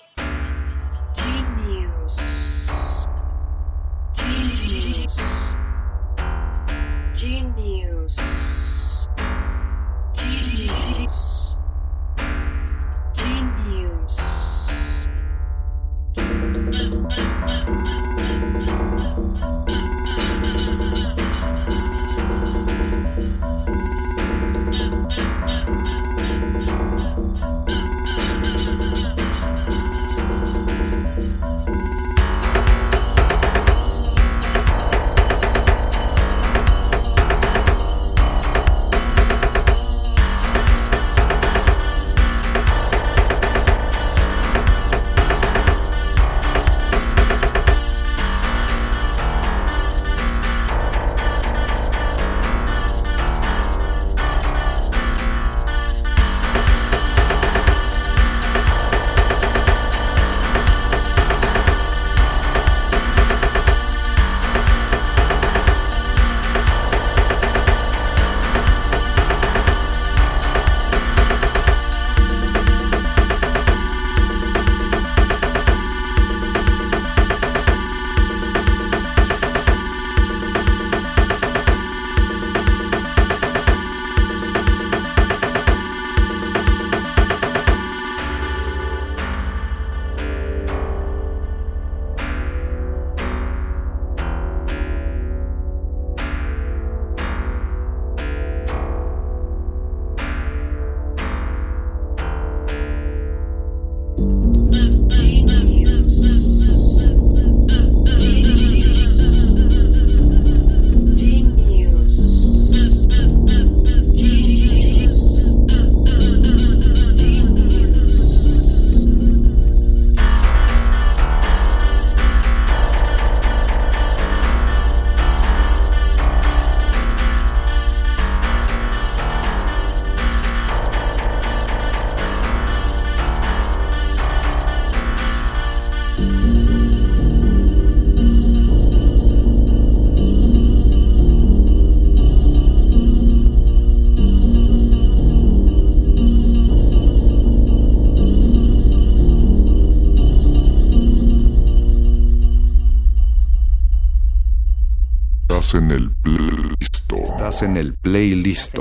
Estás 155.61 155.75
en 155.75 155.91
el 155.91 156.11
playlist. 156.23 157.13
Estás 157.13 157.63
en 157.63 157.77
el 157.77 157.93
playlist. 157.93 158.79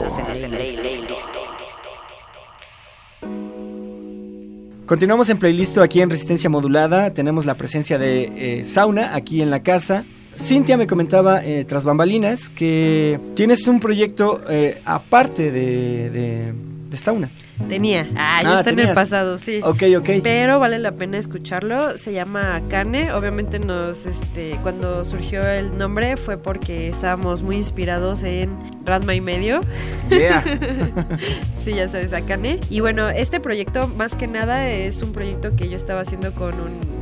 Continuamos 4.86 5.28
en 5.28 5.40
playlist 5.40 5.78
aquí 5.80 6.02
en 6.02 6.10
Resistencia 6.10 6.50
Modulada. 6.50 7.14
Tenemos 7.14 7.46
la 7.46 7.56
presencia 7.56 7.98
de 8.00 8.60
eh, 8.60 8.64
Sauna 8.64 9.14
aquí 9.14 9.42
en 9.42 9.50
la 9.50 9.62
casa. 9.62 10.06
Cintia 10.38 10.78
me 10.78 10.88
comentaba 10.88 11.44
eh, 11.44 11.66
tras 11.66 11.84
bambalinas 11.84 12.50
que 12.50 13.20
tienes 13.36 13.68
un 13.68 13.82
proyecto 13.82 14.40
eh, 14.50 14.82
aparte 14.86 15.52
de, 15.52 16.10
de, 16.10 16.54
de 16.90 16.98
Sauna. 16.98 17.30
Tenía. 17.68 18.08
Ah, 18.16 18.40
ya 18.42 18.56
Ah, 18.56 18.60
está 18.60 18.70
en 18.72 18.80
el 18.80 18.94
pasado, 18.94 19.38
sí. 19.38 19.60
Ok, 19.64 19.84
ok. 19.98 20.10
Pero 20.24 20.60
vale 20.60 20.80
la 20.80 20.92
pena 20.94 21.18
escucharlo. 21.18 21.98
Se 21.98 22.14
llama 22.14 22.62
Kane. 22.70 23.12
Obviamente 23.12 23.60
nos, 23.60 24.06
este, 24.06 24.58
cuando 24.64 25.04
surgió 25.06 25.46
el 25.48 25.78
nombre 25.78 26.18
fue 26.18 26.38
porque 26.38 26.88
estábamos 26.88 27.42
muy 27.42 27.58
inspirados 27.58 28.24
en 28.24 28.58
Ranma 28.86 29.14
y 29.14 29.22
medio. 29.22 29.62
Yeah. 30.10 30.44
sí, 31.64 31.74
ya 31.74 31.88
sabes, 31.90 32.14
Akane. 32.14 32.60
Y 32.70 32.80
bueno, 32.80 33.10
este 33.10 33.40
proyecto 33.40 33.88
más 33.88 34.16
que 34.16 34.28
nada 34.28 34.70
es 34.70 35.02
un 35.02 35.12
proyecto 35.12 35.56
que 35.56 35.70
yo 35.70 35.76
estaba 35.76 36.02
haciendo 36.02 36.34
con 36.34 36.60
un 36.60 37.00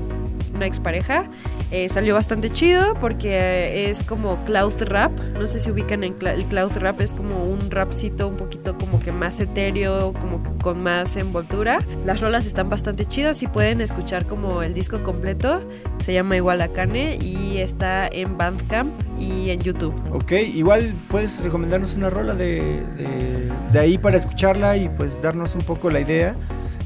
una 0.54 0.66
expareja. 0.66 1.30
Eh, 1.70 1.90
salió 1.90 2.14
bastante 2.14 2.50
chido 2.50 2.94
porque 3.02 3.90
es 3.90 4.04
como 4.04 4.42
cloud 4.46 4.74
rap. 4.84 5.12
No 5.38 5.48
sé 5.48 5.60
si 5.60 5.70
ubican 5.70 6.04
en 6.06 6.16
cl- 6.16 6.34
el 6.34 6.46
cloud 6.46 6.72
rap, 6.78 7.02
es 7.02 7.14
como 7.14 7.44
un 7.44 7.70
rapcito 7.70 8.28
un 8.30 8.38
poquito 8.38 8.78
como 8.78 9.00
que 9.00 9.12
más 9.12 9.40
etéreo, 9.42 10.14
como 10.14 10.42
que 10.44 10.50
con 10.64 10.82
más 10.82 11.18
envoltura. 11.18 11.80
Las 12.06 12.22
rolas 12.22 12.46
están 12.46 12.70
bastante 12.70 13.06
chidas 13.06 13.44
y 13.44 13.48
pueden 13.48 13.82
escuchar 13.82 14.26
como 14.28 14.64
el 14.64 14.74
disco 14.74 15.04
completo. 15.04 15.60
Se 16.00 16.14
llama 16.14 16.38
igual 16.38 16.62
Akane 16.62 17.18
y 17.22 17.58
está 17.58 18.08
en 18.08 18.38
Bandcamp 18.38 18.94
y 19.20 19.50
en 19.50 19.60
YouTube. 19.60 19.94
Ok, 20.14 20.32
igual 20.54 20.96
puedes 21.10 21.42
recomendarnos 21.44 21.96
una 21.96 22.10
rola 22.10 22.34
de, 22.34 22.82
de, 22.98 23.52
de 23.74 23.80
ahí 23.80 23.98
para 23.98 24.16
escucharla 24.18 24.78
y 24.78 24.88
pues 24.88 25.22
darnos 25.22 25.54
un 25.54 25.62
poco 25.64 25.90
la 25.90 26.00
idea 26.00 26.36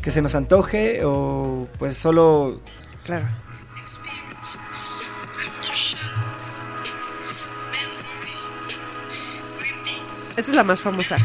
que 0.01 0.09
se 0.09 0.23
nos 0.23 0.33
antoje 0.33 1.01
o 1.05 1.67
pues 1.77 1.95
solo... 1.95 2.59
Claro. 3.05 3.25
Esta 10.35 10.51
es 10.51 10.55
la 10.55 10.63
más 10.63 10.81
famosa. 10.81 11.17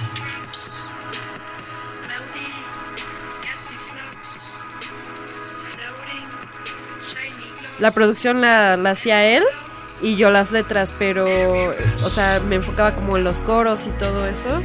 La 7.79 7.91
producción 7.91 8.41
la, 8.41 8.77
la 8.77 8.91
hacía 8.91 9.27
él 9.37 9.45
y 10.01 10.17
yo 10.17 10.31
las 10.31 10.51
letras, 10.51 10.95
pero, 10.99 11.71
o 12.03 12.11
sea, 12.11 12.41
me 12.41 12.57
enfocaba 12.57 12.95
como 12.95 13.17
en 13.17 13.25
los 13.25 13.41
coros 13.43 13.87
y 13.87 13.91
todo 13.91 14.27
eso. 14.27 14.63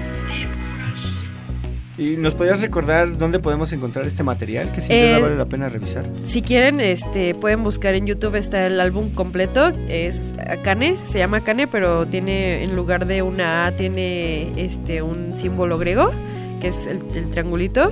¿Y 2.01 2.17
nos 2.17 2.33
podrías 2.33 2.61
recordar 2.61 3.15
dónde 3.19 3.37
podemos 3.37 3.71
encontrar 3.73 4.07
este 4.07 4.23
material? 4.23 4.71
Que 4.71 4.81
sin 4.81 4.91
Eh, 4.95 5.09
duda 5.09 5.19
vale 5.19 5.35
la 5.35 5.45
pena 5.45 5.69
revisar. 5.69 6.03
Si 6.23 6.41
quieren, 6.41 6.79
este, 6.81 7.35
pueden 7.35 7.63
buscar 7.63 7.93
en 7.93 8.07
YouTube 8.07 8.35
está 8.35 8.65
el 8.65 8.79
álbum 8.79 9.11
completo, 9.11 9.71
es 9.87 10.19
Akane, 10.49 10.95
se 11.05 11.19
llama 11.19 11.37
Akane, 11.37 11.67
pero 11.67 12.07
tiene 12.07 12.63
en 12.63 12.75
lugar 12.75 13.05
de 13.05 13.21
una 13.21 13.67
A 13.67 13.75
tiene 13.75 14.51
este 14.59 15.03
un 15.03 15.35
símbolo 15.35 15.77
griego, 15.77 16.09
que 16.59 16.69
es 16.69 16.87
el, 16.87 17.01
el 17.13 17.29
triangulito, 17.29 17.91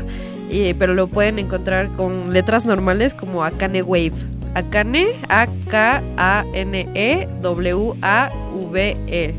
y- 0.49 0.73
pero 0.73 0.95
lo 0.95 1.05
pueden 1.05 1.37
encontrar 1.37 1.89
con 1.89 2.33
letras 2.33 2.65
normales 2.65 3.13
como 3.13 3.43
Akane 3.43 3.83
Wave. 3.83 4.13
Akane, 4.55 5.05
A 5.29 5.45
K 5.67 6.01
A 6.17 6.43
N 6.55 6.89
E 6.95 7.27
W 7.43 7.93
A 8.01 8.31
V 8.55 8.97
E. 9.05 9.35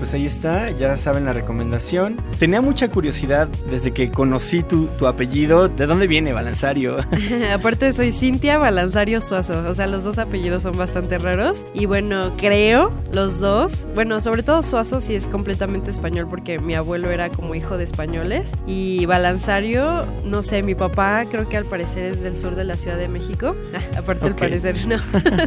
Pues 0.00 0.14
ahí 0.14 0.24
está, 0.24 0.70
ya 0.70 0.96
saben 0.96 1.26
la 1.26 1.34
recomendación. 1.34 2.16
Tenía 2.38 2.62
mucha 2.62 2.88
curiosidad 2.88 3.48
desde 3.70 3.90
que 3.92 4.10
conocí 4.10 4.62
tu, 4.62 4.86
tu 4.86 5.06
apellido. 5.06 5.68
¿De 5.68 5.84
dónde 5.84 6.06
viene 6.06 6.32
Balanzario? 6.32 6.96
Aparte 7.54 7.92
soy 7.92 8.10
Cintia 8.10 8.56
Balanzario 8.56 9.20
Suazo, 9.20 9.62
o 9.68 9.74
sea, 9.74 9.86
los 9.86 10.02
dos 10.02 10.16
apellidos 10.16 10.62
son 10.62 10.78
bastante 10.78 11.18
raros. 11.18 11.66
Y 11.74 11.84
bueno, 11.84 12.34
creo 12.38 12.90
los 13.12 13.40
dos, 13.40 13.86
bueno, 13.94 14.22
sobre 14.22 14.42
todo 14.42 14.62
Suazo 14.62 15.00
sí 15.00 15.14
es 15.14 15.28
completamente 15.28 15.90
español 15.90 16.26
porque 16.30 16.58
mi 16.58 16.74
abuelo 16.74 17.10
era 17.10 17.28
como 17.28 17.54
hijo 17.54 17.76
de 17.76 17.84
españoles. 17.84 18.52
Y 18.66 19.04
Balanzario, 19.04 20.06
no 20.24 20.42
sé, 20.42 20.62
mi 20.62 20.74
papá 20.74 21.26
creo 21.30 21.46
que 21.46 21.58
al 21.58 21.66
parecer 21.66 22.04
es 22.04 22.22
del 22.22 22.38
sur 22.38 22.56
de 22.56 22.64
la 22.64 22.78
Ciudad 22.78 22.96
de 22.96 23.08
México. 23.08 23.54
Ah, 23.74 23.98
aparte 23.98 24.24
al 24.24 24.32
Ok. 24.32 24.38
parecer, 24.38 24.76
no, 24.88 24.96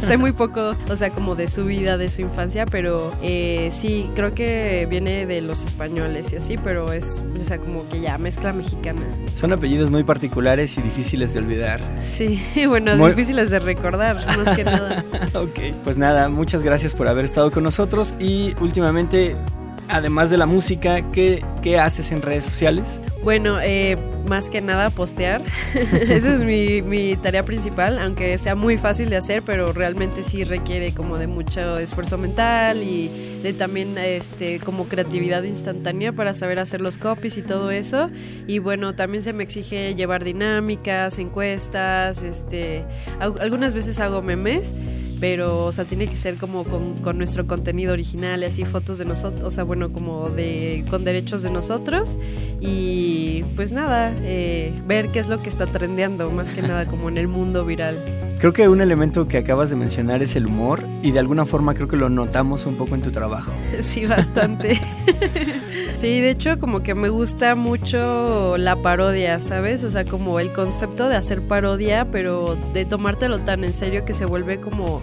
sé 0.06 0.16
muy 0.16 0.30
poco, 0.30 0.76
o 0.88 0.96
sea, 0.96 1.10
como 1.10 1.34
de 1.34 1.48
su 1.50 1.64
vida, 1.64 1.98
de 1.98 2.08
su 2.08 2.22
infancia, 2.22 2.66
pero 2.66 3.12
eh, 3.20 3.70
sí, 3.72 4.08
creo 4.14 4.32
que 4.32 4.43
viene 4.88 5.26
de 5.26 5.40
los 5.40 5.64
españoles 5.64 6.32
y 6.32 6.36
así, 6.36 6.56
pero 6.56 6.92
es, 6.92 7.24
o 7.38 7.42
sea, 7.42 7.58
como 7.58 7.88
que 7.88 8.00
ya 8.00 8.18
mezcla 8.18 8.52
mexicana. 8.52 9.02
Son 9.34 9.52
apellidos 9.52 9.90
muy 9.90 10.04
particulares 10.04 10.76
y 10.78 10.82
difíciles 10.82 11.32
de 11.34 11.40
olvidar. 11.40 11.80
Sí, 12.02 12.42
bueno, 12.68 12.96
Muy- 12.96 13.10
difíciles 13.10 13.50
de 13.50 13.58
recordar, 13.58 14.16
más 14.38 14.56
que 14.56 14.64
nada. 14.64 15.04
ok, 15.34 15.76
pues 15.82 15.96
nada, 15.96 16.28
muchas 16.28 16.62
gracias 16.62 16.94
por 16.94 17.08
haber 17.08 17.24
estado 17.24 17.50
con 17.50 17.62
nosotros 17.62 18.14
y 18.20 18.54
últimamente, 18.60 19.36
además 19.88 20.30
de 20.30 20.38
la 20.38 20.46
música, 20.46 21.10
¿qué, 21.12 21.44
qué 21.62 21.78
haces 21.78 22.12
en 22.12 22.22
redes 22.22 22.44
sociales? 22.44 23.00
Bueno, 23.22 23.58
eh, 23.62 23.96
más 24.28 24.50
que 24.50 24.60
nada 24.60 24.90
postear. 24.90 25.42
Esa 25.74 26.34
es 26.34 26.42
mi, 26.42 26.82
mi 26.82 27.16
tarea 27.16 27.44
principal, 27.44 27.98
aunque 27.98 28.36
sea 28.36 28.54
muy 28.54 28.76
fácil 28.76 29.08
de 29.08 29.16
hacer, 29.16 29.42
pero 29.42 29.72
realmente 29.72 30.22
sí 30.22 30.44
requiere 30.44 30.92
como 30.92 31.16
de 31.16 31.26
mucho 31.26 31.78
esfuerzo 31.78 32.18
mental 32.18 32.82
y 32.82 33.10
de 33.42 33.52
también 33.54 33.96
este 33.96 34.60
como 34.60 34.86
creatividad 34.88 35.42
instantánea 35.44 36.12
para 36.12 36.34
saber 36.34 36.58
hacer 36.58 36.80
los 36.82 36.98
copies 36.98 37.38
y 37.38 37.42
todo 37.42 37.70
eso. 37.70 38.10
Y 38.46 38.58
bueno, 38.58 38.94
también 38.94 39.22
se 39.22 39.32
me 39.32 39.42
exige 39.42 39.94
llevar 39.94 40.22
dinámicas, 40.24 41.18
encuestas, 41.18 42.22
este, 42.22 42.84
al- 43.20 43.40
algunas 43.40 43.72
veces 43.72 43.98
hago 44.00 44.20
memes 44.20 44.74
pero 45.20 45.66
o 45.66 45.72
sea 45.72 45.84
tiene 45.84 46.06
que 46.06 46.16
ser 46.16 46.36
como 46.36 46.64
con, 46.64 46.94
con 46.98 47.18
nuestro 47.18 47.46
contenido 47.46 47.92
original 47.92 48.42
así 48.42 48.64
fotos 48.64 48.98
de 48.98 49.04
nosotros 49.04 49.44
o 49.44 49.50
sea 49.50 49.64
bueno 49.64 49.92
como 49.92 50.30
de 50.30 50.84
con 50.90 51.04
derechos 51.04 51.42
de 51.42 51.50
nosotros. 51.50 52.16
Y 52.60 53.44
pues 53.56 53.72
nada 53.72 54.14
eh, 54.22 54.72
ver 54.86 55.08
qué 55.08 55.20
es 55.20 55.28
lo 55.28 55.40
que 55.40 55.48
está 55.48 55.66
trendeando 55.66 56.30
más 56.30 56.50
que 56.50 56.62
nada 56.62 56.86
como 56.86 57.08
en 57.08 57.18
el 57.18 57.28
mundo 57.28 57.64
viral. 57.64 57.98
Creo 58.38 58.52
que 58.52 58.68
un 58.68 58.80
elemento 58.80 59.28
que 59.28 59.38
acabas 59.38 59.70
de 59.70 59.76
mencionar 59.76 60.22
es 60.22 60.36
el 60.36 60.46
humor 60.46 60.84
y 61.02 61.12
de 61.12 61.18
alguna 61.18 61.46
forma 61.46 61.74
creo 61.74 61.88
que 61.88 61.96
lo 61.96 62.08
notamos 62.08 62.66
un 62.66 62.76
poco 62.76 62.94
en 62.94 63.02
tu 63.02 63.10
trabajo. 63.10 63.52
sí 63.80 64.06
bastante. 64.06 64.80
Sí 65.94 66.20
de 66.20 66.30
hecho 66.30 66.58
como 66.58 66.82
que 66.82 66.94
me 66.94 67.08
gusta 67.08 67.54
mucho 67.54 68.56
la 68.58 68.74
parodia 68.82 69.38
sabes 69.38 69.84
o 69.84 69.90
sea 69.90 70.04
como 70.04 70.40
el 70.40 70.52
concepto 70.52 71.08
de 71.08 71.14
hacer 71.14 71.40
parodia 71.42 72.10
pero 72.10 72.58
de 72.72 72.84
tomártelo 72.84 73.40
tan 73.40 73.62
en 73.62 73.72
serio 73.72 74.04
que 74.04 74.12
se 74.12 74.24
vuelve 74.24 74.60
como 74.60 75.00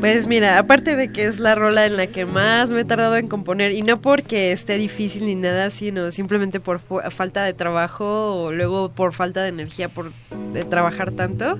Pues 0.00 0.26
mira, 0.26 0.58
aparte 0.58 0.96
de 0.96 1.08
que 1.12 1.26
es 1.26 1.40
la 1.40 1.54
rola 1.54 1.86
en 1.86 1.96
la 1.96 2.06
que 2.06 2.24
más 2.24 2.70
me 2.70 2.80
he 2.80 2.84
tardado 2.84 3.16
en 3.16 3.28
componer, 3.28 3.72
y 3.72 3.82
no 3.82 4.00
porque 4.00 4.52
esté 4.52 4.78
difícil 4.78 5.26
ni 5.26 5.34
nada, 5.34 5.70
sino 5.70 6.10
simplemente 6.10 6.60
por 6.60 6.80
falta 7.10 7.44
de 7.44 7.52
trabajo 7.52 8.44
o 8.44 8.52
luego 8.52 8.90
por 8.90 9.12
falta 9.12 9.42
de 9.42 9.48
energía 9.48 9.88
por 9.88 10.12
de 10.52 10.64
trabajar 10.64 11.12
tanto, 11.12 11.58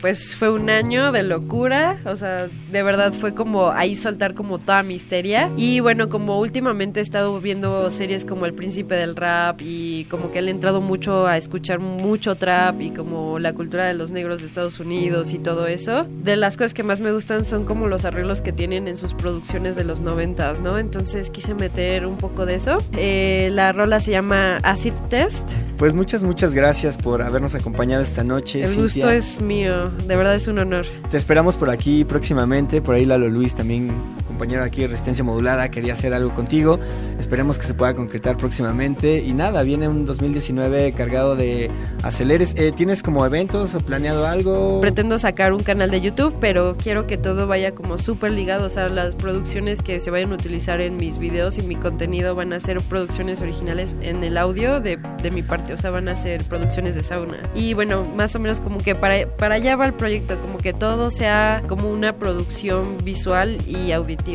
pues 0.00 0.36
fue 0.36 0.50
un 0.50 0.70
año 0.70 1.12
de 1.12 1.22
locura, 1.22 1.96
o 2.04 2.16
sea, 2.16 2.48
de 2.70 2.82
verdad 2.82 3.12
fue 3.12 3.34
como 3.34 3.70
ahí 3.70 3.94
soltar 3.94 4.34
como 4.34 4.58
toda 4.58 4.82
mi 4.82 4.94
histeria. 4.94 5.50
Y 5.56 5.80
bueno, 5.80 6.08
como 6.08 6.38
últimamente 6.38 7.00
he 7.00 7.02
estado 7.02 7.40
viendo 7.40 7.90
series 7.90 8.24
como 8.24 8.46
El 8.46 8.54
Príncipe 8.54 8.94
del 8.94 9.16
Rap 9.16 9.60
y 9.62 10.04
como 10.06 10.30
que 10.30 10.42
le 10.42 10.50
he 10.50 10.54
entrado 10.54 10.80
mucho 10.80 11.26
a 11.26 11.36
escuchar 11.36 11.78
mucho 11.78 12.36
trap 12.36 12.80
y 12.80 12.90
como 12.90 13.38
la 13.38 13.52
cultura 13.52 13.86
de 13.86 13.94
los 13.94 14.12
negros 14.12 14.40
de 14.40 14.46
Estados 14.46 14.80
Unidos 14.80 15.32
y 15.32 15.38
todo 15.38 15.66
eso, 15.66 16.06
de 16.22 16.36
las 16.36 16.56
cosas 16.56 16.74
que 16.74 16.82
más 16.82 17.00
me 17.00 17.12
gustan 17.12 17.44
son 17.44 17.64
como 17.64 17.86
los 17.86 18.04
arreglos 18.04 18.40
que 18.40 18.52
tienen 18.52 18.88
en 18.88 18.96
sus 18.96 19.14
producciones 19.14 19.76
de 19.76 19.84
los 19.84 20.00
noventas, 20.00 20.60
¿no? 20.60 20.78
Entonces 20.78 21.30
quise 21.30 21.54
meter 21.54 22.06
un 22.06 22.16
poco 22.16 22.46
de 22.46 22.56
eso. 22.56 22.78
Eh, 22.96 23.50
la 23.52 23.72
rola 23.72 24.00
se 24.00 24.10
llama 24.10 24.58
Acid 24.62 24.94
Test. 25.08 25.48
Pues 25.78 25.94
muchas, 25.94 26.22
muchas 26.22 26.54
gracias 26.54 26.96
por 26.96 27.22
habernos 27.22 27.54
acompañado 27.54 28.02
esta 28.02 28.24
noche. 28.24 28.62
El 28.62 28.68
Cintia. 28.68 28.82
gusto 28.82 29.10
es 29.10 29.40
mío, 29.40 29.85
de 29.90 30.16
verdad 30.16 30.34
es 30.34 30.48
un 30.48 30.58
honor. 30.58 30.84
Te 31.10 31.18
esperamos 31.18 31.56
por 31.56 31.70
aquí 31.70 32.04
próximamente. 32.04 32.80
Por 32.82 32.94
ahí 32.94 33.04
Lalo 33.04 33.28
Luis 33.28 33.54
también, 33.54 33.92
compañero 34.36 34.62
aquí 34.64 34.82
de 34.82 34.88
Resistencia 34.88 35.24
Modulada, 35.24 35.70
quería 35.70 35.94
hacer 35.94 36.12
algo 36.12 36.34
contigo. 36.34 36.78
Esperemos 37.18 37.58
que 37.58 37.64
se 37.64 37.72
pueda 37.72 37.94
concretar 37.94 38.36
próximamente. 38.36 39.22
Y 39.24 39.32
nada, 39.32 39.62
viene 39.62 39.88
un 39.88 40.04
2019 40.04 40.92
cargado 40.92 41.36
de 41.36 41.70
aceleres. 42.02 42.52
Eh, 42.58 42.70
¿Tienes 42.76 43.02
como 43.02 43.24
eventos 43.24 43.74
o 43.74 43.80
planeado 43.80 44.26
algo? 44.26 44.82
Pretendo 44.82 45.16
sacar 45.16 45.54
un 45.54 45.62
canal 45.62 45.90
de 45.90 46.02
YouTube, 46.02 46.36
pero 46.38 46.76
quiero 46.76 47.06
que 47.06 47.16
todo 47.16 47.46
vaya 47.46 47.74
como 47.74 47.96
súper 47.96 48.32
ligado. 48.32 48.66
O 48.66 48.68
sea, 48.68 48.90
las 48.90 49.16
producciones 49.16 49.80
que 49.80 50.00
se 50.00 50.10
vayan 50.10 50.32
a 50.32 50.34
utilizar 50.34 50.82
en 50.82 50.98
mis 50.98 51.16
videos 51.16 51.56
y 51.56 51.62
mi 51.62 51.76
contenido 51.76 52.34
van 52.34 52.52
a 52.52 52.60
ser 52.60 52.82
producciones 52.82 53.40
originales 53.40 53.96
en 54.02 54.22
el 54.22 54.36
audio 54.36 54.80
de, 54.82 54.98
de 55.22 55.30
mi 55.30 55.42
parte. 55.42 55.72
O 55.72 55.78
sea, 55.78 55.90
van 55.90 56.08
a 56.08 56.14
ser 56.14 56.44
producciones 56.44 56.94
de 56.94 57.02
sauna. 57.02 57.38
Y 57.54 57.72
bueno, 57.72 58.04
más 58.04 58.36
o 58.36 58.38
menos 58.38 58.60
como 58.60 58.76
que 58.80 58.94
para, 58.94 59.26
para 59.38 59.54
allá 59.54 59.76
va 59.76 59.86
el 59.86 59.94
proyecto, 59.94 60.38
como 60.42 60.58
que 60.58 60.74
todo 60.74 61.08
sea 61.08 61.62
como 61.66 61.90
una 61.90 62.18
producción 62.18 62.98
visual 63.02 63.56
y 63.66 63.92
auditiva. 63.92 64.25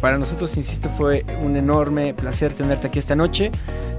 Para 0.00 0.18
nosotros, 0.18 0.56
insisto, 0.56 0.88
fue 0.88 1.24
un 1.42 1.56
enorme 1.56 2.14
placer 2.14 2.52
tenerte 2.54 2.88
aquí 2.88 2.98
esta 2.98 3.16
noche. 3.16 3.50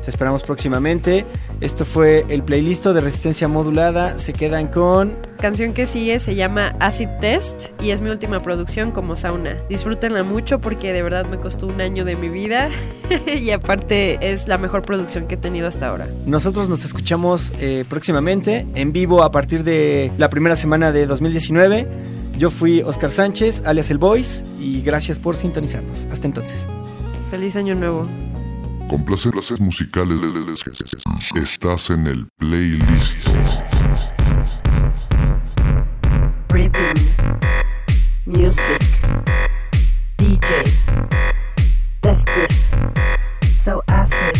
Te 0.04 0.10
esperamos 0.10 0.44
próximamente. 0.44 1.26
Esto 1.62 1.86
fue 1.86 2.26
el 2.30 2.44
playlist 2.44 2.86
de 2.86 3.02
Resistencia 3.02 3.48
Modulada. 3.48 4.18
Se 4.18 4.34
quedan 4.34 4.68
con... 4.68 5.16
Canción 5.40 5.74
que 5.74 5.88
sigue 5.88 6.20
se 6.20 6.36
llama 6.36 6.76
Acid 6.80 7.10
Test 7.20 7.70
y 7.82 7.90
es 7.92 8.02
mi 8.02 8.10
última 8.10 8.42
producción 8.42 8.92
como 8.92 9.16
sauna. 9.16 9.62
Disfrútenla 9.70 10.24
mucho 10.24 10.60
porque 10.60 10.94
de 10.94 11.02
verdad 11.02 11.26
me 11.26 11.40
costó 11.40 11.68
un 11.68 11.82
año 11.82 12.06
de 12.06 12.16
mi 12.16 12.30
vida 12.30 12.70
y 13.40 13.50
aparte 13.52 14.20
es 14.22 14.48
la 14.48 14.58
mejor 14.60 14.84
producción 14.84 15.28
que 15.28 15.36
he 15.36 15.38
tenido 15.38 15.68
hasta 15.68 15.88
ahora. 15.88 16.08
Nosotros 16.26 16.70
nos 16.70 16.86
escuchamos 16.86 17.54
eh, 17.60 17.86
próximamente 17.90 18.68
en 18.76 18.92
vivo 18.92 19.24
a 19.24 19.32
partir 19.32 19.64
de 19.64 20.12
la 20.18 20.30
primera 20.30 20.56
semana 20.56 20.92
de 20.92 21.08
2019. 21.08 21.88
Yo 22.42 22.50
fui 22.50 22.82
Oscar 22.82 23.12
Sánchez, 23.12 23.62
alias 23.68 23.92
El 23.92 24.00
Voice, 24.00 24.44
y 24.60 24.82
gracias 24.82 25.20
por 25.20 25.36
sintonizarnos. 25.36 26.08
Hasta 26.12 26.26
entonces. 26.26 26.66
Feliz 27.30 27.56
año 27.56 27.76
nuevo. 27.76 28.08
Con 28.90 29.06
placeres 29.06 29.62
musicales 29.62 30.20
estás 31.36 31.92
en 31.92 32.08
el 32.08 32.28
playlist. 32.38 33.28
Rhythm, 36.50 36.96
music, 38.26 38.82
DJ, 40.18 40.64
testis, 42.02 42.72
so 43.56 43.84
acid, 43.86 44.36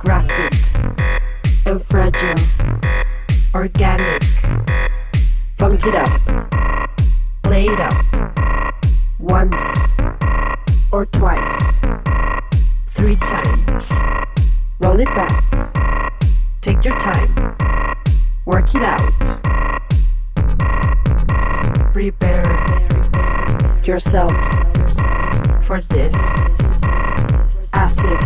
graphic, 0.00 0.52
and 1.66 1.80
fragile, 1.84 2.34
organic. 3.54 4.24
Funk 5.56 5.86
it 5.86 5.94
up, 5.94 6.20
play 7.44 7.66
it 7.66 7.80
up, 7.80 7.94
once 9.20 9.54
or 10.90 11.06
twice, 11.06 11.80
three 12.88 13.16
times. 13.16 13.88
Roll 14.80 14.98
it 14.98 15.06
back, 15.14 16.12
take 16.60 16.84
your 16.84 16.98
time, 16.98 17.56
work 18.44 18.74
it 18.74 18.82
out. 18.82 19.12
Prepare 21.92 22.50
yourselves 23.84 24.58
for 25.64 25.80
this 25.82 26.14
acid 27.72 28.18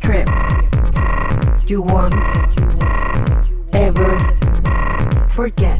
trip. 0.00 0.28
You 1.68 1.82
won't 1.82 2.14
ever 3.74 4.16
forget. 5.38 5.78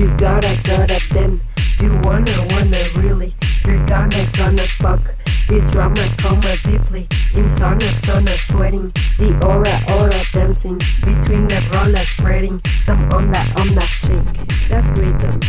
You 0.00 0.06
gotta, 0.16 0.58
gotta, 0.64 0.98
then 1.12 1.40
you 1.78 1.92
wanna, 2.04 2.46
wanna 2.48 2.78
really. 2.96 3.34
You're 3.64 3.84
gonna 3.86 4.30
gonna 4.36 4.66
fuck. 4.78 5.00
This 5.48 5.64
drama 5.72 6.08
coma 6.18 6.56
deeply. 6.64 7.08
In 7.34 7.44
sauna 7.46 7.88
sauna 8.02 8.36
sweating. 8.46 8.92
The 9.18 9.30
aura 9.44 9.82
aura 9.88 10.22
dancing. 10.32 10.78
Between 11.04 11.46
the 11.46 11.60
rollers 11.72 12.08
spreading. 12.08 12.60
Some 12.80 13.10
on 13.12 13.30
that 13.32 13.48
on 13.56 13.74
that 13.74 13.90
shake. 14.04 14.68
That 14.68 14.84
rhythm. 14.96 15.40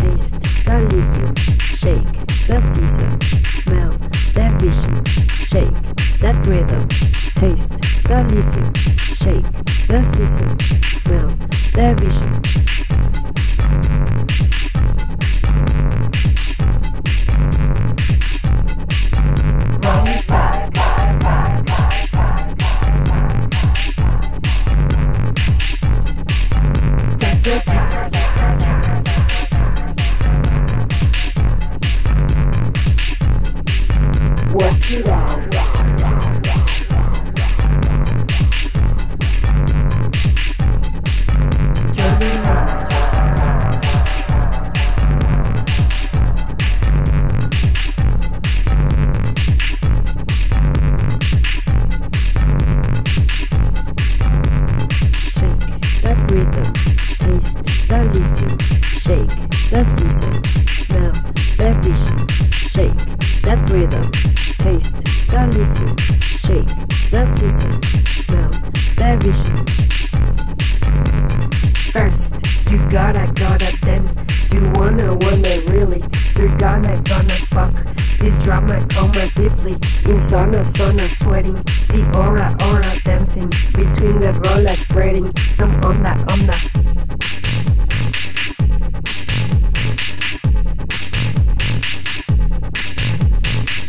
Taste. 0.00 0.40
That 0.64 0.82
lithium. 0.92 1.34
Shake. 1.80 2.12
That 2.48 2.64
season. 2.74 3.20
Smell. 3.62 3.92
That 4.34 4.60
vision. 4.60 5.04
Shake. 5.50 5.76
That 6.20 6.46
rhythm. 6.46 6.88
Taste. 7.36 7.72
That 8.08 8.30
lithium. 8.30 8.72
Shake. 9.14 9.46
That 9.88 10.06
season. 10.14 10.58
Smell. 11.02 11.28
That 11.74 12.00
vision. 12.00 12.40
What 34.52 34.90
you 34.90 35.04
are. 35.06 35.49
That 59.70 59.86
season, 59.86 60.32
smell 60.82 61.12
that 61.58 61.76
vision. 61.84 62.28
Shake 62.70 63.42
that 63.42 63.70
rhythm, 63.70 64.10
taste 64.58 64.96
that 65.28 65.48
lithium. 65.54 65.96
Shake 66.18 66.66
that 67.12 67.28
season, 67.38 67.72
smell 68.06 68.50
that 68.96 69.22
vision. 69.22 69.56
First, 71.92 72.34
you 72.68 72.78
gotta 72.90 73.30
gotta 73.34 73.76
then. 73.82 74.08
You 74.52 74.68
wanna 74.74 75.14
wanna 75.14 75.60
really. 75.70 76.02
You're 76.36 76.56
gonna 76.58 77.00
gonna 77.02 77.36
fuck. 77.54 77.72
This 78.18 78.36
drama 78.42 78.80
oh 78.82 78.94
coma 78.94 79.30
deeply. 79.36 79.72
In 80.10 80.18
sauna 80.18 80.64
sauna 80.64 81.08
sweating. 81.22 81.54
The 81.88 82.02
aura 82.18 82.56
aura 82.66 83.00
dancing. 83.04 83.50
Between 83.72 84.18
the 84.18 84.32
rollers 84.44 84.80
spreading. 84.80 85.32
Some 85.52 85.72
on 85.84 86.02
that 86.02 86.20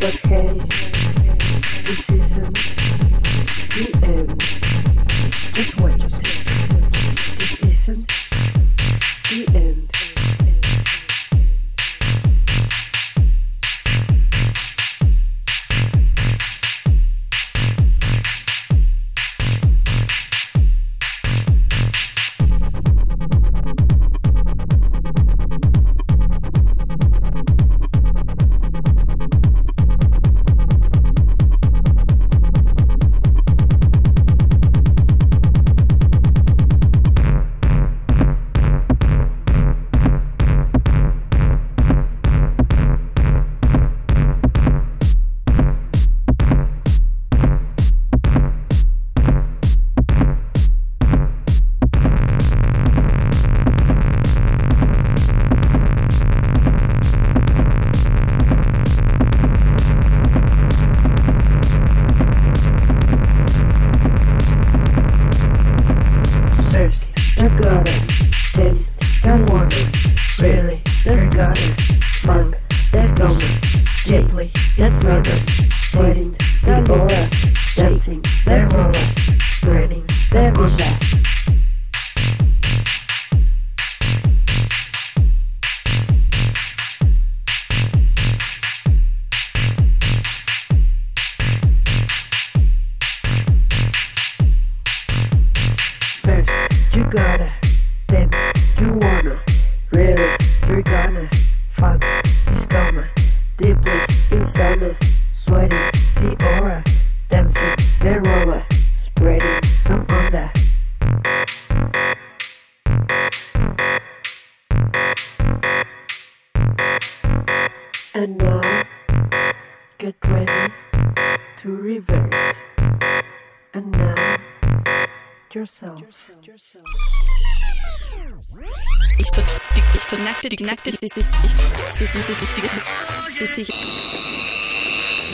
But 0.02 0.16
hey, 0.16 0.48
this 1.84 2.10
isn't 2.10 2.54
the 3.70 4.00
end. 4.02 4.31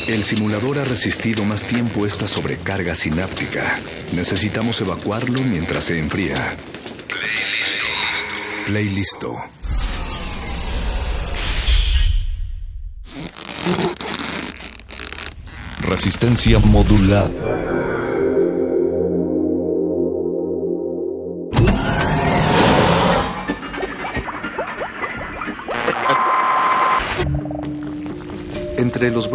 El 0.07 0.24
simulador 0.24 0.78
ha 0.78 0.86
resistido 0.86 1.43
más 1.43 1.63
tiempo 1.63 2.05
esta 2.05 2.28
sobrecarga 2.28 2.93
sináptica. 2.93 3.80
Necesitamos 4.13 4.80
evacuarlo 4.82 5.41
mientras 5.41 5.86
se 5.86 5.97
enfría. 5.97 6.55
Playlisto. 8.68 9.34
Resistencia 15.82 16.59
modulada. 16.59 17.86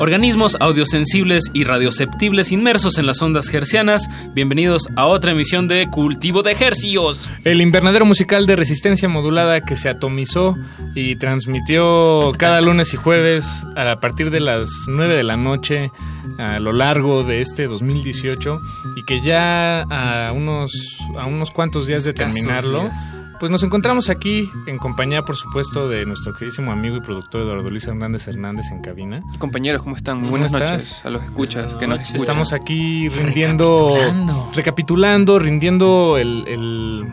Organismos 0.00 0.56
audiosensibles 0.60 1.50
y 1.52 1.64
radioceptibles 1.64 2.52
inmersos 2.52 2.96
en 2.96 3.04
las 3.04 3.20
ondas 3.20 3.52
hercianas, 3.52 4.08
bienvenidos 4.32 4.88
a 4.96 5.04
otra 5.04 5.32
emisión 5.32 5.68
de 5.68 5.88
Cultivo 5.90 6.42
de 6.42 6.52
Hercios. 6.52 7.28
El 7.44 7.60
invernadero 7.60 8.06
musical 8.06 8.46
de 8.46 8.56
resistencia 8.56 9.10
modulada 9.10 9.60
que 9.60 9.76
se 9.76 9.90
atomizó 9.90 10.56
y 10.94 11.16
transmitió 11.16 12.32
cada 12.38 12.62
lunes 12.62 12.94
y 12.94 12.96
jueves 12.96 13.62
a 13.76 14.00
partir 14.00 14.30
de 14.30 14.40
las 14.40 14.70
9 14.88 15.16
de 15.16 15.22
la 15.22 15.36
noche 15.36 15.90
a 16.38 16.58
lo 16.60 16.72
largo 16.72 17.22
de 17.22 17.42
este 17.42 17.66
2018 17.66 18.58
y 18.96 19.04
que 19.04 19.20
ya 19.20 19.82
a 19.82 20.32
unos, 20.32 20.72
a 21.18 21.26
unos 21.26 21.50
cuantos 21.50 21.86
días 21.86 22.04
de 22.04 22.14
terminarlo, 22.14 22.80
días. 22.80 23.16
Pues 23.40 23.50
nos 23.50 23.62
encontramos 23.62 24.10
aquí 24.10 24.48
en 24.66 24.76
compañía, 24.78 25.22
por 25.22 25.34
supuesto, 25.34 25.88
de 25.88 26.04
nuestro 26.06 26.32
queridísimo 26.34 26.70
amigo 26.70 26.96
y 26.96 27.00
productor 27.00 27.40
Eduardo 27.42 27.70
Luis 27.70 27.86
Hernández 27.86 28.28
Hernández 28.28 28.70
en 28.70 28.82
cabina. 28.82 29.20
Compañeros, 29.38 29.82
¿cómo 29.82 29.96
están? 29.96 30.18
Muy 30.18 30.26
¿Cómo 30.26 30.30
buenas 30.32 30.52
estás? 30.52 30.70
noches 30.72 31.04
a 31.06 31.10
los 31.10 31.24
escuchas 31.24 31.74
que 31.74 31.86
nos 31.86 32.00
escuchan. 32.00 32.20
Estamos 32.20 32.52
aquí 32.52 33.08
rindiendo, 33.08 33.94
Recapitulando. 33.96 34.50
recapitulando, 34.54 35.38
rindiendo 35.38 36.18
el, 36.18 36.44
el- 36.46 37.06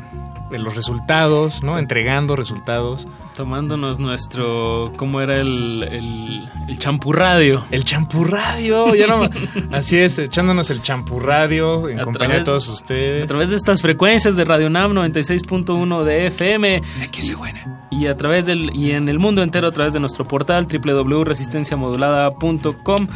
el- 0.52 0.64
los 0.64 0.76
resultados, 0.76 1.64
¿no? 1.64 1.78
Entregando 1.78 2.36
resultados. 2.36 3.08
Tomándonos 3.36 4.00
nuestro. 4.00 4.92
¿Cómo 4.98 5.22
era 5.22 5.40
el, 5.40 5.84
el, 5.84 6.50
el 6.68 6.78
champurradio? 6.80 7.64
El 7.72 7.86
champurradio, 7.86 8.94
ya 8.96 9.06
no, 9.08 9.30
así 9.72 9.98
es, 9.98 10.18
echándonos 10.20 10.70
el 10.72 10.82
champurradio 10.82 11.88
en 11.90 12.00
A 12.00 12.04
compañía 12.04 12.38
través- 12.38 12.42
de 12.42 12.46
todos 12.46 12.68
ustedes. 12.68 13.24
A 13.24 13.28
través 13.28 13.50
de 13.52 13.56
estas 13.58 13.82
frecuencias 13.82 14.36
de 14.36 14.44
Radio 14.44 14.70
Nam 14.70 14.94
96.1 14.94 16.04
de 16.04 16.28
FM. 16.28 16.82
Y 17.92 18.08
a 18.08 18.18
través 18.18 18.46
del 18.46 18.74
y 18.76 18.92
en 18.92 19.08
el 19.10 19.20
mundo 19.20 19.42
entero 19.44 19.68
a 19.68 19.72
través 19.72 19.94
de 19.94 20.00
nuestro 20.00 20.28
portal 20.28 20.68
www.resistenciamodulada.com. 20.68 23.08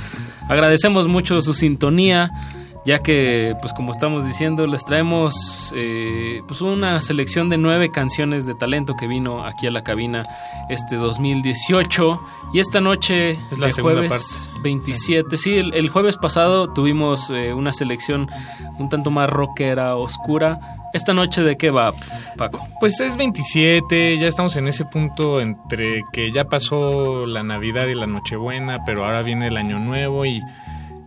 Agradecemos 0.47 1.07
mucho 1.07 1.41
su 1.41 1.53
sintonía, 1.53 2.31
ya 2.85 2.99
que 2.99 3.53
pues 3.61 3.73
como 3.73 3.91
estamos 3.91 4.25
diciendo 4.25 4.65
les 4.65 4.83
traemos 4.85 5.71
eh, 5.75 6.41
pues 6.47 6.61
una 6.61 6.99
selección 7.01 7.49
de 7.49 7.57
nueve 7.57 7.89
canciones 7.91 8.45
de 8.45 8.55
talento 8.55 8.95
que 8.95 9.07
vino 9.07 9.45
aquí 9.45 9.67
a 9.67 9.71
la 9.71 9.83
cabina 9.83 10.23
este 10.69 10.95
2018 10.95 12.21
y 12.53 12.59
esta 12.59 12.81
noche 12.81 13.37
Es 13.51 13.59
la 13.59 13.67
el 13.67 13.73
segunda 13.73 13.97
jueves 13.99 14.47
parte. 14.47 14.61
27 14.63 15.37
sí 15.37 15.57
el, 15.57 15.73
el 15.73 15.89
jueves 15.89 16.17
pasado 16.17 16.73
tuvimos 16.73 17.29
eh, 17.29 17.53
una 17.53 17.71
selección 17.71 18.29
un 18.79 18.89
tanto 18.89 19.11
más 19.11 19.29
rockera 19.29 19.95
oscura. 19.95 20.59
Esta 20.93 21.13
noche 21.13 21.41
de 21.41 21.55
qué 21.55 21.69
va 21.69 21.93
Paco 22.35 22.67
Pues 22.81 22.99
es 22.99 23.15
27, 23.15 24.17
ya 24.17 24.27
estamos 24.27 24.57
en 24.57 24.67
ese 24.67 24.83
punto 24.83 25.39
entre 25.39 26.01
que 26.11 26.33
ya 26.33 26.43
pasó 26.43 27.25
la 27.25 27.43
Navidad 27.43 27.87
y 27.87 27.93
la 27.93 28.07
Nochebuena, 28.07 28.83
pero 28.85 29.05
ahora 29.05 29.21
viene 29.21 29.47
el 29.47 29.55
Año 29.55 29.79
Nuevo 29.79 30.25
y 30.25 30.41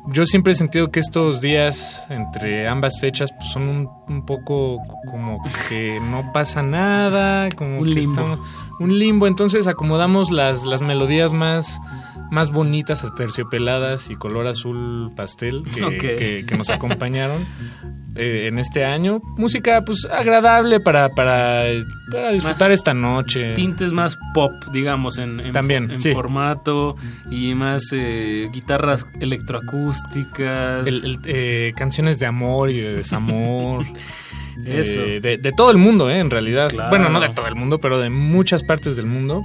yo 0.09 0.27
siempre 0.27 0.53
he 0.53 0.57
sentido 0.57 0.91
que 0.91 1.01
estos 1.01 1.41
días 1.41 2.03
entre 2.11 2.69
ambas 2.69 2.99
fechas 3.01 3.33
pues, 3.33 3.49
son 3.51 3.69
un, 3.69 3.91
un 4.09 4.25
poco 4.27 4.79
como 5.11 5.39
que 5.69 5.99
no 6.01 6.31
pasa 6.33 6.63
nada, 6.63 7.49
como 7.57 7.79
Un 7.81 7.85
que 7.89 7.95
limbo. 7.95 8.21
estamos- 8.21 8.39
un 8.81 8.99
limbo, 8.99 9.27
entonces 9.29 9.67
acomodamos 9.69 10.31
las, 10.33 10.65
las 10.65 10.83
melodías 10.83 11.33
más, 11.33 11.79
más 12.35 12.51
bonitas, 12.51 13.05
aterciopeladas 13.05 14.11
y 14.11 14.15
color 14.17 14.47
azul 14.47 15.13
pastel 15.17 15.63
que, 15.75 15.85
Ok. 15.85 15.93
que- 15.99 16.45
que 16.47 16.57
nos 16.59 16.69
acompañaron 16.71 17.43
eh, 18.17 18.47
en 18.49 18.59
este 18.59 18.85
año. 18.85 19.21
Música 19.37 19.83
pues 19.85 20.07
agradable 20.13 20.79
para, 20.81 21.09
para, 21.11 21.65
para 22.13 22.31
disfrutar 22.31 22.71
Más 22.71 22.79
esta 22.79 22.93
noche. 22.95 23.55
tintes 23.55 23.93
más 23.93 24.17
pop, 24.35 24.53
digamos, 24.73 25.19
en, 25.19 25.41
en 25.41 25.53
También, 25.53 25.91
en 25.91 26.01
sí. 26.01 26.13
formato 26.13 26.97
y 27.31 27.55
más 27.55 27.85
eh, 27.93 28.49
guitarras 28.53 29.07
electroacústicas. 29.21 30.87
El- 30.87 31.05
el, 31.05 31.19
eh, 31.25 31.73
canciones 31.77 32.19
de 32.19 32.27
amor 32.27 32.71
y 32.71 32.79
de 32.81 32.97
desamor. 32.97 33.85
Eso. 34.65 35.01
Eh, 35.01 35.21
de, 35.21 35.37
de 35.37 35.53
todo 35.53 35.71
el 35.73 35.79
mundo, 35.79 36.09
eh, 36.09 36.21
en 36.21 36.31
realidad. 36.31 36.71
Claro. 36.71 36.91
Bueno, 36.91 37.09
no 37.09 37.21
de 37.21 37.29
todo 37.31 37.49
el 37.49 37.57
mundo, 37.57 37.79
pero 37.81 37.99
de 37.99 38.09
muchas 38.11 38.63
partes 38.63 38.95
del 38.97 39.07
mundo. 39.07 39.43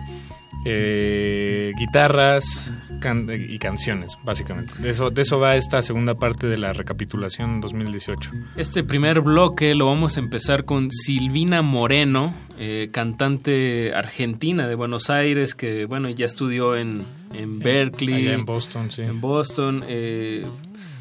Eh, 0.66 1.72
guitarras 1.78 2.72
can- 3.00 3.28
y 3.32 3.58
canciones, 3.60 4.18
básicamente. 4.24 4.74
De 4.80 4.90
eso, 4.90 5.10
de 5.10 5.22
eso 5.22 5.40
va 5.40 5.56
esta 5.56 5.82
segunda 5.82 6.16
parte 6.16 6.48
de 6.48 6.58
la 6.58 6.74
recapitulación 6.74 7.62
2018. 7.62 8.32
Este 8.58 8.84
primer 8.84 9.22
bloque 9.22 9.74
lo 9.76 9.86
vamos 9.86 10.18
a 10.18 10.20
empezar 10.20 10.66
con 10.66 10.92
Silvina 10.92 11.62
Moreno, 11.62 12.34
eh, 12.58 12.90
cantante 12.92 13.94
argentina 13.96 14.68
de 14.68 14.76
Buenos 14.76 15.10
Aires, 15.10 15.56
que 15.56 15.86
bueno, 15.86 16.10
ya 16.10 16.26
estudió 16.26 16.76
en, 16.76 17.02
en 17.34 17.60
Berkeley. 17.60 18.28
Allá 18.28 18.34
en 18.34 18.46
Boston, 18.46 18.92
sí. 18.92 19.02
En 19.04 19.22
Boston. 19.22 19.84
eh, 19.88 20.46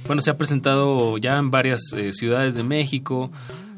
bueno, 0.06 0.22
se 0.22 0.30
ha 0.30 0.38
presentado 0.38 1.18
ya 1.18 1.36
en 1.38 1.50
varias 1.50 1.92
eh, 1.94 2.12
ciudades 2.12 2.54
de 2.54 2.62
México. 2.62 3.30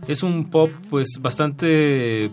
Es 0.07 0.23
un 0.23 0.49
pop 0.51 0.71
pues 0.89 1.19
bastante 1.21 2.31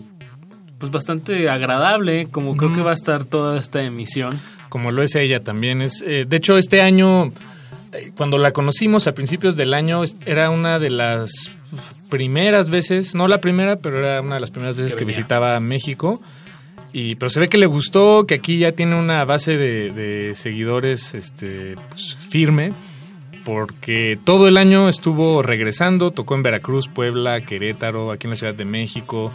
pues 0.78 0.92
bastante 0.92 1.48
agradable, 1.48 2.28
como 2.30 2.56
creo 2.56 2.72
que 2.72 2.82
va 2.82 2.92
a 2.92 2.94
estar 2.94 3.24
toda 3.24 3.58
esta 3.58 3.82
emisión. 3.82 4.38
Como 4.68 4.90
lo 4.90 5.02
es 5.02 5.14
ella 5.14 5.42
también. 5.42 5.82
Es, 5.82 6.02
eh, 6.02 6.24
de 6.28 6.36
hecho, 6.36 6.56
este 6.56 6.82
año, 6.82 7.32
eh, 7.92 8.12
cuando 8.16 8.38
la 8.38 8.52
conocimos 8.52 9.06
a 9.06 9.12
principios 9.12 9.56
del 9.56 9.74
año, 9.74 10.02
era 10.24 10.50
una 10.50 10.78
de 10.78 10.90
las 10.90 11.50
primeras 12.10 12.70
veces, 12.70 13.14
no 13.14 13.28
la 13.28 13.38
primera, 13.38 13.76
pero 13.76 13.98
era 13.98 14.20
una 14.20 14.34
de 14.36 14.40
las 14.40 14.50
primeras 14.50 14.76
veces 14.76 14.94
que, 14.94 15.04
visitaba 15.04 15.58
México. 15.60 16.20
Y, 16.92 17.16
pero 17.16 17.28
se 17.28 17.40
ve 17.40 17.48
que 17.48 17.58
le 17.58 17.66
gustó, 17.66 18.24
que 18.26 18.34
aquí 18.34 18.58
ya 18.58 18.72
tiene 18.72 18.98
una 18.98 19.24
base 19.24 19.56
de, 19.56 19.90
de 19.92 20.34
seguidores 20.34 21.14
este, 21.14 21.74
pues, 21.90 22.14
firme, 22.14 22.72
porque 23.44 24.18
todo 24.24 24.48
el 24.48 24.56
año 24.56 24.88
estuvo 24.88 25.42
regresando, 25.42 26.12
tocó 26.12 26.34
en 26.34 26.42
Veracruz, 26.42 26.88
Puebla, 26.88 27.40
Querétaro, 27.40 28.10
aquí 28.10 28.26
en 28.26 28.30
la 28.30 28.36
Ciudad 28.36 28.54
de 28.54 28.64
México. 28.64 29.32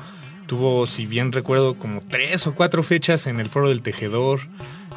Tuvo, 0.54 0.86
si 0.86 1.08
bien 1.08 1.32
recuerdo, 1.32 1.74
como 1.74 2.00
tres 2.00 2.46
o 2.46 2.54
cuatro 2.54 2.84
fechas 2.84 3.26
en 3.26 3.40
el 3.40 3.50
Foro 3.50 3.70
del 3.70 3.82
Tejedor. 3.82 4.42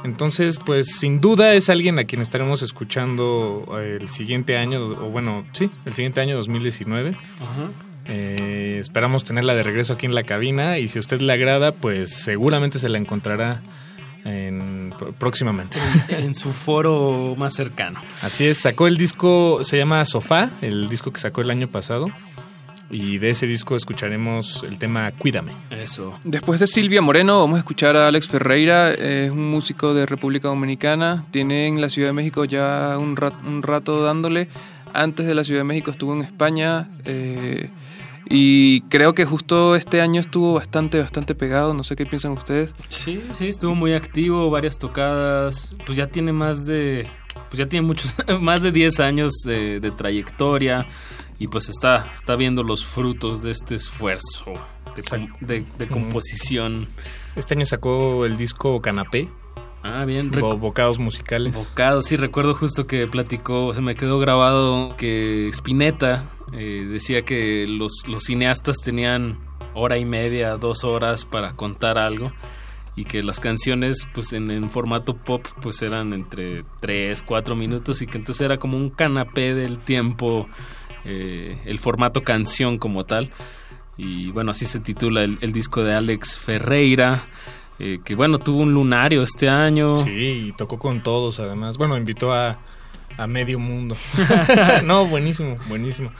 Entonces, 0.04 0.58
pues 0.58 0.98
sin 0.98 1.18
duda 1.18 1.54
es 1.54 1.70
alguien 1.70 1.98
a 1.98 2.04
quien 2.04 2.20
estaremos 2.20 2.60
escuchando 2.60 3.66
eh, 3.80 3.96
el 3.98 4.10
siguiente 4.10 4.58
año, 4.58 4.84
o 4.84 5.08
bueno, 5.08 5.46
sí, 5.52 5.70
el 5.86 5.94
siguiente 5.94 6.20
año 6.20 6.36
2019. 6.36 7.16
Ajá. 7.40 7.70
Eh, 8.04 8.76
esperamos 8.82 9.24
tenerla 9.24 9.54
de 9.54 9.62
regreso 9.62 9.94
aquí 9.94 10.04
en 10.04 10.14
la 10.14 10.24
cabina 10.24 10.78
y 10.78 10.88
si 10.88 10.98
a 10.98 11.00
usted 11.00 11.22
le 11.22 11.32
agrada, 11.32 11.72
pues 11.72 12.10
seguramente 12.10 12.78
se 12.78 12.90
la 12.90 12.98
encontrará 12.98 13.62
en, 14.26 14.92
próximamente. 15.18 15.78
En 16.10 16.34
su 16.34 16.52
foro 16.52 17.34
más 17.38 17.54
cercano. 17.54 17.98
Así 18.20 18.46
es, 18.46 18.58
sacó 18.58 18.88
el 18.88 18.98
disco, 18.98 19.64
se 19.64 19.78
llama 19.78 20.04
Sofá, 20.04 20.50
el 20.60 20.90
disco 20.90 21.14
que 21.14 21.18
sacó 21.20 21.40
el 21.40 21.50
año 21.50 21.68
pasado. 21.68 22.08
Y 22.90 23.18
de 23.18 23.30
ese 23.30 23.46
disco 23.46 23.74
escucharemos 23.74 24.62
el 24.62 24.78
tema 24.78 25.10
Cuídame. 25.10 25.52
Eso. 25.70 26.18
Después 26.24 26.60
de 26.60 26.66
Silvia 26.68 27.02
Moreno, 27.02 27.40
vamos 27.40 27.56
a 27.56 27.58
escuchar 27.58 27.96
a 27.96 28.06
Alex 28.08 28.28
Ferreira. 28.28 28.92
Es 28.94 29.30
un 29.30 29.50
músico 29.50 29.92
de 29.92 30.06
República 30.06 30.48
Dominicana. 30.48 31.24
Tiene 31.32 31.66
en 31.66 31.80
la 31.80 31.88
Ciudad 31.88 32.10
de 32.10 32.12
México 32.12 32.44
ya 32.44 32.96
un, 32.98 33.16
rat- 33.16 33.44
un 33.44 33.62
rato 33.62 34.02
dándole. 34.02 34.48
Antes 34.94 35.26
de 35.26 35.34
la 35.34 35.42
Ciudad 35.44 35.60
de 35.60 35.64
México 35.64 35.90
estuvo 35.90 36.14
en 36.14 36.22
España. 36.22 36.88
eh, 37.04 37.68
y 38.28 38.80
creo 38.82 39.14
que 39.14 39.24
justo 39.24 39.76
este 39.76 40.00
año 40.00 40.20
estuvo 40.20 40.54
bastante, 40.54 40.98
bastante 41.00 41.34
pegado. 41.36 41.74
No 41.74 41.84
sé 41.84 41.94
qué 41.94 42.06
piensan 42.06 42.32
ustedes. 42.32 42.74
Sí, 42.88 43.22
sí, 43.30 43.46
estuvo 43.48 43.74
muy 43.76 43.92
activo, 43.92 44.50
varias 44.50 44.78
tocadas. 44.78 45.74
Pues 45.84 45.96
ya 45.96 46.08
tiene 46.08 46.32
más 46.32 46.66
de. 46.66 47.06
Pues 47.48 47.58
ya 47.58 47.66
tiene 47.68 47.86
muchos. 47.86 48.14
más 48.40 48.62
de 48.62 48.72
10 48.72 48.98
años 49.00 49.32
de, 49.44 49.78
de 49.78 49.90
trayectoria. 49.90 50.86
Y 51.38 51.48
pues 51.48 51.68
está, 51.68 52.10
está 52.14 52.36
viendo 52.36 52.62
los 52.62 52.84
frutos 52.84 53.42
de 53.42 53.50
este 53.50 53.74
esfuerzo 53.74 54.44
de, 54.96 55.02
com- 55.02 55.28
de- 55.40 55.64
de 55.78 55.88
composición. 55.88 56.88
Este 57.34 57.54
año 57.54 57.66
sacó 57.66 58.24
el 58.24 58.36
disco 58.36 58.80
Canapé. 58.80 59.28
Ah, 59.82 60.04
bien. 60.04 60.30
Bo- 60.30 60.56
bocados 60.56 60.98
musicales. 60.98 61.54
Bocados, 61.54 62.06
sí, 62.06 62.16
recuerdo 62.16 62.54
justo 62.54 62.86
que 62.86 63.06
platicó, 63.06 63.72
se 63.74 63.80
me 63.82 63.94
quedó 63.94 64.18
grabado 64.18 64.96
que 64.96 65.48
Spinetta 65.50 66.24
eh, 66.54 66.86
decía 66.90 67.22
que 67.22 67.66
los, 67.68 68.04
los 68.08 68.24
cineastas 68.24 68.76
tenían 68.82 69.38
hora 69.74 69.98
y 69.98 70.04
media, 70.04 70.56
dos 70.56 70.82
horas 70.84 71.24
para 71.26 71.52
contar 71.54 71.98
algo 71.98 72.32
y 72.96 73.04
que 73.04 73.22
las 73.22 73.38
canciones 73.40 74.08
pues 74.14 74.32
en, 74.32 74.50
en 74.50 74.70
formato 74.70 75.14
pop 75.18 75.46
pues 75.60 75.82
eran 75.82 76.14
entre 76.14 76.64
tres, 76.80 77.22
cuatro 77.22 77.54
minutos 77.54 78.00
y 78.00 78.06
que 78.06 78.16
entonces 78.16 78.40
era 78.40 78.56
como 78.58 78.78
un 78.78 78.88
canapé 78.88 79.54
del 79.54 79.78
tiempo, 79.78 80.48
eh, 81.06 81.56
el 81.64 81.78
formato 81.78 82.22
canción 82.22 82.78
como 82.78 83.04
tal. 83.04 83.30
Y 83.96 84.30
bueno, 84.32 84.50
así 84.50 84.66
se 84.66 84.80
titula 84.80 85.22
el, 85.24 85.38
el 85.40 85.52
disco 85.52 85.82
de 85.82 85.94
Alex 85.94 86.36
Ferreira. 86.36 87.22
eh, 87.78 88.00
que 88.04 88.14
bueno, 88.14 88.38
tuvo 88.38 88.58
un 88.60 88.72
lunario 88.74 89.22
este 89.22 89.48
año. 89.48 89.96
Sí, 89.96 90.48
y 90.48 90.52
tocó 90.52 90.78
con 90.78 91.02
todos 91.02 91.40
además. 91.40 91.78
Bueno, 91.78 91.96
invitó 91.96 92.32
a, 92.32 92.58
a 93.16 93.26
medio 93.26 93.58
mundo. 93.58 93.96
no, 94.84 95.06
buenísimo, 95.06 95.56
buenísimo. 95.68 96.10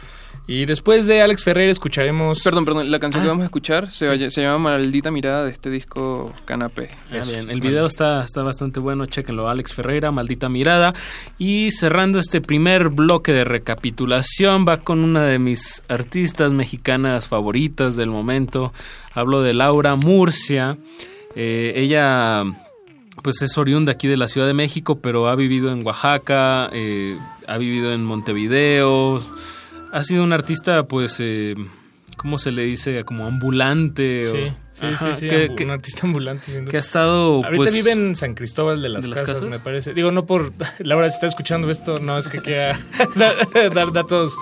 Y 0.49 0.65
después 0.65 1.07
de 1.07 1.23
Alex 1.23 1.43
Ferrer 1.43 1.69
escucharemos... 1.71 2.41
Perdón, 2.43 2.65
perdón, 2.65 2.89
la 2.89 3.01
canción 3.01 3.23
que 3.25 3.29
Ah. 3.29 3.33
vamos 3.33 3.43
a 3.43 3.47
escuchar 3.47 3.91
se, 3.91 4.05
Sí. 4.05 4.09
vaya- 4.11 4.31
se 4.31 4.43
llama 4.43 4.71
Maldita 4.71 5.11
Mirada 5.11 5.45
de 5.45 5.51
este 5.51 5.71
disco 5.71 6.33
Canapé. 6.45 6.91
Ah, 7.11 7.21
bien. 7.29 7.51
El 7.51 7.61
video 7.61 7.85
está, 7.87 8.23
está 8.23 8.45
bastante 8.45 8.79
bueno, 8.79 9.07
chéquenlo. 9.07 9.49
Alex 9.49 9.75
Ferreira, 9.75 10.13
Maldita 10.13 10.49
Mirada. 10.49 10.95
Y 11.37 11.73
cerrando 11.73 12.21
este 12.21 12.41
primer 12.41 12.91
bloque 12.91 13.33
de 13.33 13.43
recapitulación, 13.45 14.65
va 14.69 14.77
con 14.79 15.01
una 15.01 15.25
de 15.25 15.41
mis 15.41 15.83
artistas 15.89 16.53
mexicanas 16.53 17.27
favoritas 17.27 17.97
del 17.97 18.11
momento. 18.11 18.73
Hablo 19.15 19.43
de 19.43 19.53
Laura 19.53 19.97
Murcia. 19.97 20.79
Eh, 21.35 21.73
ella 21.77 22.45
pues 23.23 23.43
es 23.43 23.59
oriunda 23.59 23.93
aquí 23.93 24.07
de 24.07 24.17
la 24.17 24.29
Ciudad 24.29 24.47
de 24.47 24.55
México, 24.55 25.01
pero 25.01 25.27
ha 25.29 25.35
vivido 25.35 25.73
en 25.73 25.85
Oaxaca, 25.85 26.69
eh, 26.73 27.19
ha 27.49 27.59
vivido 27.59 27.93
en 27.93 28.05
Montevideo. 28.05 29.19
Ha 29.93 30.03
sido 30.05 30.25
un 30.25 30.33
artista, 30.33 30.85
pues, 30.89 31.17
eh, 31.21 31.55
¿cómo 32.17 32.39
se 32.39 32.51
le 32.53 32.63
dice? 32.65 33.05
Como 33.05 33.27
ambulante. 33.27 34.21
Sí, 34.31 34.37
o- 34.37 34.51
sí, 34.73 34.85
Ajá, 34.87 35.15
sí, 35.15 35.21
sí, 35.21 35.29
que- 35.29 35.49
ambu- 35.51 35.55
que- 35.55 35.65
un 35.65 35.71
artista 35.71 36.01
ambulante. 36.07 36.47
sin 36.47 36.61
duda. 36.63 36.71
que 36.71 36.77
ha 36.77 36.81
estado, 36.81 37.35
Ahorita 37.45 37.57
pues, 37.57 37.73
vive 37.75 37.93
en 37.93 38.15
San 38.17 38.35
Cristóbal 38.35 38.83
de 38.83 38.89
las, 38.91 39.05
¿de 39.05 39.11
las 39.11 39.21
casas, 39.21 39.37
Casas? 39.39 39.51
me 39.51 39.59
parece. 39.59 39.95
Digo, 39.95 40.11
no 40.13 40.27
por... 40.27 40.53
Laura, 40.81 41.09
si 41.09 41.15
está 41.15 41.27
escuchando 41.27 41.71
esto, 41.71 41.97
no 42.03 42.19
es 42.19 42.29
que 42.29 42.41
quiera 42.41 42.79
dar, 43.15 43.37
dar 43.73 43.93
datos 43.93 44.35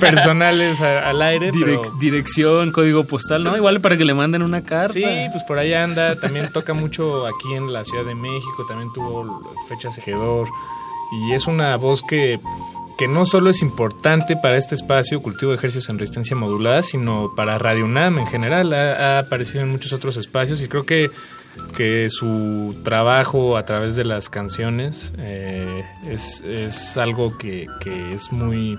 personales 0.00 0.80
a- 0.80 1.08
al 1.08 1.20
aire, 1.22 1.50
Direc- 1.52 1.80
pero... 1.82 1.82
Dirección, 2.00 2.70
código 2.72 3.04
postal, 3.04 3.44
¿no? 3.44 3.56
Igual 3.56 3.80
para 3.80 3.96
que 3.96 4.04
le 4.04 4.14
manden 4.14 4.42
una 4.42 4.62
carta. 4.64 4.92
Sí, 4.94 5.04
pues 5.32 5.42
por 5.44 5.58
ahí 5.58 5.72
anda. 5.74 6.14
También 6.18 6.50
toca 6.52 6.72
mucho 6.72 7.26
aquí 7.26 7.54
en 7.54 7.72
la 7.72 7.84
Ciudad 7.84 8.04
de 8.04 8.14
México. 8.14 8.64
También 8.68 8.92
tuvo 8.92 9.42
fechas 9.68 9.96
ejedor. 9.98 10.48
Y 11.28 11.32
es 11.32 11.46
una 11.46 11.74
voz 11.76 12.02
que, 12.02 12.38
que 12.98 13.06
no 13.08 13.24
solo 13.26 13.48
es 13.50 13.62
importante 13.62 14.36
para 14.36 14.56
este 14.56 14.74
espacio, 14.74 15.22
cultivo 15.22 15.52
de 15.52 15.58
ejercicios 15.58 15.88
en 15.88 15.98
resistencia 15.98 16.36
modulada, 16.36 16.82
sino 16.82 17.32
para 17.36 17.56
Radio 17.58 17.84
UNAM 17.84 18.18
en 18.18 18.26
general. 18.26 18.72
Ha, 18.72 19.16
ha 19.16 19.18
aparecido 19.20 19.62
en 19.62 19.70
muchos 19.70 19.92
otros 19.92 20.16
espacios 20.16 20.62
y 20.62 20.68
creo 20.68 20.84
que, 20.84 21.10
que 21.76 22.10
su 22.10 22.76
trabajo 22.84 23.56
a 23.56 23.64
través 23.64 23.94
de 23.94 24.04
las 24.04 24.28
canciones 24.28 25.12
eh, 25.18 25.84
es, 26.06 26.40
es 26.42 26.96
algo 26.96 27.38
que, 27.38 27.66
que 27.80 28.14
es 28.14 28.32
muy... 28.32 28.76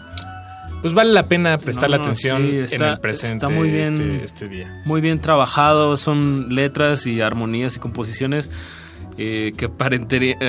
Pues 0.81 0.93
vale 0.93 1.11
la 1.11 1.23
pena 1.27 1.57
prestar 1.57 1.89
No, 1.89 1.97
la 1.97 2.03
atención 2.03 2.41
sí, 2.47 2.55
está- 2.57 2.85
en 2.85 2.91
el 2.93 2.99
presente 2.99 3.45
está 3.45 3.49
muy 3.49 3.69
bien, 3.69 3.93
este, 3.95 4.23
este 4.23 4.47
día. 4.47 4.81
Muy 4.85 5.01
bien 5.01 5.19
trabajado, 5.19 5.97
son 5.97 6.55
letras 6.55 7.05
y 7.05 7.19
armonías 7.19 7.75
y 7.75 7.79
composiciones 7.79 8.49
eh, 9.21 9.51
que 9.57 9.65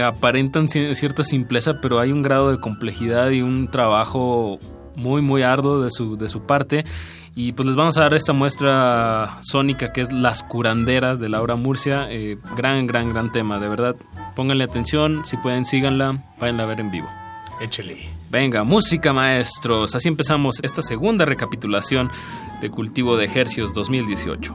aparentan 0.03 0.67
ci- 0.69 0.95
cierta 0.95 1.25
simpleza, 1.25 1.81
pero 1.83 1.99
hay 1.99 2.13
un 2.13 2.23
grado 2.23 2.53
de 2.53 2.59
complejidad 2.61 3.31
y 3.31 3.43
un 3.43 3.69
trabajo 3.69 4.59
muy, 4.95 5.23
muy 5.23 5.43
arduo 5.43 5.81
de 5.81 5.91
su, 5.91 6.17
de 6.17 6.29
su 6.29 6.43
parte. 6.47 6.85
Y 7.35 7.53
pues 7.53 7.67
les 7.67 7.77
vamos 7.77 7.97
a 7.97 8.03
dar 8.03 8.15
esta 8.15 8.33
muestra 8.33 9.39
sónica 9.41 9.93
que 9.93 10.01
es 10.03 10.13
Las 10.13 10.43
Curanderas 10.43 11.21
de 11.21 11.29
Laura 11.29 11.57
Murcia. 11.57 12.07
Eh, 12.11 12.37
gran, 12.57 12.87
gran, 12.87 13.13
gran 13.13 13.33
tema, 13.33 13.59
de 13.59 13.69
verdad. 13.69 13.97
Pónganle 14.37 14.65
atención, 14.65 15.25
si 15.25 15.37
pueden 15.37 15.65
síganla, 15.65 16.23
váyanla 16.41 16.63
a 16.65 16.67
ver 16.67 16.81
en 16.81 16.91
vivo. 16.91 17.09
Échele. 17.61 18.09
Venga, 18.31 18.65
música 18.65 19.13
maestros. 19.13 19.95
Así 19.95 20.09
empezamos 20.09 20.61
esta 20.63 20.83
segunda 20.83 21.25
recapitulación 21.25 22.11
de 22.61 22.71
Cultivo 22.71 23.17
de 23.17 23.25
Ejercios 23.27 23.75
2018. 23.75 24.55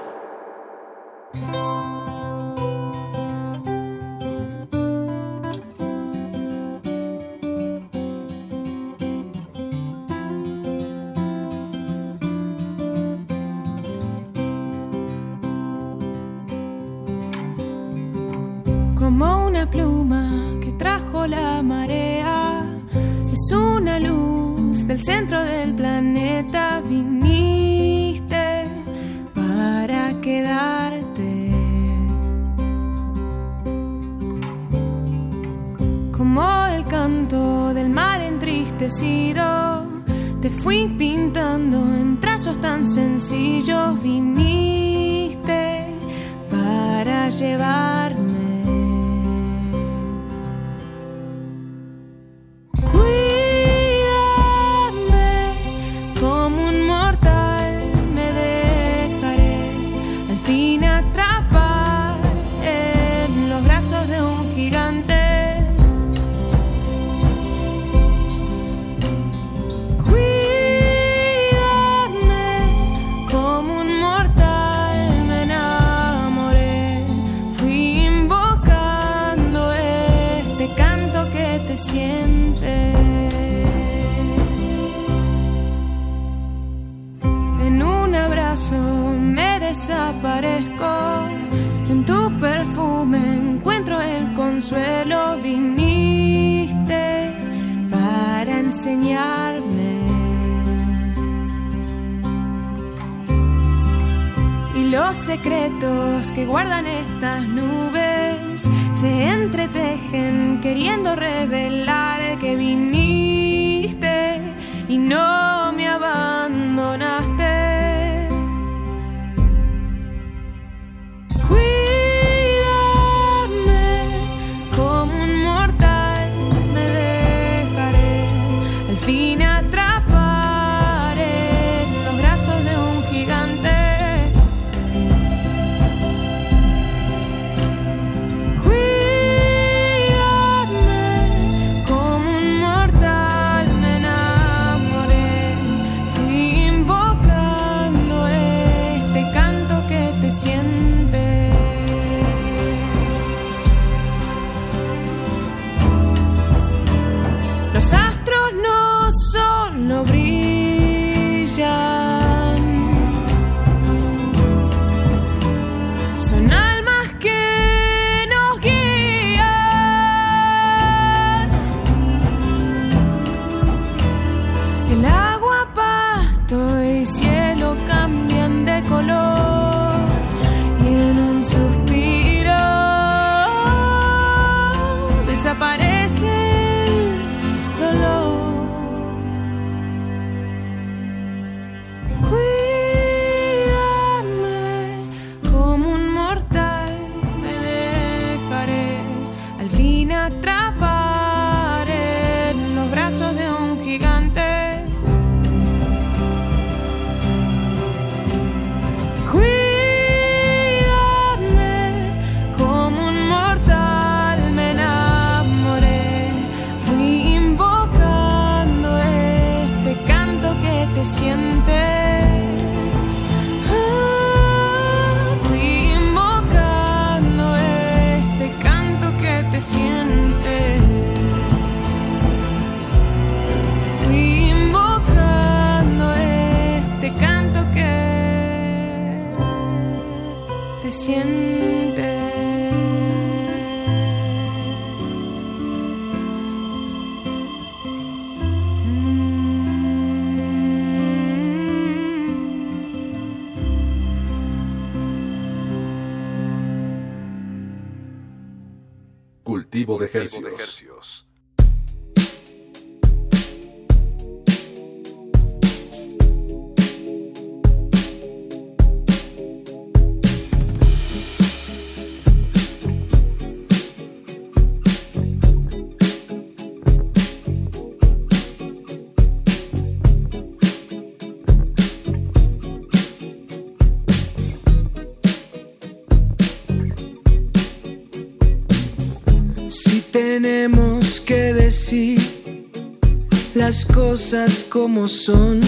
Como 294.71 295.09
son, 295.09 295.59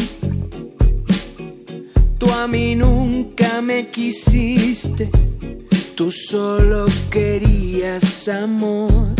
tú 2.17 2.31
a 2.31 2.47
mí 2.47 2.73
nunca 2.73 3.61
me 3.61 3.91
quisiste, 3.91 5.09
tú 5.93 6.09
solo 6.09 6.85
querías 7.09 8.29
amor. 8.29 9.13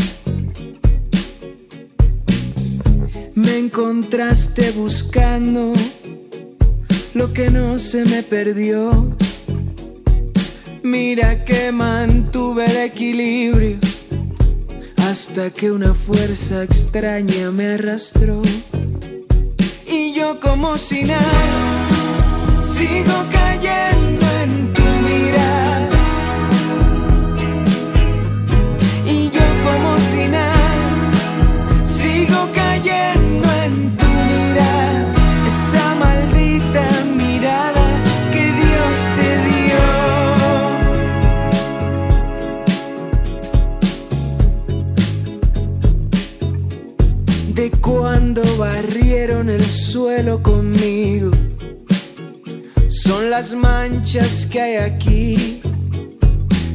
Me 3.36 3.58
encontraste 3.58 4.72
buscando 4.72 5.74
lo 7.14 7.34
que 7.34 7.50
no 7.50 7.78
se 7.78 8.06
me 8.06 8.24
perdió. 8.24 9.14
Mira 10.82 11.44
que 11.44 11.74
mantuve 11.74 12.64
el 12.64 12.78
equilibrio 12.78 13.80
hasta 15.10 15.50
que 15.50 15.70
una 15.72 15.94
fuerza 15.94 16.64
extraña 16.64 17.52
me 17.52 17.74
arrastró. 17.74 18.42
Como 20.44 20.78
si 20.78 21.04
nada, 21.04 21.88
sigo 22.62 23.18
cayendo 23.32 24.26
en 24.44 24.74
tu 24.74 24.84
mirar. 25.08 25.90
Y 29.06 29.30
yo 29.30 29.46
como 29.64 29.98
si 29.98 30.28
nada, 30.28 31.10
sigo 31.84 32.50
cayendo 32.54 33.48
en 33.66 33.96
tu 33.96 34.06
mirar. 34.06 35.14
Esa 35.48 35.96
maldita 35.96 36.88
mirada 37.16 37.86
que 38.34 38.44
Dios 38.62 38.96
te 39.18 39.30
dio. 39.48 39.84
de 47.56 47.72
cuando 47.80 48.42
barrieron 48.58 49.50
el 49.50 49.62
suelo 49.94 50.42
conmigo. 50.42 51.30
Son 52.88 53.30
las 53.30 53.54
manchas 53.54 54.48
que 54.48 54.60
hay 54.60 54.76
aquí. 54.78 55.62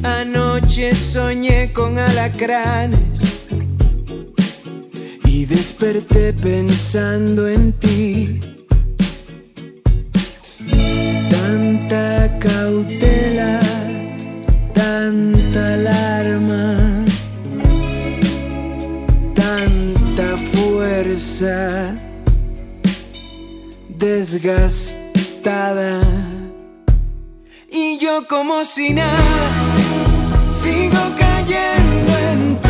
Anoche 0.05 0.93
soñé 0.93 1.73
con 1.73 1.99
alacranes 1.99 3.49
y 5.25 5.47
desperté 5.47 6.33
pensando 6.33 7.49
en 7.49 7.73
ti. 7.73 8.39
Tanta 11.29 12.39
cautela, 12.39 13.61
tanta 14.75 15.75
alarma, 15.75 17.05
tanta 19.35 20.37
fuerza 20.53 21.97
desgastada. 23.99 24.97
Y 27.71 27.99
yo 27.99 28.27
como 28.27 28.65
si 28.65 28.95
nada, 28.95 29.75
sigo 30.63 30.99
cayendo 31.19 32.17
en 32.33 32.68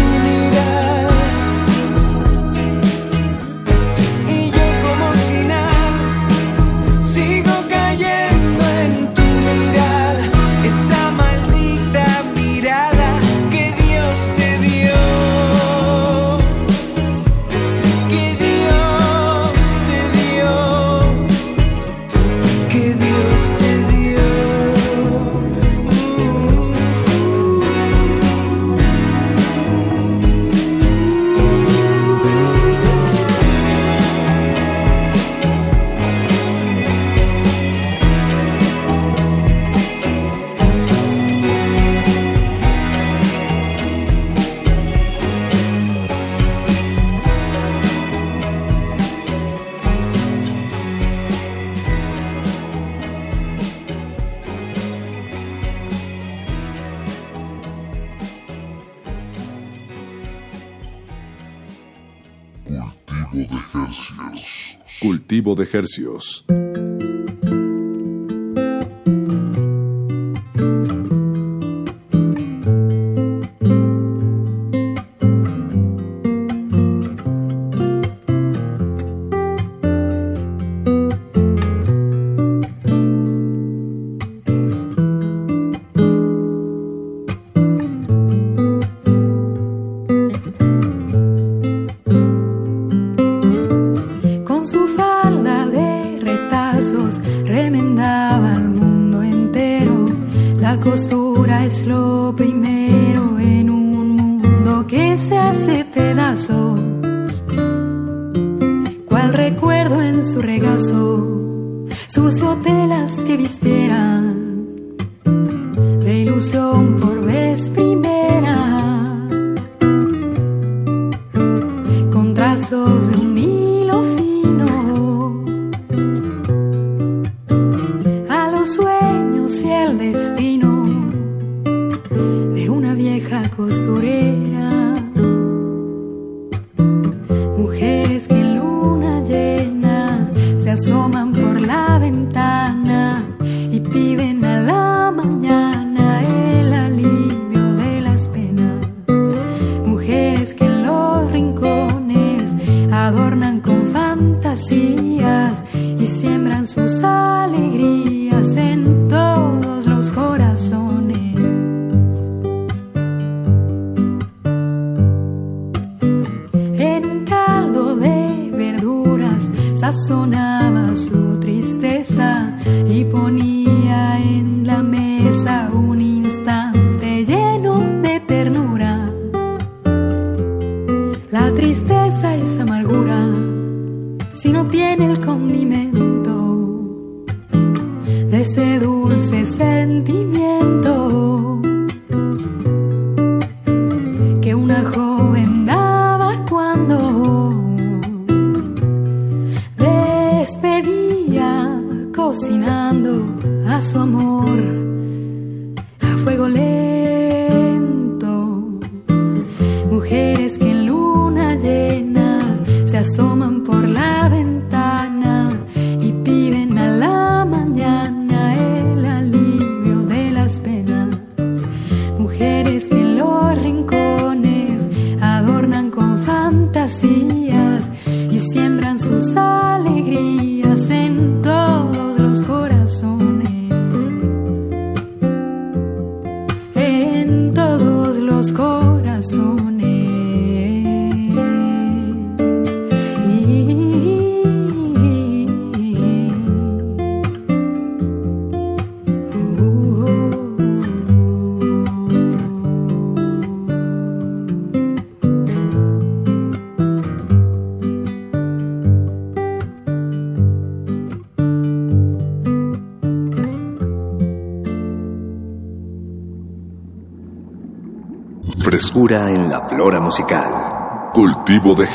De 65.40 65.64
Hercios. 65.72 66.44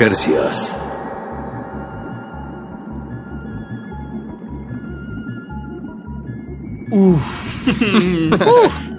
Hercios. 0.04 0.76
Uf. 6.92 7.24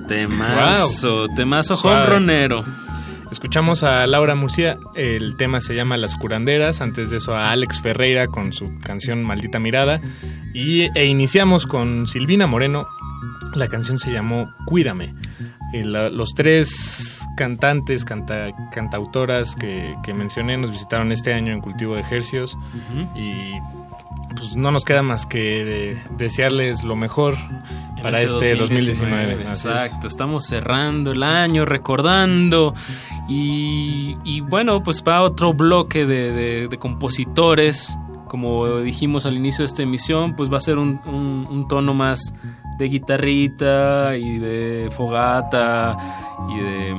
Temazo, 0.08 1.28
temazo 1.34 1.76
Suave. 1.76 2.02
hombronero. 2.02 2.64
Escuchamos 3.30 3.82
a 3.82 4.06
Laura 4.06 4.34
Murcia, 4.34 4.78
el 4.94 5.36
tema 5.36 5.60
se 5.60 5.74
llama 5.74 5.96
Las 5.96 6.16
curanderas, 6.16 6.80
antes 6.80 7.10
de 7.10 7.16
eso 7.16 7.34
a 7.34 7.50
Alex 7.50 7.80
Ferreira 7.80 8.28
con 8.28 8.52
su 8.52 8.78
canción 8.80 9.24
Maldita 9.24 9.58
Mirada 9.58 10.00
y, 10.52 10.82
e 10.96 11.06
iniciamos 11.06 11.66
con 11.66 12.06
Silvina 12.06 12.46
Moreno, 12.46 12.86
la 13.54 13.68
canción 13.68 13.98
se 13.98 14.12
llamó 14.12 14.48
Cuídame. 14.66 15.14
Y 15.72 15.82
la- 15.82 16.10
los 16.10 16.34
tres 16.34 17.13
cantantes, 17.36 18.04
canta- 18.04 18.52
cantautoras 18.70 19.56
que, 19.56 19.96
que 20.02 20.14
mencioné 20.14 20.56
nos 20.56 20.70
visitaron 20.70 21.12
este 21.12 21.32
año 21.34 21.52
en 21.52 21.60
Cultivo 21.60 21.94
de 21.94 22.00
Ejercios 22.00 22.56
y 23.14 23.52
pues 24.36 24.56
no 24.56 24.70
nos 24.70 24.84
queda 24.84 25.02
más 25.02 25.26
que 25.26 25.64
de- 25.64 25.98
desearles 26.16 26.82
lo 26.84 26.96
mejor 26.96 27.36
En 27.96 28.02
para 28.02 28.20
este 28.20 28.54
2019. 28.56 29.46
Así 29.48 29.68
es. 29.68 29.74
Exacto, 29.74 30.08
estamos 30.08 30.44
cerrando 30.46 31.12
el 31.12 31.22
año, 31.22 31.64
recordando. 31.64 32.74
Y, 33.28 34.16
y 34.24 34.40
bueno, 34.40 34.82
pues 34.82 35.02
va 35.06 35.22
otro 35.22 35.54
bloque 35.54 36.04
de, 36.06 36.32
de- 36.32 36.68
de 36.68 36.78
compositores. 36.78 37.96
Como 38.28 38.78
dijimos 38.80 39.26
al 39.26 39.34
inicio 39.36 39.62
de 39.62 39.66
esta 39.66 39.82
emisión, 39.82 40.34
pues 40.34 40.52
va 40.52 40.56
a 40.58 40.60
ser 40.60 40.78
un, 40.78 41.00
un- 41.06 41.46
un 41.48 41.68
tono 41.68 41.94
más 41.94 42.34
de 42.78 42.88
guitarrita 42.88 44.16
y 44.16 44.38
de 44.38 44.88
fogata 44.90 45.96
y 46.50 46.58
de 46.58 46.93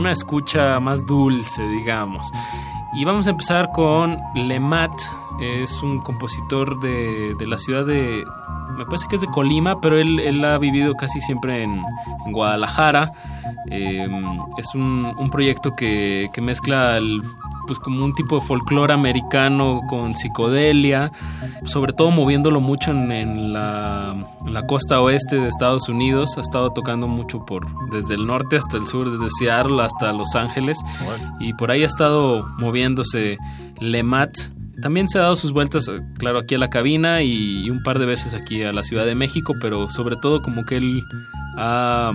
una 0.00 0.12
escucha 0.12 0.80
más 0.80 1.04
dulce, 1.04 1.62
digamos. 1.68 2.26
Y 2.94 3.04
vamos 3.04 3.26
a 3.26 3.30
empezar 3.30 3.70
con 3.70 4.18
Lemat, 4.34 4.90
es 5.40 5.82
un 5.82 6.00
compositor 6.00 6.80
de, 6.80 7.34
de 7.34 7.46
la 7.46 7.58
ciudad 7.58 7.84
de, 7.84 8.24
me 8.76 8.86
parece 8.86 9.06
que 9.08 9.16
es 9.16 9.20
de 9.20 9.28
Colima, 9.28 9.80
pero 9.80 9.98
él, 9.98 10.18
él 10.18 10.42
ha 10.44 10.56
vivido 10.58 10.94
casi 10.94 11.20
siempre 11.20 11.62
en, 11.62 11.82
Guadalajara. 12.32 13.12
Eh, 13.70 14.08
es 14.56 14.74
un, 14.74 15.14
un 15.18 15.30
proyecto 15.30 15.76
que, 15.76 16.30
que 16.32 16.40
mezcla 16.40 16.96
el, 16.96 17.22
pues 17.66 17.78
como 17.78 18.04
un 18.04 18.14
tipo 18.14 18.36
de 18.36 18.46
folclore 18.46 18.92
americano 18.92 19.82
con 19.88 20.14
psicodelia, 20.14 21.12
sobre 21.64 21.92
todo 21.92 22.10
moviéndolo 22.10 22.60
mucho 22.60 22.90
en, 22.90 23.12
en 23.12 23.52
la, 23.52 24.14
en 24.46 24.54
la 24.54 24.66
costa 24.66 25.00
oeste 25.00 25.36
de 25.36 25.48
Estados 25.48 25.88
Unidos. 25.88 26.36
Ha 26.36 26.40
estado 26.40 26.72
tocando 26.72 27.06
mucho 27.06 27.44
por 27.44 27.66
desde 27.90 28.14
el 28.14 28.26
norte 28.26 28.56
hasta 28.56 28.76
el 28.76 28.86
sur, 28.86 29.10
desde 29.10 29.30
Seattle 29.30 29.82
hasta 29.82 30.12
Los 30.12 30.34
Ángeles. 30.34 30.78
Y 31.38 31.54
por 31.54 31.70
ahí 31.70 31.82
ha 31.82 31.86
estado 31.86 32.46
moviéndose 32.58 33.38
Lemat. 33.78 34.32
También 34.80 35.08
se 35.08 35.18
ha 35.18 35.22
dado 35.22 35.36
sus 35.36 35.52
vueltas, 35.52 35.88
eh, 35.88 36.00
claro, 36.18 36.38
aquí 36.38 36.54
a 36.54 36.58
la 36.58 36.70
cabina 36.70 37.22
y, 37.22 37.64
y 37.64 37.70
un 37.70 37.82
par 37.82 37.98
de 37.98 38.06
veces 38.06 38.34
aquí 38.34 38.62
a 38.62 38.72
la 38.72 38.82
Ciudad 38.82 39.06
de 39.06 39.14
México, 39.14 39.54
pero 39.60 39.90
sobre 39.90 40.16
todo 40.16 40.42
como 40.42 40.64
que 40.64 40.76
él 40.76 41.02
ha, 41.56 42.12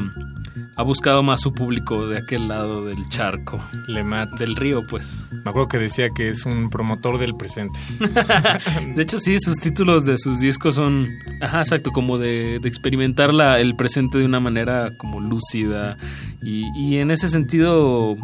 ha 0.76 0.84
buscado 0.84 1.24
más 1.24 1.42
su 1.42 1.54
público 1.54 2.08
de 2.08 2.18
aquel 2.18 2.48
lado 2.48 2.86
del 2.86 3.08
charco. 3.10 3.62
Lemat. 3.88 4.30
Del 4.38 4.56
río, 4.56 4.82
pues. 4.90 5.24
Me 5.32 5.50
acuerdo 5.50 5.68
que 5.68 5.78
decía 5.78 6.10
que 6.10 6.30
es 6.30 6.46
un 6.46 6.70
promotor 6.70 7.18
del 7.20 7.36
presente. 7.36 7.80
De 8.96 9.02
hecho, 9.02 9.20
sí, 9.20 9.40
sus 9.40 9.58
títulos 9.58 10.06
de 10.06 10.18
sus 10.18 10.40
discos 10.40 10.76
son, 10.76 11.08
ajá, 11.42 11.60
exacto, 11.60 11.92
como 11.92 12.18
de, 12.18 12.60
de 12.60 12.68
experimentar 12.68 13.34
la, 13.34 13.60
el 13.60 13.76
presente 13.76 14.18
de 14.18 14.26
una 14.26 14.40
manera 14.40 14.90
como 14.98 15.20
lúcida. 15.20 15.98
Y, 16.42 16.66
y 16.78 16.98
en 16.98 17.12
ese 17.12 17.30
sentido, 17.30 18.18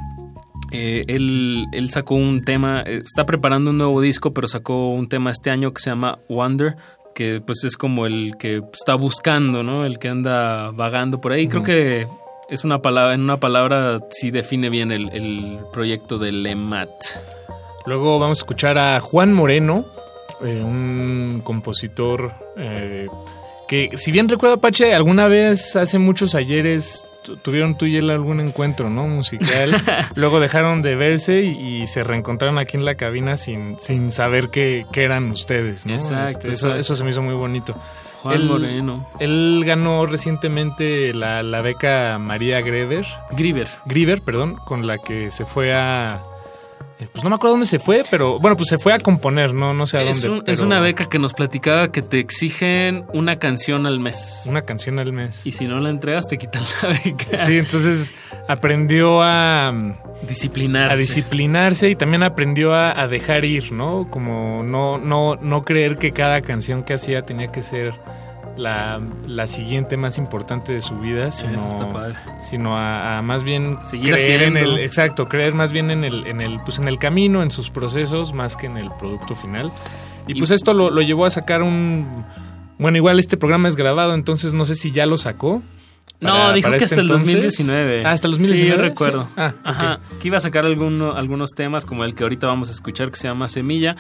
eh, 0.72 1.06
él, 1.08 1.66
él 1.72 1.90
sacó 1.90 2.16
un 2.16 2.44
tema, 2.44 2.82
eh, 2.86 3.02
está 3.06 3.26
preparando 3.26 3.72
un 3.72 3.78
nuevo 3.78 4.02
disco, 4.02 4.34
pero 4.34 4.48
sacó 4.48 4.90
un 4.90 5.10
tema 5.10 5.32
este 5.32 5.50
año 5.50 5.74
que 5.74 5.82
se 5.82 5.90
llama 5.90 6.20
Wonder, 6.30 6.76
que 7.14 7.42
pues 7.46 7.64
es 7.64 7.78
como 7.78 8.06
el 8.06 8.36
que 8.38 8.62
está 8.74 8.96
buscando, 8.96 9.64
¿no? 9.64 9.86
El 9.86 10.00
que 10.00 10.08
anda 10.08 10.72
vagando 10.72 11.20
por 11.22 11.32
ahí. 11.32 11.48
Creo 11.48 11.64
que 11.64 12.08
es 12.50 12.64
una 12.64 12.82
palabra, 12.82 13.14
en 13.14 13.22
una 13.22 13.38
palabra 13.38 14.00
sí 14.10 14.32
define 14.32 14.70
bien 14.70 14.92
el, 14.92 15.10
el 15.14 15.60
proyecto 15.72 16.18
de 16.18 16.32
Lemat. 16.32 16.90
Luego 17.86 18.20
vamos 18.20 18.38
a 18.38 18.42
escuchar 18.42 18.78
a 18.78 19.00
Juan 19.00 19.34
Moreno, 19.34 19.86
eh, 20.44 20.62
un 20.62 21.42
compositor 21.44 22.34
eh, 22.58 23.08
que, 23.68 23.92
si 23.98 24.12
bien 24.12 24.28
recuerdo, 24.28 24.56
Apache, 24.56 24.94
alguna 24.94 25.28
vez 25.28 25.76
hace 25.76 25.98
muchos 25.98 26.36
ayeres 26.36 27.06
tuvieron 27.42 27.78
tú 27.78 27.86
y 27.86 27.98
él 27.98 28.10
algún 28.10 28.40
encuentro, 28.40 28.90
¿no? 28.90 29.08
Musical. 29.08 29.72
Luego 30.16 30.40
dejaron 30.40 30.82
de 30.82 30.96
verse 30.96 31.44
y, 31.44 31.82
y 31.82 31.88
se 31.88 32.04
reencontraron 32.04 32.58
aquí 32.58 32.78
en 32.78 32.86
la 32.86 32.96
cabina 32.96 33.38
sin, 33.38 33.78
sin 33.80 34.12
saber 34.12 34.50
que, 34.50 34.86
que 34.92 35.04
eran 35.04 35.30
ustedes, 35.30 35.86
¿no? 35.86 35.94
Exacto, 35.94 36.28
Este, 36.30 36.52
eso, 36.52 36.68
exacto. 36.68 36.80
eso 36.80 36.96
se 36.96 37.04
me 37.04 37.10
hizo 37.12 37.22
muy 37.22 37.36
bonito. 37.36 37.76
Juan 38.22 38.48
Moreno. 38.48 39.08
Él 39.20 39.64
ganó 39.66 40.06
recientemente 40.06 41.12
la, 41.14 41.42
la 41.42 41.62
beca 41.62 42.18
María 42.20 42.62
Grever. 42.62 43.06
Griever. 43.32 43.68
Griever, 43.86 44.22
perdón, 44.22 44.58
con 44.64 44.86
la 44.86 45.00
que 45.00 45.32
se 45.32 45.46
fue 45.46 45.74
a... 45.74 46.22
eh, 47.02 47.08
Pues 47.12 47.24
no 47.24 47.30
me 47.30 47.36
acuerdo 47.36 47.54
dónde 47.54 47.66
se 47.66 47.80
fue, 47.80 48.04
pero 48.10 48.40
bueno, 48.40 48.56
pues 48.56 48.70
se 48.70 48.78
fue 48.78 48.94
a 48.94 49.00
componer, 49.00 49.54
no, 49.54 49.74
no 49.74 49.86
sé 49.86 49.98
a 49.98 50.04
Es, 50.04 50.22
dónde. 50.22 50.40
un- 50.42 50.44
es 50.50 50.60
una 50.60 50.80
beca 50.80 51.06
que 51.06 51.20
nos 51.20 51.34
platicaba 51.34 51.92
que 51.92 52.02
te 52.02 52.20
exigen 52.20 53.06
una 53.14 53.38
canción 53.40 53.86
al 53.86 54.00
mes. 54.00 54.44
Una 54.48 54.62
canción 54.62 55.00
al 55.00 55.12
mes. 55.12 55.42
Y 55.46 55.52
si 55.54 55.66
no 55.66 55.80
la 55.80 55.90
entregas, 55.90 56.28
te 56.28 56.38
quitan 56.38 56.64
la 56.84 56.90
beca. 57.04 57.38
Sí, 57.46 57.58
entonces 57.58 58.14
aprendió 58.48 59.22
a... 59.22 59.74
Disciplinarse. 60.28 60.94
A 60.94 60.98
disciplinarse 60.98 61.90
y 61.90 61.96
también 61.96 62.22
aprendió 62.24 62.74
a, 62.76 62.92
a 63.00 63.08
dejar 63.08 63.44
ir, 63.44 63.72
¿no? 63.72 64.08
Como 64.12 64.62
no, 64.64 65.00
no, 65.00 65.36
no 65.36 65.64
creer 65.64 65.98
que 65.98 66.12
cada 66.12 66.42
canción 66.42 66.84
que 66.84 66.94
hacía 66.94 67.24
tenía 67.24 67.48
que 67.48 67.64
ser 67.64 67.94
la, 68.58 69.00
la 69.28 69.48
siguiente 69.48 69.98
más 69.98 70.18
importante 70.18 70.74
de 70.74 70.82
su 70.82 70.98
vida, 71.00 71.32
sino, 71.32 71.62
sino 72.42 72.78
a, 72.78 73.18
a 73.18 73.22
más 73.22 73.44
bien 73.44 73.78
Seguir 73.84 74.14
creer 74.16 74.44
en 74.44 74.58
el, 74.58 74.78
exacto, 74.80 75.28
creer 75.28 75.54
más 75.54 75.72
bien 75.72 75.90
en 75.92 76.04
el, 76.04 76.28
en 76.28 76.42
el, 76.42 76.60
pues 76.62 76.78
en 76.80 76.88
el 76.88 76.98
camino, 77.00 77.42
en 77.44 77.52
sus 77.52 77.70
procesos, 77.70 78.34
más 78.34 78.56
que 78.58 78.68
en 78.68 78.78
el 78.78 78.90
producto 79.00 79.36
final. 79.36 79.72
Y, 80.28 80.36
pues 80.36 80.52
esto 80.52 80.74
lo, 80.74 80.90
lo 80.92 81.02
llevó 81.02 81.26
a 81.26 81.30
sacar 81.30 81.64
un 81.64 82.26
bueno, 82.78 82.98
igual 82.98 83.20
este 83.20 83.38
programa 83.38 83.68
es 83.68 83.76
grabado, 83.76 84.14
entonces 84.16 84.54
no 84.54 84.66
sé 84.66 84.74
si 84.76 84.92
ya 84.92 85.06
lo 85.06 85.16
sacó. 85.18 85.62
No, 86.20 86.52
dijo 86.54 86.70
que 86.70 86.76
este 86.78 86.86
hasta 86.86 86.96
el 87.02 87.08
entonces. 87.08 87.28
2019. 87.34 88.06
Ah, 88.06 88.12
hasta 88.12 88.28
el 88.28 88.32
2019. 88.34 88.72
Sí, 88.72 88.78
yo 88.78 88.82
recuerdo. 88.90 89.24
Sí. 89.24 89.30
Ah, 89.38 89.54
Ajá. 89.64 90.00
Que 90.20 90.28
iba 90.28 90.38
a 90.38 90.40
sacar 90.40 90.66
alguno- 90.66 91.14
algunos 91.16 91.52
temas 91.52 91.84
como 91.86 92.04
el 92.04 92.14
que 92.16 92.24
ahorita 92.24 92.46
vamos 92.48 92.70
a 92.70 92.72
escuchar 92.72 93.10
que 93.12 93.18
se 93.18 93.28
llama 93.28 93.48
Semilla. 93.48 93.96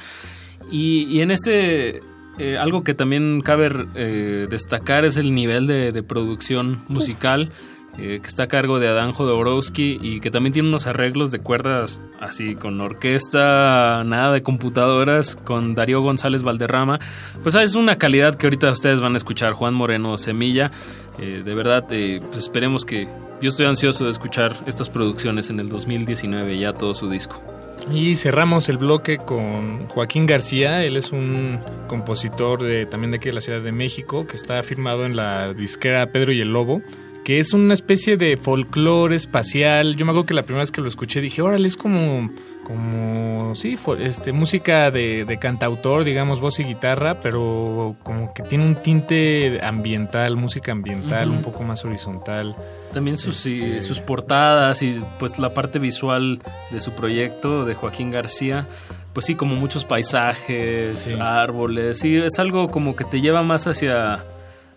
Y, 0.71 1.03
y 1.09 1.21
en 1.21 1.31
este, 1.31 2.01
eh, 2.37 2.57
algo 2.57 2.83
que 2.83 2.93
también 2.93 3.41
cabe 3.41 3.69
eh, 3.95 4.47
destacar 4.49 5.05
es 5.05 5.17
el 5.17 5.33
nivel 5.35 5.67
de, 5.67 5.91
de 5.91 6.03
producción 6.03 6.83
musical. 6.87 7.51
eh, 7.97 8.19
que 8.21 8.27
está 8.27 8.43
a 8.43 8.47
cargo 8.47 8.79
de 8.79 8.87
Adán 8.87 9.11
Jodorowsky 9.11 9.99
y 10.01 10.21
que 10.21 10.31
también 10.31 10.53
tiene 10.53 10.69
unos 10.69 10.87
arreglos 10.87 11.29
de 11.29 11.39
cuerdas 11.39 12.01
así 12.21 12.55
con 12.55 12.79
orquesta, 12.79 14.03
nada 14.05 14.31
de 14.31 14.41
computadoras, 14.43 15.35
con 15.35 15.75
Darío 15.75 16.01
González 16.01 16.41
Valderrama. 16.41 16.99
Pues 17.43 17.55
ah, 17.55 17.63
es 17.63 17.75
una 17.75 17.97
calidad 17.97 18.35
que 18.35 18.45
ahorita 18.45 18.71
ustedes 18.71 19.01
van 19.01 19.15
a 19.15 19.17
escuchar, 19.17 19.51
Juan 19.53 19.73
Moreno 19.73 20.15
Semilla. 20.17 20.71
De 21.17 21.53
verdad, 21.53 21.85
eh, 21.91 22.19
pues 22.23 22.37
esperemos 22.39 22.85
que... 22.85 23.07
Yo 23.41 23.49
estoy 23.49 23.65
ansioso 23.65 24.05
de 24.05 24.11
escuchar 24.11 24.55
estas 24.67 24.89
producciones 24.89 25.49
en 25.49 25.59
el 25.59 25.67
2019, 25.67 26.57
ya 26.59 26.73
todo 26.73 26.93
su 26.93 27.09
disco. 27.09 27.43
Y 27.89 28.15
cerramos 28.15 28.69
el 28.69 28.77
bloque 28.77 29.17
con 29.17 29.87
Joaquín 29.87 30.25
García. 30.25 30.83
Él 30.83 30.97
es 30.97 31.11
un 31.11 31.59
compositor 31.87 32.61
de, 32.61 32.85
también 32.85 33.11
de 33.11 33.17
aquí 33.17 33.29
de 33.29 33.33
la 33.33 33.41
Ciudad 33.41 33.61
de 33.61 33.71
México 33.71 34.27
que 34.27 34.35
está 34.35 34.61
firmado 34.63 35.05
en 35.05 35.15
la 35.15 35.53
disquera 35.53 36.11
Pedro 36.11 36.31
y 36.31 36.41
el 36.41 36.53
Lobo, 36.53 36.81
que 37.25 37.39
es 37.39 37.53
una 37.53 37.73
especie 37.73 38.17
de 38.17 38.37
folclore 38.37 39.15
espacial. 39.15 39.95
Yo 39.95 40.05
me 40.05 40.11
acuerdo 40.11 40.27
que 40.27 40.33
la 40.33 40.43
primera 40.43 40.61
vez 40.61 40.71
que 40.71 40.81
lo 40.81 40.87
escuché 40.87 41.21
dije, 41.21 41.41
órale, 41.41 41.67
es 41.67 41.77
como, 41.77 42.29
como, 42.71 43.53
sí, 43.55 43.77
este, 43.99 44.31
música 44.31 44.91
de, 44.91 45.25
de 45.25 45.37
cantautor, 45.39 46.03
digamos, 46.03 46.39
voz 46.39 46.59
y 46.59 46.63
guitarra, 46.63 47.21
pero 47.21 47.95
como 48.03 48.33
que 48.33 48.43
tiene 48.43 48.65
un 48.65 48.75
tinte 48.75 49.59
ambiental, 49.63 50.35
música 50.37 50.71
ambiental, 50.71 51.29
un 51.29 51.41
poco 51.41 51.63
más 51.63 51.83
horizontal. 51.85 52.55
También 52.93 53.17
sus, 53.17 53.45
Este- 53.45 53.81
sus 53.81 53.99
portadas 54.01 54.81
y 54.81 54.99
pues 55.19 55.37
la 55.39 55.53
parte 55.53 55.79
visual 55.79 56.41
de 56.71 56.79
su 56.81 56.91
proyecto 56.93 57.65
de 57.65 57.73
Joaquín 57.75 58.11
García, 58.11 58.65
pues 59.13 59.25
sí, 59.25 59.35
como 59.35 59.55
muchos 59.55 59.83
paisajes, 59.85 60.97
Sí. 60.97 61.15
árboles, 61.19 61.99
sí, 61.99 62.15
es 62.17 62.39
algo 62.39 62.69
como 62.69 62.95
que 62.95 63.03
te 63.03 63.19
lleva 63.21 63.43
más 63.43 63.67
hacia, 63.67 64.19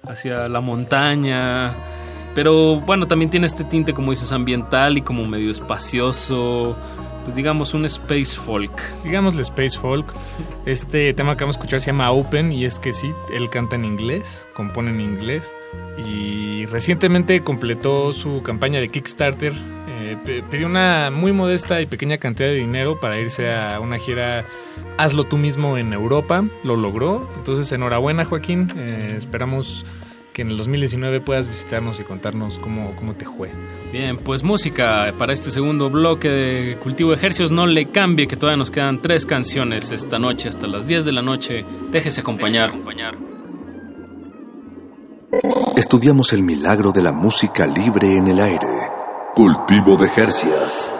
hacia 0.06 0.48
la 0.48 0.60
montaña, 0.60 1.72
pero 2.34 2.80
bueno, 2.80 3.06
también 3.06 3.30
tiene 3.30 3.46
este 3.46 3.62
tinte, 3.62 3.92
como 3.92 4.10
dices, 4.10 4.32
ambiental 4.32 4.98
y 4.98 5.02
como 5.02 5.24
medio 5.26 5.50
espacioso, 5.52 6.76
pues 7.24 7.34
digamos 7.36 7.74
un 7.74 7.84
space 7.86 8.36
folk. 8.36 8.72
Digámosle 9.02 9.42
Space 9.42 9.78
Folk. 9.78 10.06
Este 10.66 11.12
tema 11.14 11.36
que 11.36 11.44
vamos 11.44 11.56
a 11.56 11.58
escuchar 11.58 11.80
se 11.80 11.86
llama 11.86 12.10
Open 12.12 12.52
y 12.52 12.64
es 12.64 12.78
que 12.78 12.92
sí, 12.92 13.12
él 13.32 13.50
canta 13.50 13.76
en 13.76 13.84
inglés, 13.84 14.46
compone 14.54 14.90
en 14.90 15.00
inglés 15.00 15.50
y 15.98 16.66
recientemente 16.66 17.40
completó 17.40 18.12
su 18.12 18.42
campaña 18.42 18.80
de 18.80 18.88
Kickstarter. 18.88 19.52
Eh, 19.88 20.42
pidió 20.50 20.66
una 20.66 21.10
muy 21.10 21.32
modesta 21.32 21.80
y 21.80 21.86
pequeña 21.86 22.18
cantidad 22.18 22.48
de 22.48 22.56
dinero 22.56 23.00
para 23.00 23.18
irse 23.18 23.52
a 23.52 23.80
una 23.80 23.98
gira 23.98 24.44
Hazlo 24.98 25.24
tú 25.24 25.36
mismo 25.38 25.76
en 25.76 25.92
Europa. 25.92 26.44
Lo 26.62 26.76
logró. 26.76 27.28
Entonces, 27.36 27.70
enhorabuena, 27.72 28.24
Joaquín. 28.24 28.72
Eh, 28.76 29.14
esperamos 29.16 29.84
que 30.34 30.42
en 30.42 30.50
el 30.50 30.56
2019 30.58 31.20
puedas 31.20 31.46
visitarnos 31.46 32.00
y 32.00 32.02
contarnos 32.02 32.58
cómo, 32.58 32.94
cómo 32.96 33.14
te 33.14 33.24
fue. 33.24 33.50
Bien, 33.92 34.16
pues 34.16 34.42
música 34.42 35.14
para 35.16 35.32
este 35.32 35.52
segundo 35.52 35.88
bloque 35.88 36.28
de 36.28 36.76
Cultivo 36.76 37.10
de 37.10 37.16
Ejercicios. 37.16 37.52
No 37.52 37.66
le 37.66 37.86
cambie 37.86 38.26
que 38.26 38.36
todavía 38.36 38.58
nos 38.58 38.72
quedan 38.72 39.00
tres 39.00 39.24
canciones 39.24 39.92
esta 39.92 40.18
noche 40.18 40.48
hasta 40.48 40.66
las 40.66 40.88
10 40.88 41.04
de 41.04 41.12
la 41.12 41.22
noche. 41.22 41.64
Déjese 41.92 42.20
acompañar. 42.20 42.72
Estudiamos 45.76 46.32
el 46.32 46.42
milagro 46.42 46.90
de 46.90 47.02
la 47.02 47.12
música 47.12 47.66
libre 47.66 48.16
en 48.16 48.26
el 48.26 48.40
aire. 48.40 48.68
Cultivo 49.34 49.96
de 49.96 50.08
Jercias. 50.08 50.94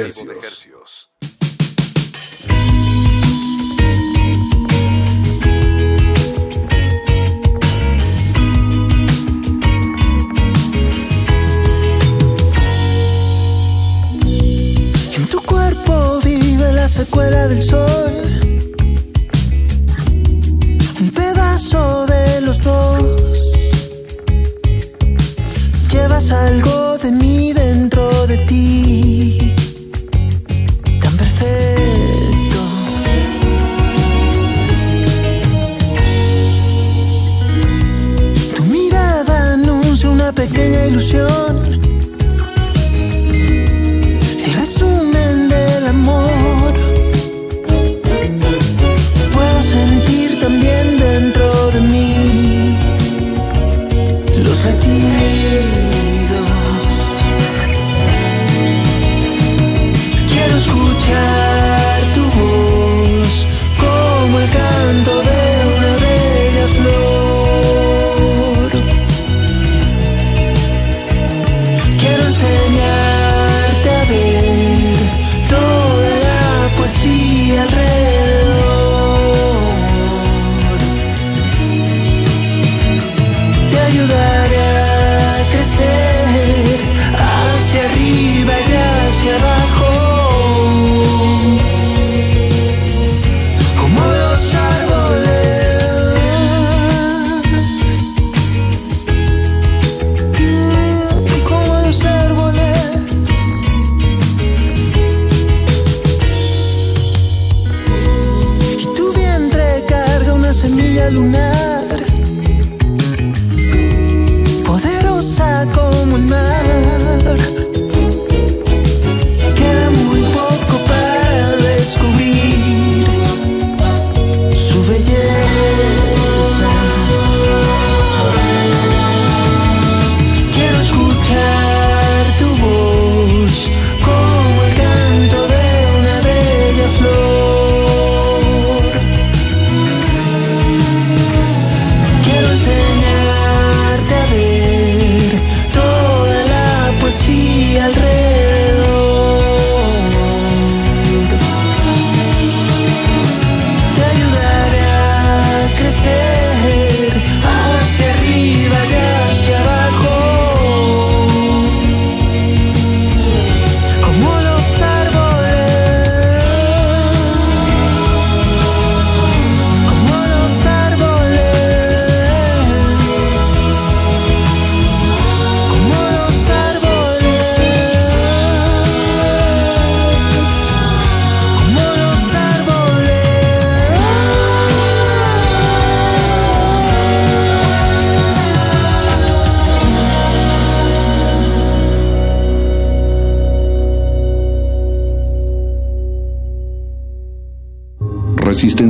because 0.00 0.39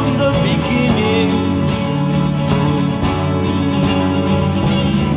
from 0.00 0.16
the 0.18 0.32
beginning. 0.48 1.30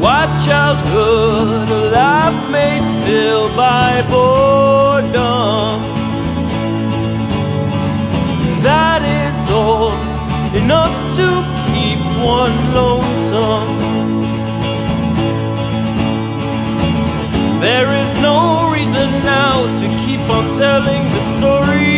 What 0.04 0.30
childhood 0.46 1.70
a 1.70 1.82
life 2.00 2.40
made 2.52 2.86
still 2.98 3.46
by 3.56 3.90
boredom. 4.12 5.76
That 8.68 9.02
is 9.22 9.40
all 9.52 9.94
enough 10.62 10.96
to 11.20 11.28
keep 11.68 12.02
one 12.38 12.58
lonesome. 12.80 13.72
There 17.66 17.90
is 18.04 18.12
no 18.30 18.38
reason 18.76 19.10
now 19.24 19.56
to 19.80 19.86
keep 20.04 20.24
on 20.38 20.46
telling 20.54 21.04
the 21.16 21.22
story. 21.38 21.93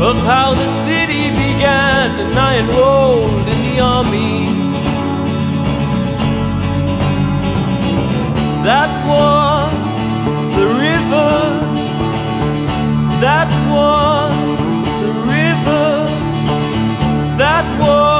of 0.00 0.16
how 0.18 0.54
the 0.54 0.68
city 0.86 1.28
began, 1.30 2.10
and 2.20 2.38
I 2.38 2.58
enrolled 2.58 3.48
in 3.48 3.60
the 3.68 3.80
army. 3.80 4.46
That 8.62 8.90
was 9.10 9.72
the 10.56 10.66
river. 10.86 11.32
That 13.20 13.48
was 13.72 14.32
the 15.02 15.12
river. 15.34 15.88
That 17.38 17.66
was. 17.80 18.17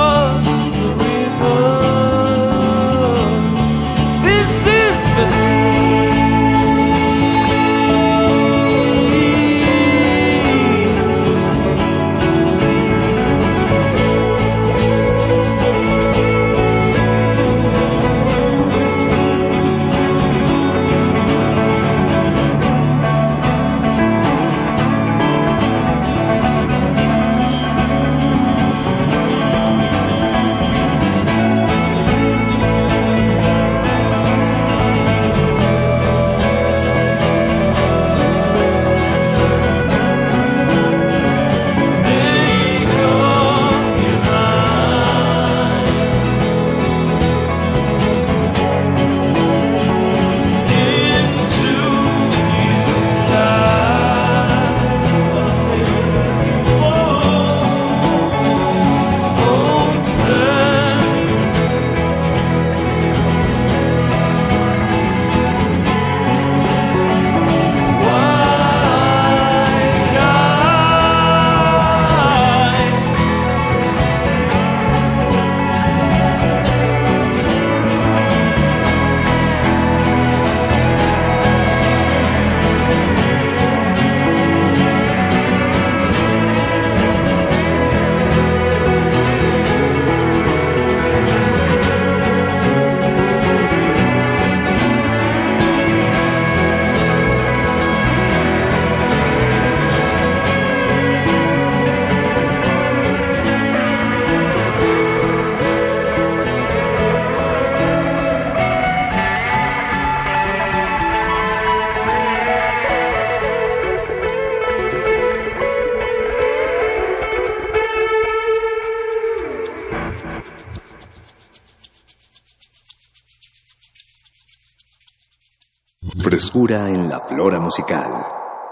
Frescura 126.58 126.88
en 126.88 127.08
la 127.08 127.20
flora 127.20 127.60
musical. 127.60 128.10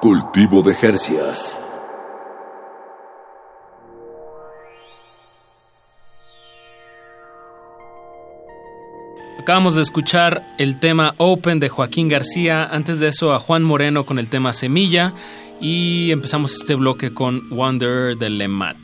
Cultivo 0.00 0.60
de 0.60 0.74
Jercias. 0.74 1.62
Acabamos 9.38 9.76
de 9.76 9.82
escuchar 9.82 10.42
el 10.58 10.80
tema 10.80 11.14
Open 11.18 11.60
de 11.60 11.68
Joaquín 11.68 12.08
García, 12.08 12.64
antes 12.64 12.98
de 12.98 13.06
eso 13.06 13.32
a 13.32 13.38
Juan 13.38 13.62
Moreno 13.62 14.04
con 14.04 14.18
el 14.18 14.28
tema 14.28 14.52
Semilla 14.52 15.14
y 15.60 16.10
empezamos 16.10 16.54
este 16.54 16.74
bloque 16.74 17.14
con 17.14 17.48
Wonder 17.50 18.16
de 18.16 18.30
Lemat. 18.30 18.78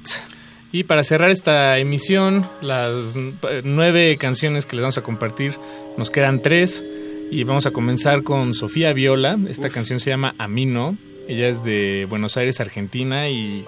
Y 0.71 0.85
para 0.85 1.03
cerrar 1.03 1.31
esta 1.31 1.77
emisión, 1.79 2.49
las 2.61 3.17
nueve 3.65 4.17
canciones 4.17 4.65
que 4.65 4.77
les 4.77 4.83
vamos 4.83 4.99
a 4.99 5.03
compartir, 5.03 5.59
nos 5.99 6.09
quedan 6.09 6.41
tres 6.41 6.85
y 7.33 7.45
vamos 7.45 7.65
a 7.65 7.71
comenzar 7.71 8.23
con 8.23 8.53
Sofía 8.53 8.93
Viola. 8.93 9.39
Esta 9.49 9.71
canción 9.71 9.99
se 9.99 10.11
llama 10.11 10.35
Amino. 10.37 10.99
Ella 11.27 11.49
es 11.49 11.65
de 11.65 12.07
Buenos 12.09 12.37
Aires, 12.37 12.61
Argentina 12.61 13.31
y, 13.31 13.65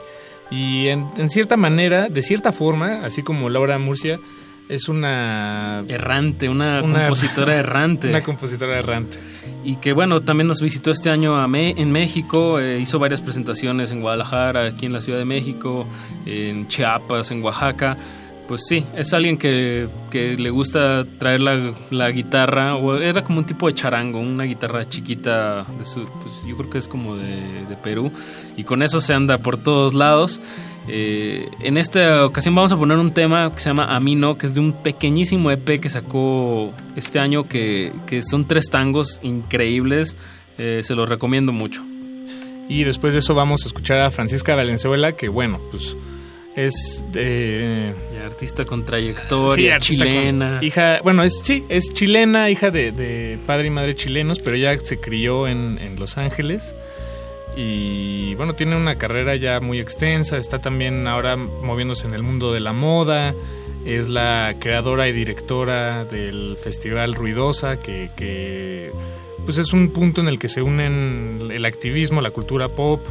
y 0.51 0.89
en, 0.89 1.07
en 1.17 1.31
cierta 1.31 1.57
manera, 1.57 2.11
de 2.11 2.21
cierta 2.21 2.53
forma, 2.53 3.07
así 3.07 3.23
como 3.23 3.49
Laura 3.49 3.79
Murcia, 3.79 4.21
es 4.69 4.89
una... 4.91 5.79
Errante, 5.89 6.51
una, 6.51 6.83
compositora 6.83 7.57
errante. 7.57 8.11
Una 8.11 8.23
compositora 8.23 8.79
errante. 8.79 9.19
Y 9.65 9.77
que 9.77 9.95
bueno, 9.95 10.21
también 10.21 10.47
nos 10.47 10.61
visitó 10.61 10.91
este 10.91 11.09
año 11.09 11.37
a 11.37 11.49
Me 11.49 11.71
en 11.71 11.91
México, 11.91 12.61
eh, 12.61 12.79
hizo 12.81 12.99
varias 12.99 13.23
presentaciones 13.23 13.93
en 13.93 14.03
Guadalajara, 14.03 14.67
aquí 14.67 14.85
en 14.85 14.93
la 14.93 15.01
Ciudad 15.01 15.19
de 15.19 15.25
México, 15.25 15.87
en 16.27 16.69
Chiapas, 16.69 17.31
en 17.31 17.43
Oaxaca. 17.43 17.97
Pues 18.49 18.67
sí, 18.67 18.85
es 18.95 19.15
alguien 19.15 19.39
que, 19.39 19.89
que 20.11 20.37
le 20.37 20.51
gusta 20.51 21.07
traer 21.19 21.41
la, 21.41 21.73
la, 21.91 22.11
guitarra, 22.11 22.77
o 22.77 22.97
era 22.97 23.25
como 23.25 23.39
un 23.39 23.47
tipo 23.47 23.67
de 23.67 23.75
charango, 23.75 24.21
una 24.21 24.45
guitarra 24.45 24.87
chiquita, 24.87 25.65
de 25.79 25.85
su, 25.85 26.07
pues 26.21 26.43
yo 26.47 26.55
creo 26.59 26.69
que 26.69 26.77
es 26.77 26.87
como 26.87 27.17
de, 27.17 27.65
de 27.67 27.77
Perú, 27.77 28.13
y 28.55 28.65
con 28.65 28.83
eso 28.83 29.01
se 29.01 29.15
anda 29.15 29.39
por 29.39 29.57
todos 29.57 29.95
lados. 29.95 30.43
Eh, 30.87 31.49
en 31.61 31.79
esta 31.79 32.27
ocasión 32.27 32.55
vamos 32.55 32.73
a 32.73 32.77
poner 32.77 32.99
un 32.99 33.15
tema 33.15 33.51
que 33.51 33.61
se 33.61 33.71
llama 33.71 33.97
Amino, 33.97 34.37
que 34.37 34.47
es 34.47 34.55
de 34.55 34.61
un 34.61 34.73
pequeñísimo 34.73 35.51
EP 35.51 35.81
que 35.81 35.89
sacó 35.89 36.73
este 36.97 37.19
año, 37.19 37.49
que, 37.49 37.93
que 38.07 38.23
son 38.23 38.47
tres 38.47 38.69
tangos 38.69 39.21
increíbles. 39.23 40.17
Eh, 40.59 40.81
se 40.83 40.95
los 40.95 41.09
recomiendo 41.09 41.53
mucho. 41.53 41.83
Y 42.69 42.85
después 42.85 43.13
de 43.13 43.19
eso 43.21 43.35
vamos 43.35 43.65
a 43.65 43.69
escuchar 43.69 44.01
a 44.01 44.11
Francisca 44.11 44.55
Valenzuela, 44.55 45.13
que 45.13 45.29
bueno, 45.29 45.61
pues 45.71 45.97
es 46.57 47.05
de, 47.13 47.95
artista 48.25 48.65
con 48.65 48.85
trayectoria, 48.85 49.81
sí, 49.81 49.97
chilena. 49.97 50.59
Con, 50.59 50.65
hija, 50.65 51.01
bueno, 51.03 51.23
es, 51.23 51.41
sí, 51.43 51.65
es 51.69 51.89
chilena, 51.91 52.51
hija 52.51 52.71
de, 52.71 52.93
de, 52.93 53.39
padre 53.47 53.69
y 53.69 53.71
madre 53.71 53.95
chilenos, 53.95 54.39
pero 54.39 54.57
ya 54.57 54.79
se 54.79 54.99
crió 54.99 55.49
en, 55.49 55.79
en 55.79 55.97
Los 55.97 56.17
Ángeles 56.17 56.75
y 57.57 58.35
bueno, 58.35 58.55
tiene 58.55 58.77
una 58.77 58.97
carrera 58.97 59.37
ya 59.37 59.61
muy 59.61 59.79
extensa, 59.79 60.39
está 60.39 60.61
también 60.61 61.07
ahora 61.07 61.37
moviéndose 61.37 62.07
en 62.07 62.15
el 62.15 62.23
mundo 62.23 62.53
de 62.53 62.61
la 62.61 62.73
moda, 62.73 63.35
es 63.85 64.09
la 64.09 64.57
creadora 64.59 65.09
y 65.09 65.13
directora 65.13 66.05
del 66.05 66.57
Festival 66.57 67.15
Ruidosa, 67.15 67.79
que, 67.79 68.11
que 68.17 68.91
pues 69.45 69.59
es 69.59 69.73
un 69.73 69.91
punto 69.91 70.21
en 70.21 70.29
el 70.29 70.39
que 70.39 70.49
se 70.49 70.63
unen 70.63 71.51
el 71.53 71.65
activismo, 71.65 72.21
la 72.21 72.31
cultura 72.31 72.69
pop 72.69 73.07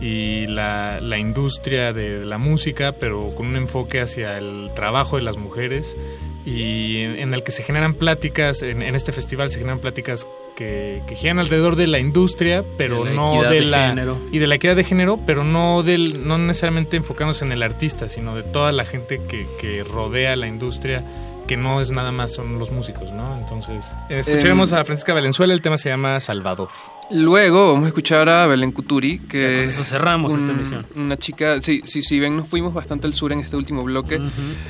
y 0.00 0.46
la, 0.46 1.00
la 1.00 1.18
industria 1.18 1.92
de 1.92 2.24
la 2.24 2.38
música, 2.38 2.92
pero 2.92 3.32
con 3.34 3.46
un 3.48 3.56
enfoque 3.56 4.00
hacia 4.00 4.38
el 4.38 4.70
trabajo 4.74 5.16
de 5.16 5.22
las 5.22 5.38
mujeres 5.38 5.96
y 6.44 6.98
en, 6.98 7.18
en 7.18 7.34
el 7.34 7.42
que 7.42 7.52
se 7.52 7.62
generan 7.62 7.94
pláticas, 7.94 8.62
en, 8.62 8.82
en 8.82 8.94
este 8.94 9.12
festival 9.12 9.50
se 9.50 9.58
generan 9.58 9.80
pláticas 9.80 10.26
que, 10.56 11.02
que, 11.06 11.14
giran 11.14 11.38
alrededor 11.38 11.76
de 11.76 11.86
la 11.86 11.98
industria, 11.98 12.64
pero 12.76 13.04
de 13.04 13.10
la 13.10 13.16
no 13.16 13.42
de, 13.42 13.50
de 13.50 13.60
la 13.62 13.88
género. 13.88 14.18
y 14.32 14.38
de 14.38 14.46
la 14.46 14.54
equidad 14.56 14.76
de 14.76 14.84
género, 14.84 15.18
pero 15.24 15.44
no 15.44 15.82
del 15.82 16.26
no 16.26 16.38
necesariamente 16.38 16.96
enfocándose 16.96 17.44
en 17.44 17.52
el 17.52 17.62
artista, 17.62 18.08
sino 18.08 18.34
de 18.34 18.42
toda 18.42 18.72
la 18.72 18.84
gente 18.84 19.20
que, 19.28 19.46
que 19.60 19.84
rodea 19.84 20.36
la 20.36 20.46
industria 20.46 21.04
que 21.48 21.56
no 21.56 21.80
es 21.80 21.90
nada 21.90 22.12
más 22.12 22.32
son 22.34 22.58
los 22.60 22.70
músicos, 22.70 23.10
¿no? 23.10 23.36
Entonces, 23.38 23.92
escucharemos 24.08 24.70
Em, 24.72 24.78
a 24.78 24.84
Francisca 24.84 25.12
Valenzuela, 25.14 25.52
el 25.54 25.60
tema 25.62 25.76
se 25.76 25.88
llama 25.88 26.20
Salvador. 26.20 26.68
Luego 27.10 27.68
vamos 27.72 27.86
a 27.86 27.88
escuchar 27.88 28.28
a 28.28 28.46
Belén 28.46 28.70
Cuturi, 28.70 29.20
que 29.20 29.40
Ya 29.40 29.48
con 29.60 29.68
eso 29.70 29.82
cerramos 29.82 30.34
un- 30.34 30.38
esta 30.40 30.52
emisión. 30.52 30.86
Una 30.94 31.16
chica, 31.16 31.60
sí, 31.62 31.80
sí, 31.86 32.02
sí, 32.02 32.20
ven, 32.20 32.36
nos 32.36 32.46
fuimos 32.48 32.74
bastante 32.74 33.06
al 33.06 33.14
sur 33.14 33.32
en 33.32 33.40
este 33.40 33.56
último 33.56 33.82
bloque. 33.82 34.20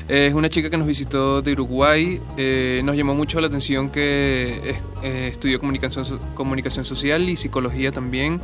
Eh, 0.07 0.27
es 0.27 0.33
una 0.33 0.47
chica 0.49 0.69
que 0.69 0.77
nos 0.77 0.87
visitó 0.87 1.41
de 1.41 1.51
Uruguay. 1.51 2.21
eh, 2.37 2.81
nos 2.85 2.95
llamó 2.95 3.13
mucho 3.13 3.41
la 3.41 3.47
atención 3.47 3.89
que 3.89 4.61
es- 4.71 4.77
eh, 5.03 5.27
estudió 5.31 5.59
comunicación, 5.59 6.19
comunicación 6.33 6.85
social 6.85 7.27
y 7.27 7.35
psicología 7.35 7.91
también. 7.91 8.39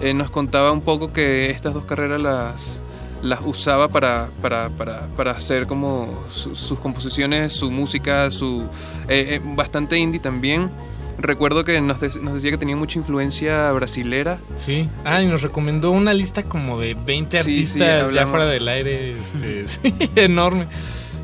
Eh, 0.00 0.14
nos 0.14 0.30
contaba 0.30 0.72
un 0.72 0.80
poco 0.80 1.12
que 1.12 1.50
estas 1.50 1.74
dos 1.74 1.84
carreras 1.84 2.22
las, 2.22 2.80
las 3.24 3.40
usaba 3.44 3.88
para, 3.88 4.28
para, 4.40 4.68
para, 4.68 5.06
para 5.16 5.32
hacer 5.32 5.66
como 5.66 6.22
su- 6.30 6.54
sus 6.54 6.78
composiciones, 6.78 7.52
su 7.52 7.70
música, 7.70 8.30
su 8.30 8.62
eh, 9.08 9.36
eh, 9.36 9.40
bastante 9.42 9.98
indie 9.98 10.20
también. 10.20 10.70
Recuerdo 11.18 11.64
que 11.64 11.80
nos, 11.80 12.00
de- 12.00 12.20
nos 12.20 12.34
decía 12.34 12.50
que 12.50 12.58
tenía 12.58 12.76
mucha 12.76 12.98
influencia 12.98 13.70
brasilera. 13.72 14.38
Sí. 14.56 14.88
Ah, 15.04 15.22
y 15.22 15.26
nos 15.26 15.42
recomendó 15.42 15.90
una 15.90 16.12
lista 16.12 16.42
como 16.42 16.78
de 16.78 16.94
20 16.94 17.38
Sí, 17.42 17.64
sí, 17.64 17.80
artistas 17.82 18.12
ya 18.12 18.26
fuera 18.26 18.46
del 18.46 18.68
aire. 18.68 19.12
Este, 19.12 19.66
sí, 19.68 19.94
enorme. 20.16 20.66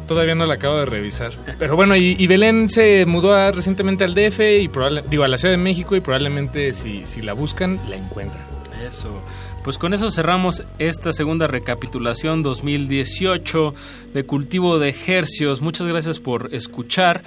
Todavía 0.06 0.35
no 0.35 0.44
la 0.47 0.55
acabo 0.55 0.77
de 0.77 0.86
revisar. 0.86 1.32
Pero 1.59 1.77
bueno, 1.77 1.94
y, 1.97 2.16
y 2.18 2.27
Belén 2.27 2.68
se 2.68 3.05
mudó 3.06 3.35
a- 3.35 3.52
recientemente 3.52 4.02
al 4.05 4.14
DF 4.14 4.40
y 4.60 4.68
probable, 4.68 5.05
digo 5.09 5.22
a 5.24 5.28
la 5.28 5.39
Ciudad 5.39 5.52
de 5.55 5.59
México 5.59 5.94
y 5.94 6.01
probablemente 6.01 6.72
si, 6.72 7.05
si 7.06 7.20
la 7.22 7.32
buscan 7.32 7.78
la 7.89 7.97
encuentran. 7.97 8.43
Eso. 8.86 9.22
Pues 9.62 9.77
con 9.77 9.93
eso 9.93 10.11
cerramos 10.11 10.65
esta 10.78 11.12
segunda 11.12 11.47
recapitulación 11.47 12.43
2018 12.43 13.74
de 14.15 14.24
cultivo 14.24 14.78
de 14.78 14.89
ejercios. 14.89 15.61
Muchas 15.61 15.87
gracias 15.87 16.19
por 16.19 16.55
escuchar 16.55 17.23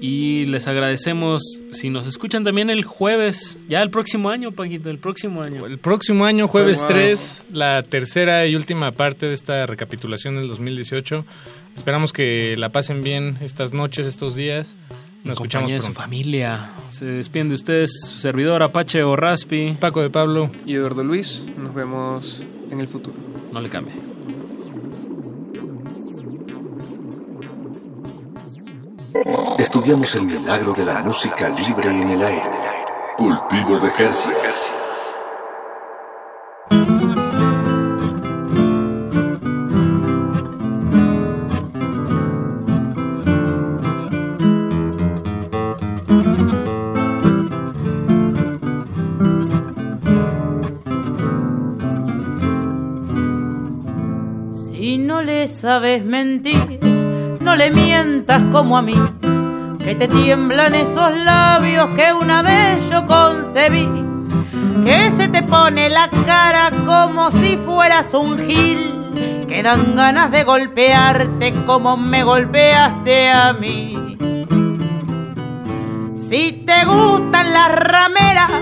y 0.00 0.46
les 0.46 0.66
agradecemos 0.66 1.42
si 1.70 1.88
nos 1.90 2.06
escuchan 2.06 2.42
también 2.44 2.70
el 2.70 2.84
jueves, 2.84 3.58
ya 3.68 3.82
el 3.82 3.90
próximo 3.90 4.30
año, 4.30 4.52
Paquito, 4.52 4.90
el 4.90 4.98
próximo 4.98 5.42
año. 5.42 5.64
El 5.64 5.78
próximo 5.78 6.24
año, 6.24 6.48
jueves 6.48 6.80
Wow. 6.80 6.88
3, 6.88 7.44
la 7.52 7.82
tercera 7.84 8.46
y 8.46 8.56
última 8.56 8.90
parte 8.90 9.26
de 9.26 9.34
esta 9.34 9.64
recapitulación 9.66 10.36
del 10.36 10.48
2018. 10.48 11.24
Esperamos 11.76 12.12
que 12.12 12.56
la 12.58 12.70
pasen 12.70 13.00
bien 13.00 13.38
estas 13.40 13.72
noches, 13.72 14.06
estos 14.06 14.34
días. 14.34 14.74
Nos 15.26 15.32
escuchamos 15.32 15.64
compañía 15.64 15.74
de 15.74 15.82
su 15.82 15.92
familia. 15.92 16.70
Se 16.90 17.04
despiden 17.04 17.48
de 17.48 17.56
ustedes 17.56 18.00
su 18.00 18.18
servidor 18.18 18.62
Apache 18.62 19.02
o 19.02 19.16
Raspi. 19.16 19.76
Paco 19.80 20.00
de 20.00 20.08
Pablo. 20.08 20.50
Y 20.64 20.74
Eduardo 20.74 21.02
Luis, 21.02 21.42
nos 21.56 21.74
vemos 21.74 22.40
en 22.70 22.78
el 22.78 22.86
futuro. 22.86 23.16
No 23.52 23.60
le 23.60 23.68
cambie. 23.68 23.94
Estudiamos 29.58 30.14
el 30.14 30.22
milagro 30.22 30.74
de 30.74 30.84
la 30.84 31.02
música 31.02 31.48
libre 31.48 31.90
en 31.90 32.10
el 32.10 32.22
aire. 32.22 32.42
Cultivo 33.16 33.80
de 33.80 33.90
Jercias. 33.90 34.85
Sabes 55.66 56.04
mentir, 56.04 56.78
no 57.40 57.56
le 57.56 57.72
mientas 57.72 58.40
como 58.52 58.78
a 58.78 58.82
mí, 58.82 58.94
que 59.82 59.96
te 59.96 60.06
tiemblan 60.06 60.76
esos 60.76 61.12
labios 61.12 61.88
que 61.96 62.12
una 62.12 62.40
vez 62.40 62.88
yo 62.88 63.04
concebí, 63.04 63.88
que 64.84 65.10
se 65.16 65.26
te 65.26 65.42
pone 65.42 65.90
la 65.90 66.08
cara 66.24 66.70
como 66.86 67.32
si 67.32 67.56
fueras 67.56 68.14
un 68.14 68.38
gil, 68.46 69.42
que 69.48 69.64
dan 69.64 69.96
ganas 69.96 70.30
de 70.30 70.44
golpearte 70.44 71.52
como 71.66 71.96
me 71.96 72.22
golpeaste 72.22 73.28
a 73.28 73.52
mí. 73.52 74.16
Si 76.14 76.64
te 76.64 76.84
gustan 76.84 77.52
las 77.52 77.72
rameras, 77.72 78.52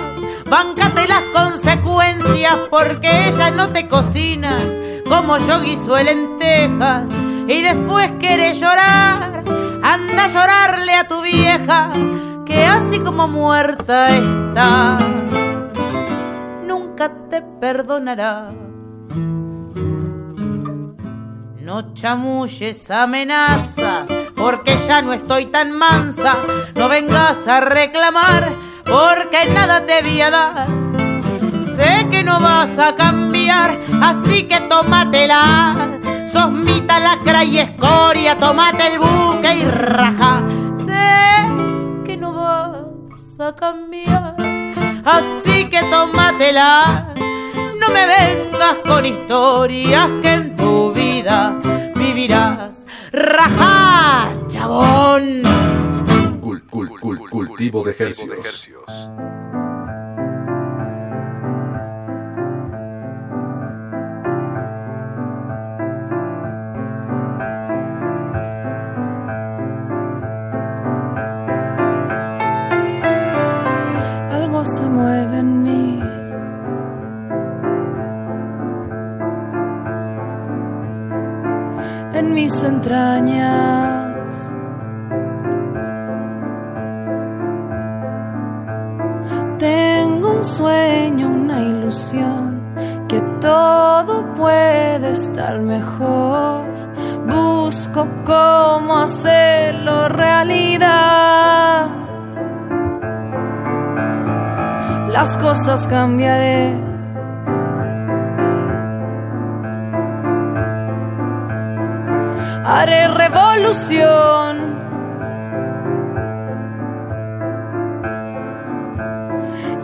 bancate 0.49 1.07
las 1.07 1.23
consecuencias 1.35 2.57
porque 2.71 3.29
ellas 3.29 3.53
no 3.53 3.69
te 3.69 3.89
cocinan 3.89 4.85
como 5.09 5.39
yo 5.39 5.61
guiso 5.61 5.97
lentejas 5.97 7.05
y 7.47 7.63
después 7.63 8.11
querés 8.21 8.61
llorar, 8.61 9.43
anda 9.83 10.25
a 10.25 10.29
llorarle 10.29 10.95
a 10.95 11.09
tu 11.09 11.23
vieja 11.23 11.91
que 12.45 12.65
así 12.65 13.01
como 13.01 13.27
muerta 13.29 14.09
está, 14.17 14.99
nunca 16.67 17.11
te 17.31 17.43
perdonará. 17.43 18.51
No 21.65 21.95
chamulles 21.95 22.91
amenazas, 22.91 24.05
porque 24.37 24.77
ya 24.87 25.01
no 25.01 25.15
estoy 25.15 25.47
tan 25.47 25.73
mansa. 25.73 26.37
No 26.75 26.91
vengas 26.91 27.49
a 27.49 27.61
reclamar, 27.61 28.53
porque 28.85 29.47
nada 29.53 29.87
te 29.87 30.03
voy 30.03 30.21
a 30.21 30.31
dar. 30.31 30.67
Sé 31.75 32.07
que 32.11 32.23
no 32.23 32.39
vas 32.39 32.79
a 32.79 32.95
cambiar, 32.95 33.24
así 33.51 34.45
que 34.45 34.61
tómatela. 34.61 35.75
Sos 36.31 36.51
mita, 36.51 36.99
lacra 36.99 37.45
y 37.45 37.59
escoria, 37.59 38.37
tomate 38.39 38.87
el 38.89 38.99
buque 38.99 39.57
y 39.57 39.65
raja. 39.65 40.43
Sé 40.85 42.05
que 42.05 42.17
no 42.17 42.33
vas 42.33 43.41
a 43.41 43.55
cambiar, 43.55 44.35
así 45.05 45.69
que 45.69 45.81
tómatela. 45.91 47.15
No 47.81 47.89
me 47.91 48.07
vengas 48.07 48.77
con 48.87 49.05
historias 49.07 50.09
que 50.23 50.33
en 50.33 50.57
tu 50.57 50.93
vida 50.93 51.55
vivirás. 51.95 52.85
Raja, 53.13 54.31
chabón. 54.49 55.43
Cul- 56.41 56.65
cul- 56.71 56.99
cul- 57.01 57.29
cultivo 57.31 57.85
de 57.85 57.93
ejercicios. 57.93 58.71
Se 74.65 74.89
mueve 74.89 75.39
en 75.39 75.63
mí. 75.63 76.01
En 82.15 82.35
mis 82.35 82.63
entrañas. 82.63 84.15
Tengo 89.59 90.33
un 90.33 90.45
sueño, 90.45 91.29
una 91.29 91.61
ilusión, 91.61 92.63
que 93.09 93.21
todo 93.41 94.33
puede 94.35 95.11
estar 95.11 95.61
mejor. 95.61 96.63
Busco 97.27 98.07
cómo 98.25 98.99
hacerlo 98.99 100.09
realidad. 100.09 102.04
Las 105.15 105.37
cosas 105.37 105.87
cambiaré. 105.87 106.75
Haré 112.65 113.07
revolución. 113.07 114.75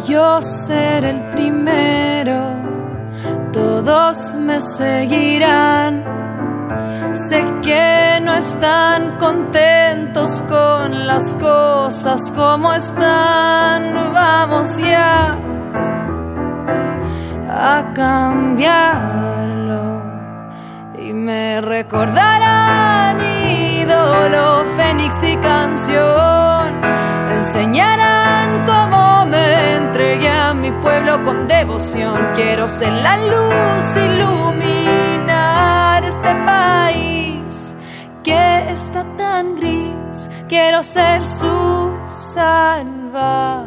Yo 0.09 0.43
seré 0.43 1.11
el 1.11 1.21
primero, 1.31 2.41
todos 3.53 4.35
me 4.35 4.59
seguirán. 4.59 6.05
Sé 7.13 7.45
que 7.63 8.21
no 8.23 8.35
están 8.35 9.19
contentos 9.19 10.43
con 10.49 11.07
las 11.07 11.35
cosas 11.35 12.31
como 12.35 12.73
están. 12.73 14.13
Vamos 14.13 14.77
ya 14.79 15.37
a 17.49 17.93
cambiarlo 17.95 20.03
y 20.99 21.13
me 21.13 21.61
recordarán 21.61 23.21
ídolo, 23.21 24.65
fénix 24.77 25.23
y 25.25 25.37
canción. 25.37 26.81
Enseñarán 27.33 28.65
cómo 28.67 29.27
me 29.27 29.77
entregué 29.77 30.31
a 30.31 30.55
mi 30.55 30.71
pueblo 30.71 31.25
con 31.25 31.49
devoción. 31.49 32.29
Quiero 32.35 32.69
ser 32.69 32.93
la 32.93 33.17
luz, 33.17 33.97
iluminar 33.97 35.10
este 36.21 36.35
país 36.45 37.75
que 38.23 38.73
está 38.73 39.05
tan 39.17 39.57
gris. 39.57 40.29
Quiero 40.49 40.83
ser 40.83 41.25
su 41.25 41.97
salvador. 42.11 43.65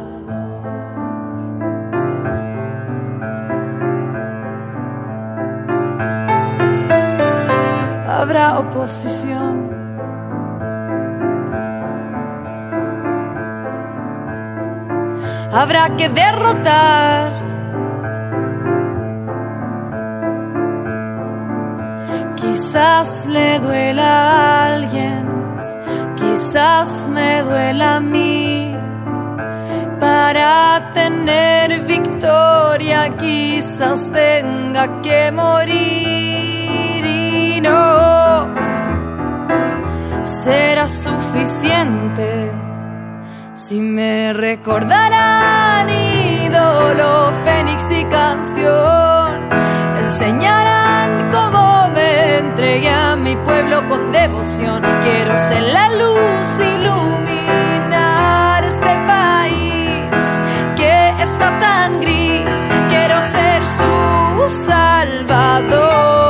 Habrá 8.08 8.60
oposición. 8.60 9.74
Habrá 15.52 15.96
que 15.96 16.08
derrotar. 16.08 17.43
Quizás 22.36 23.26
le 23.26 23.58
duela 23.58 24.04
a 24.04 24.74
alguien, 24.74 25.26
quizás 26.16 27.08
me 27.08 27.42
duela 27.42 27.96
a 27.96 28.00
mí. 28.00 28.74
Para 30.00 30.92
tener 30.92 31.84
victoria, 31.84 33.16
quizás 33.16 34.10
tenga 34.12 35.00
que 35.02 35.32
morir 35.32 37.04
y 37.04 37.60
no 37.60 38.54
será 40.24 40.88
suficiente 40.88 42.50
si 43.54 43.80
me 43.80 44.32
recordarán 44.34 45.88
ídolo, 45.88 47.32
fénix 47.44 47.90
y 47.90 48.04
canción. 48.04 49.48
Enseñarán 50.02 50.83
entregué 52.64 52.88
a 52.88 53.14
mi 53.14 53.36
pueblo 53.36 53.86
con 53.88 54.10
devoción. 54.10 54.82
Quiero 55.02 55.36
ser 55.36 55.62
la 55.64 55.88
luz, 55.90 56.60
iluminar 56.76 58.64
este 58.64 58.96
país 59.06 60.22
que 60.74 61.22
está 61.22 61.60
tan 61.60 62.00
gris. 62.00 62.58
Quiero 62.88 63.22
ser 63.22 63.66
su 63.66 64.64
salvador. 64.64 66.23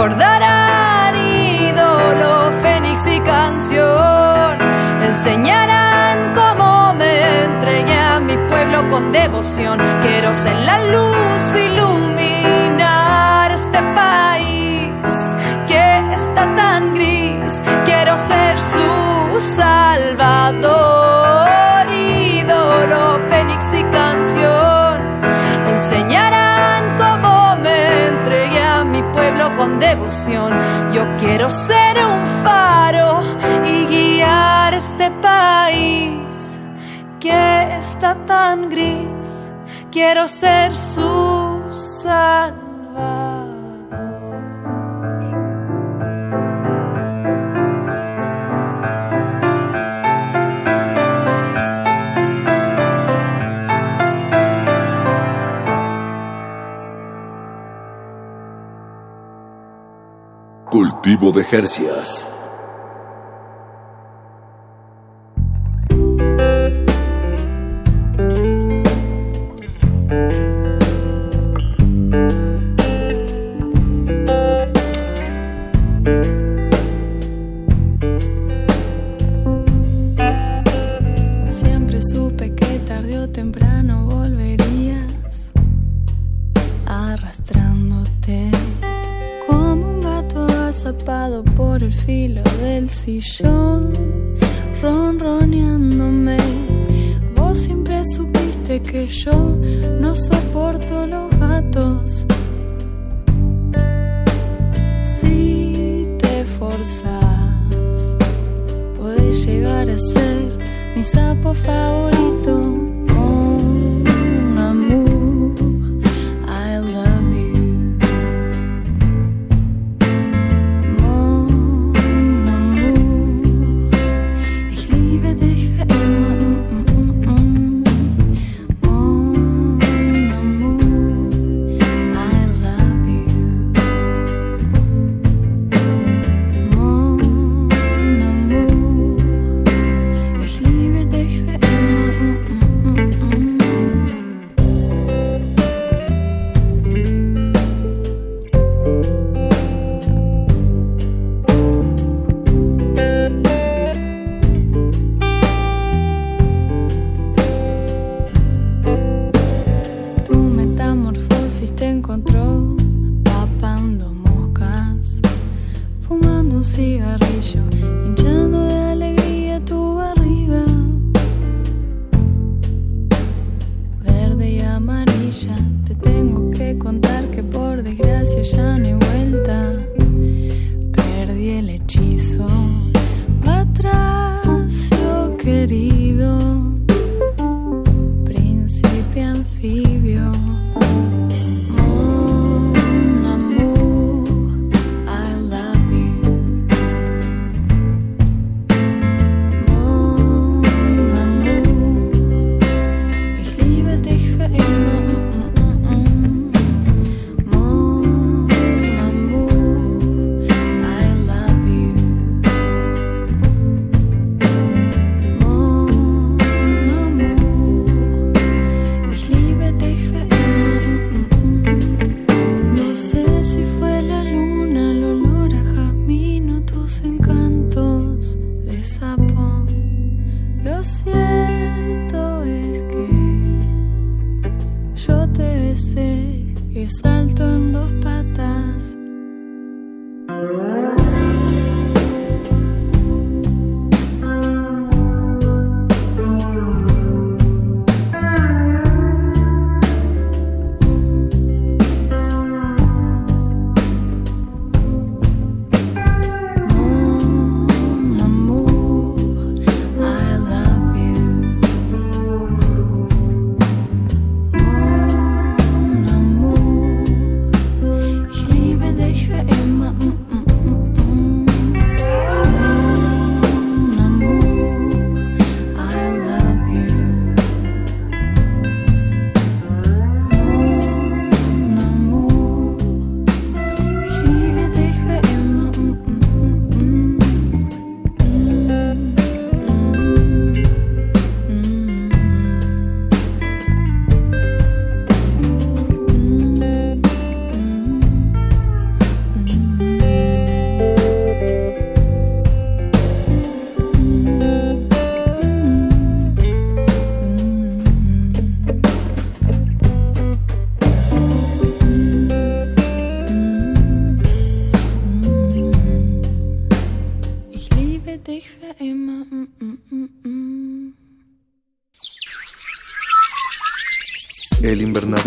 Me 0.00 0.06
recordarán 0.06 1.14
ídolo, 1.16 2.52
fénix 2.62 3.06
y 3.06 3.20
canción. 3.20 4.58
Enseñarán 5.02 6.34
cómo 6.34 6.94
me 6.94 7.44
entregué 7.44 7.98
a 7.98 8.20
mi 8.20 8.36
pueblo 8.48 8.88
con 8.88 9.12
devoción. 9.12 9.78
Quiero 10.00 10.32
ser 10.32 10.56
la 10.56 10.78
luz, 10.86 11.54
iluminar 11.54 13.52
este 13.52 13.82
país 13.94 14.90
que 15.68 16.14
está 16.14 16.54
tan 16.54 16.94
gris. 16.94 17.62
Quiero 17.84 18.16
ser 18.16 18.58
su 18.58 19.40
salvador, 19.56 20.99
devoción. 29.80 30.52
Yo 30.92 31.04
quiero 31.18 31.50
ser 31.50 31.96
un 32.04 32.24
faro 32.44 33.22
y 33.64 33.86
guiar 33.86 34.74
este 34.74 35.10
país 35.22 36.58
que 37.18 37.76
está 37.76 38.14
tan 38.26 38.68
gris. 38.70 39.50
Quiero 39.90 40.28
ser 40.28 40.74
su 40.74 41.62
salvador. 41.72 43.49
Cultivo 60.70 61.32
de 61.32 61.42
Jercias. 61.42 62.39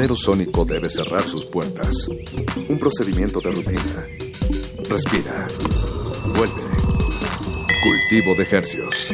crucero 0.04 0.16
sónico 0.16 0.66
debe 0.66 0.90
cerrar 0.90 1.22
sus 1.22 1.46
puertas. 1.46 2.10
Un 2.68 2.78
procedimiento 2.78 3.40
de 3.40 3.52
rutina. 3.52 4.06
Respira. 4.90 5.48
Vuelve. 6.36 6.62
Cultivo 7.82 8.36
de 8.36 8.44
ejercios. 8.44 9.14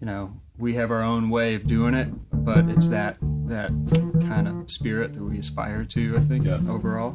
You 0.00 0.06
know, 0.06 0.32
we 0.58 0.74
have 0.74 0.90
our 0.90 1.02
own 1.02 1.30
way 1.30 1.54
of 1.54 1.66
doing 1.66 1.94
it, 1.94 2.08
but 2.30 2.68
it's 2.68 2.88
that 2.88 3.16
that 3.46 3.70
kind 4.28 4.46
of 4.46 4.70
spirit 4.70 5.14
that 5.14 5.22
we 5.22 5.38
aspire 5.38 5.84
to, 5.86 6.16
I 6.18 6.20
think, 6.20 6.46
overall. 6.46 7.14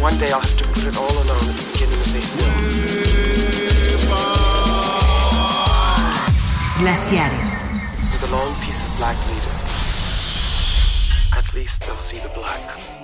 One 0.00 0.16
day 0.18 0.30
I'll 0.30 0.38
have 0.38 0.56
to 0.56 0.64
put 0.68 0.86
it 0.86 0.96
all 0.96 1.10
alone 1.10 1.48
at 1.50 1.56
the 1.56 1.70
beginning 1.72 1.98
of 1.98 2.12
this 2.12 2.34
film. 2.36 2.54
Glaciares. 6.78 7.64
With 8.12 8.28
a 8.28 8.32
long 8.32 8.54
piece 8.62 8.86
of 8.86 8.94
black 8.98 9.18
leader. 9.26 9.56
At 11.36 11.52
least 11.52 11.82
they'll 11.82 11.96
see 11.96 12.18
the 12.18 12.28
black. 12.28 12.97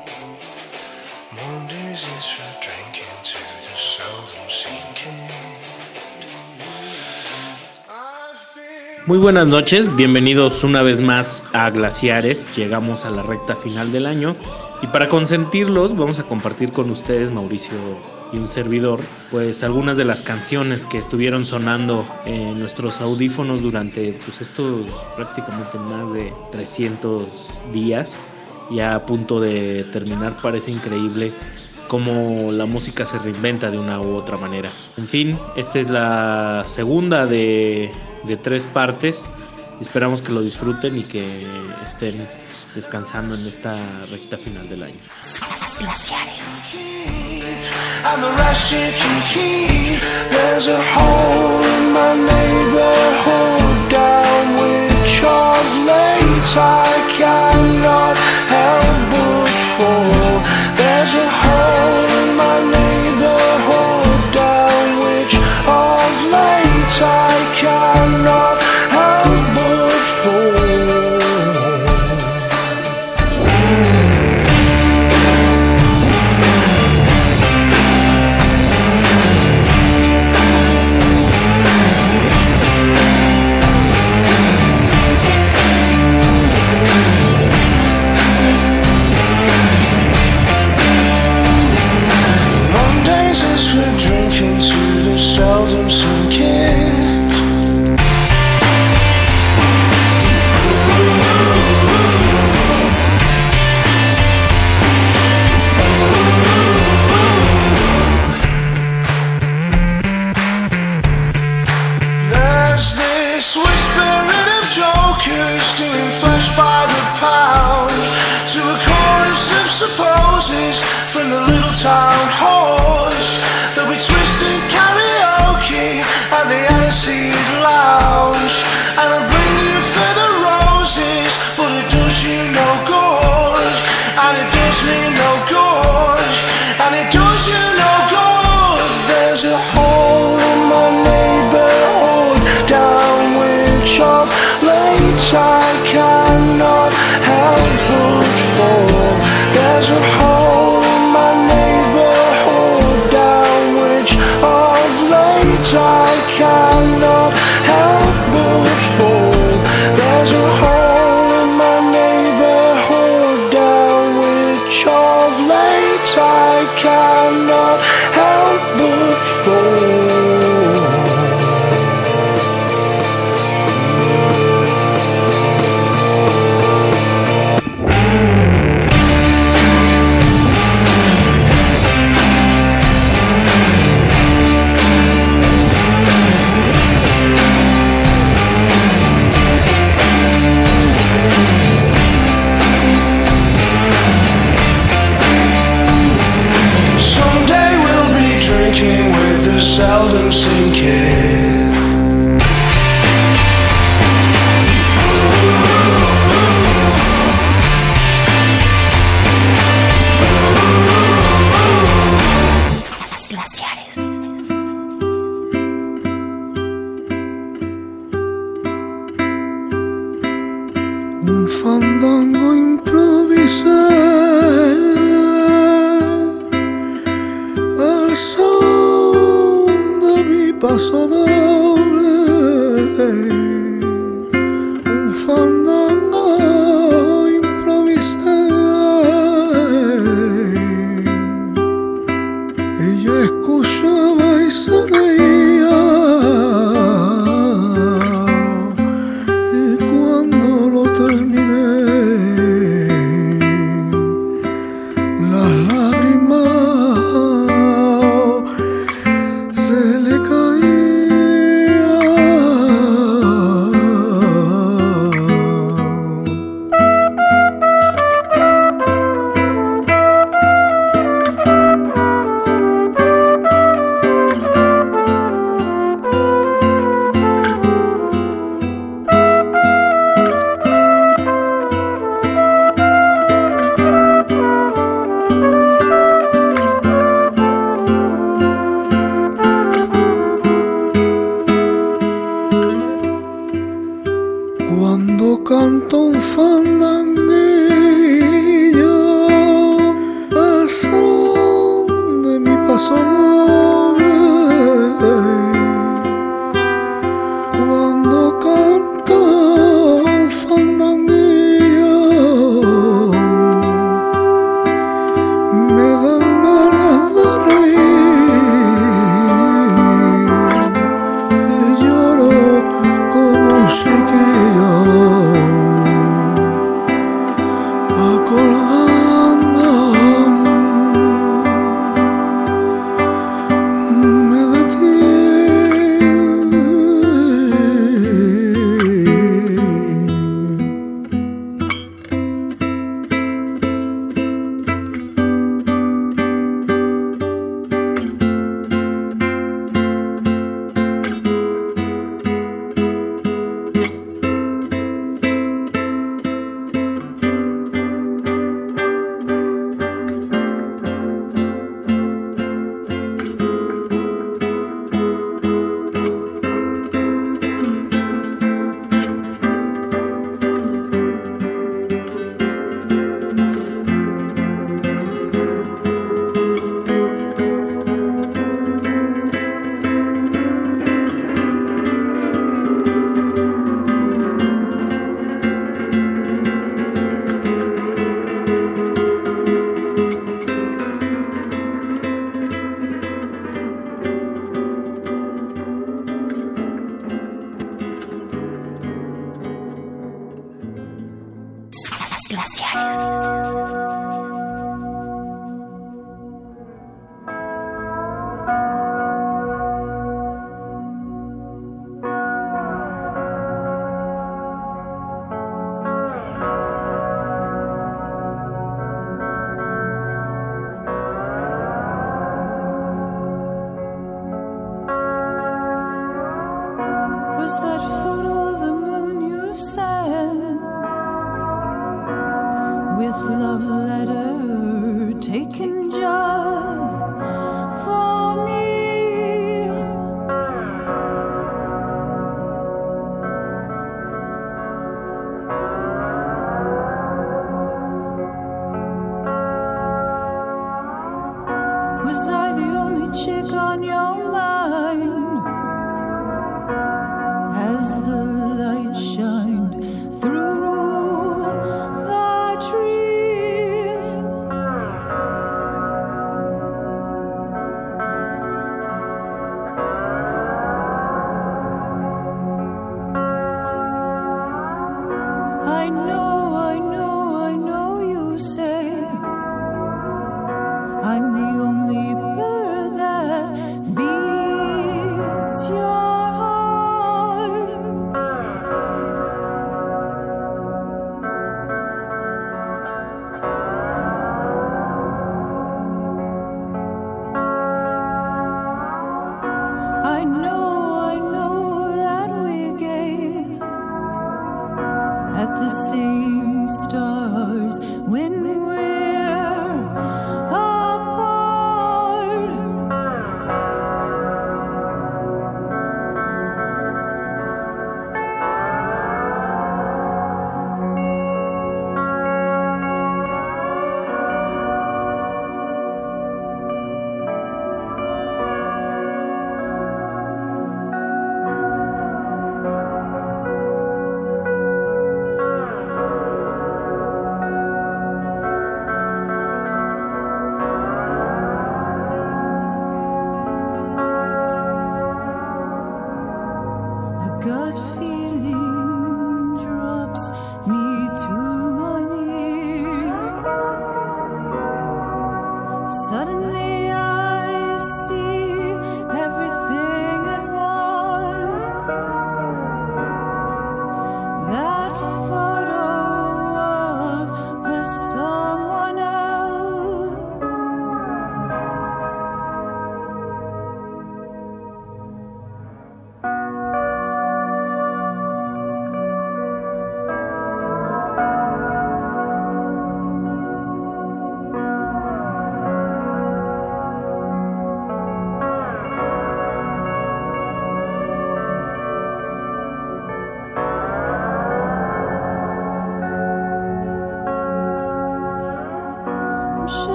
Muy 9.06 9.18
buenas 9.18 9.46
noches, 9.46 9.94
bienvenidos 9.96 10.64
una 10.64 10.80
vez 10.80 11.02
más 11.02 11.44
a 11.52 11.68
Glaciares. 11.68 12.46
Llegamos 12.56 13.04
a 13.04 13.10
la 13.10 13.22
recta 13.22 13.54
final 13.54 13.92
del 13.92 14.06
año 14.06 14.34
y 14.80 14.86
para 14.86 15.08
consentirlos 15.08 15.94
vamos 15.94 16.20
a 16.20 16.22
compartir 16.22 16.72
con 16.72 16.88
ustedes, 16.88 17.30
Mauricio 17.30 17.74
y 18.32 18.38
un 18.38 18.48
servidor, 18.48 19.00
pues 19.30 19.62
algunas 19.62 19.98
de 19.98 20.06
las 20.06 20.22
canciones 20.22 20.86
que 20.86 20.96
estuvieron 20.96 21.44
sonando 21.44 22.08
en 22.24 22.58
nuestros 22.58 23.02
audífonos 23.02 23.60
durante 23.60 24.18
pues 24.24 24.40
estos 24.40 24.86
prácticamente 25.16 25.78
más 25.78 26.10
de 26.14 26.32
300 26.52 27.26
días. 27.74 28.18
Ya 28.70 28.94
a 28.94 29.04
punto 29.04 29.38
de 29.38 29.84
terminar, 29.92 30.38
parece 30.40 30.70
increíble 30.70 31.30
cómo 31.88 32.50
la 32.52 32.64
música 32.64 33.04
se 33.04 33.18
reinventa 33.18 33.70
de 33.70 33.76
una 33.76 34.00
u 34.00 34.16
otra 34.16 34.38
manera. 34.38 34.70
En 34.96 35.06
fin, 35.06 35.38
esta 35.56 35.78
es 35.78 35.90
la 35.90 36.64
segunda 36.66 37.26
de, 37.26 37.90
de 38.26 38.36
tres 38.36 38.66
partes. 38.66 39.24
Esperamos 39.80 40.22
que 40.22 40.32
lo 40.32 40.42
disfruten 40.42 40.98
y 40.98 41.02
que 41.02 41.46
estén 41.82 42.26
descansando 42.74 43.34
en 43.34 43.46
esta 43.46 43.76
recta 44.10 44.36
final 44.36 44.68
del 44.68 44.82
año. 44.82 45.00
Glaciares. 45.80 46.74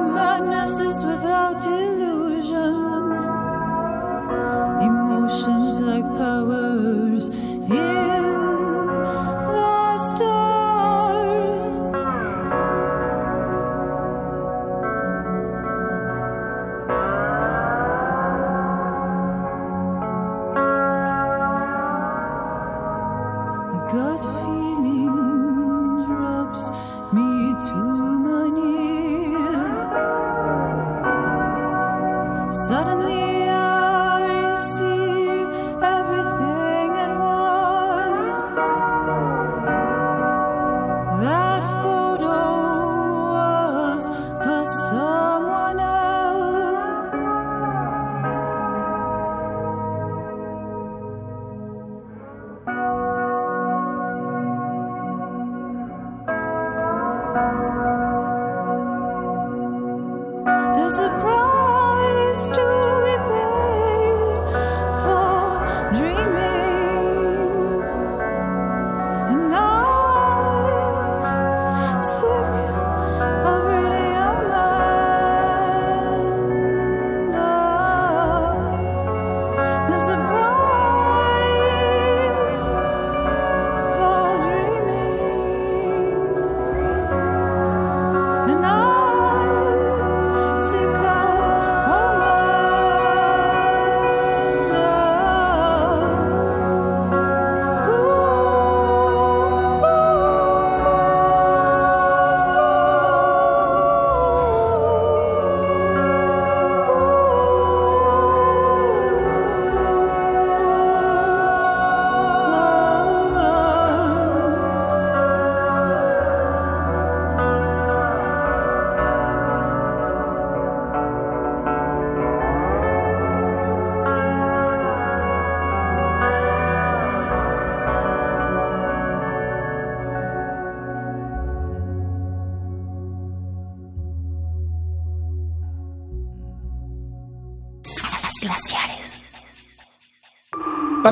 Madness 0.00 0.80
is 0.80 1.04
without 1.04 1.64
illusion. 1.64 2.74
Emotions 4.82 5.80
like 5.80 6.04
powers 6.18 7.05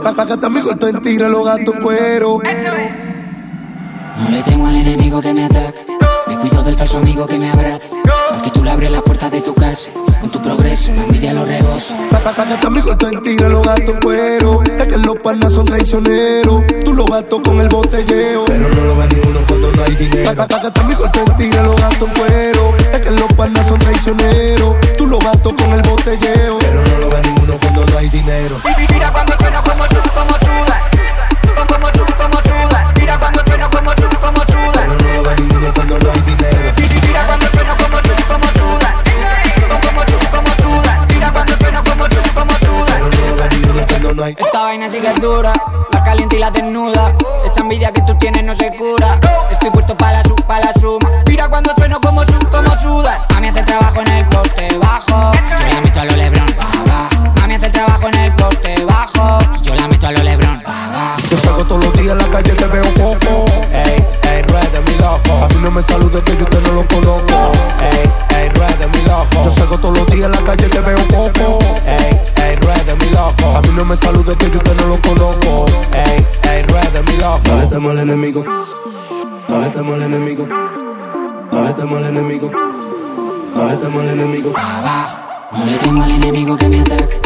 Pa, 0.05 0.27
que 0.27 0.51
mi 0.51 0.61
corto 0.61 0.87
en 0.87 1.01
tigre, 1.01 1.31
los 1.31 1.47
gatos 1.47 1.75
cuero. 1.81 2.39
No 4.19 4.29
le 4.31 4.43
tengo 4.43 4.67
al 4.67 4.77
enemigo 4.77 5.23
que 5.23 5.33
me 5.33 5.45
ataca. 5.47 5.81
Me 6.27 6.37
cuido 6.41 6.63
del 6.63 6.77
falso 6.77 6.99
amigo 6.99 7.27
que 7.27 7.39
me 7.39 7.49
abraza. 7.49 7.89
Al 8.31 8.43
que 8.43 8.51
tú 8.51 8.63
le 8.63 8.71
abres 8.71 8.91
las 8.91 9.01
puertas 9.01 9.31
de 9.31 9.41
tu 9.41 9.55
casa. 9.55 9.91
Con 10.21 10.31
tu 10.31 10.43
progreso, 10.43 10.93
la 10.93 11.05
envidia 11.05 11.33
lo 11.33 11.47
rebosa. 11.47 11.97
Pa, 12.11 12.35
que 12.61 12.71
mi 12.71 12.83
corto 12.83 13.09
en 13.09 13.23
tigre, 13.23 13.49
los 13.49 13.65
gatos 13.65 13.97
cuero. 14.03 14.63
Es 14.63 14.87
que 14.87 14.99
los 14.99 15.17
panas 15.21 15.55
son 15.55 15.65
traicioneros. 15.65 16.65
Tú 16.85 16.93
los 16.93 17.07
gatos 17.07 17.41
con 17.41 17.61
el 17.61 17.69
botelleo. 17.71 18.45
Pero 18.45 18.69
no 18.69 18.85
lo 18.85 18.97
ve 18.99 19.09
ninguno 19.09 19.41
cuando 19.49 19.73
no 19.73 19.85
hay 19.85 19.97
dinero. 19.97 20.35
Pa, 20.35 20.47
que 20.47 20.85
mi 20.85 20.95
corto 20.95 21.21
en 21.27 21.37
tigre, 21.37 21.63
los 21.63 21.81
gatos 21.81 22.11
cuero. 22.19 22.75
Es 22.93 23.01
que 23.01 23.11
los 23.11 23.33
panas 23.33 23.67
son 23.67 23.79
traicioneros. 23.79 24.75
Tú 24.99 25.07
los 25.07 25.19
gatos 25.25 25.55
con 25.55 25.73
el 25.73 25.81
botelleo. 25.81 26.59
Pero 26.59 26.83
no 26.85 26.99
lo 27.01 27.09
ve 27.09 27.23
ninguno 27.23 27.64
hay 28.05 28.11
dinero. 28.11 28.61
Mira 28.91 29.11
cuando 29.11 29.37
suena 29.39 29.63
como 29.63 29.89
tú, 29.89 29.97
como 30.15 30.37
suda. 30.39 30.91
Como 31.67 31.91
tú, 31.93 32.05
como 32.21 32.39
suda. 32.43 32.93
Mira 32.97 33.19
cuando 33.19 33.43
suena 33.47 33.71
como 33.71 33.95
tú, 33.95 34.09
como 34.21 34.41
suda. 34.45 34.73
Pero 34.75 34.95
no 34.95 35.15
lo 35.15 35.23
ve 35.23 35.37
ninguno 35.39 35.75
cuando 35.75 35.99
no 35.99 36.11
hay 36.13 36.21
dinero. 36.21 36.59
Mira 37.07 37.27
cuando 37.27 37.47
suena 37.49 37.77
como 37.77 38.03
tú, 38.03 38.11
como 38.29 38.47
suda. 38.59 39.03
Como 39.87 40.05
tú, 40.05 40.13
como 40.31 40.53
suda. 40.63 41.07
Mira 41.09 41.33
cuando 41.33 41.57
suena 41.57 41.83
como 41.83 42.09
tú, 42.09 42.21
como 42.35 42.55
suda. 42.59 42.87
Pero 42.87 43.09
no 43.09 43.27
lo 43.29 43.37
ve 43.37 43.49
ninguno 43.51 43.87
cuando 43.89 44.13
no 44.15 44.25
hay 44.25 44.37
Esta 44.39 44.63
vaina 44.63 44.91
sí 44.91 45.01
que 45.01 45.09
es 45.09 45.21
dura, 45.21 45.44
al 77.95 78.01
enemigo. 78.01 78.45
No 79.49 79.61
le 79.61 79.71
temo 79.71 79.95
al 79.95 80.03
enemigo. 80.03 80.47
No 81.53 81.62
le 81.62 81.73
temo 81.75 81.97
al 81.97 82.05
enemigo. 82.07 82.51
No 83.55 83.69
le 83.69 83.77
temo 83.77 84.01
al 84.01 84.09
enemigo. 84.09 84.53
No 85.53 85.65
le 85.65 85.77
temo 85.79 86.03
al 86.03 86.11
enemigo 86.11 86.57
que 86.57 86.69
me 86.69 86.81
ataca. 86.81 87.24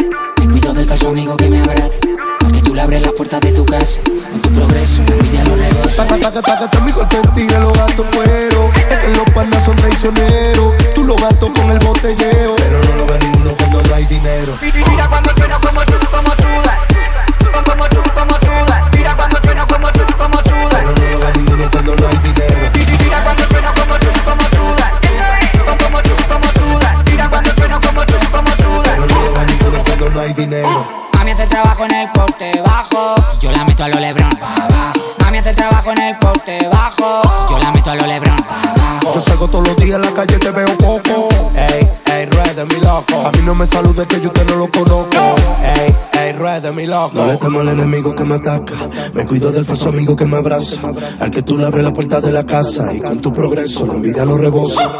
enemigo 47.69 48.13
que 48.13 48.23
me 48.23 48.35
ataca. 48.35 48.89
Me 49.13 49.25
cuido 49.25 49.51
del 49.51 49.65
falso 49.65 49.89
amigo 49.89 50.15
que 50.15 50.25
me 50.25 50.37
abraza. 50.37 50.91
Al 51.19 51.31
que 51.31 51.41
tú 51.41 51.57
le 51.57 51.65
abres 51.65 51.83
la 51.83 51.93
puerta 51.93 52.21
de 52.21 52.31
la 52.31 52.45
casa 52.45 52.93
y 52.93 53.01
con 53.01 53.19
tu 53.19 53.31
progreso 53.31 53.85
la 53.85 53.93
envidia 53.93 54.25
lo 54.25 54.37
rebosa. 54.37 54.91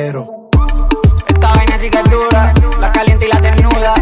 Esta 0.00 1.52
vaina 1.54 1.78
chica 1.78 2.00
es 2.02 2.10
dura, 2.10 2.54
la 2.80 2.90
caliente 2.90 3.26
y 3.26 3.28
la 3.28 3.38
desnuda. 3.38 3.94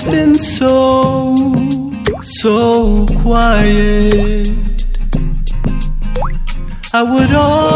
It's 0.00 0.06
been 0.08 0.34
so, 0.36 1.34
so 2.22 3.04
quiet. 3.20 4.48
I 6.94 7.02
would 7.02 7.32
all. 7.32 7.67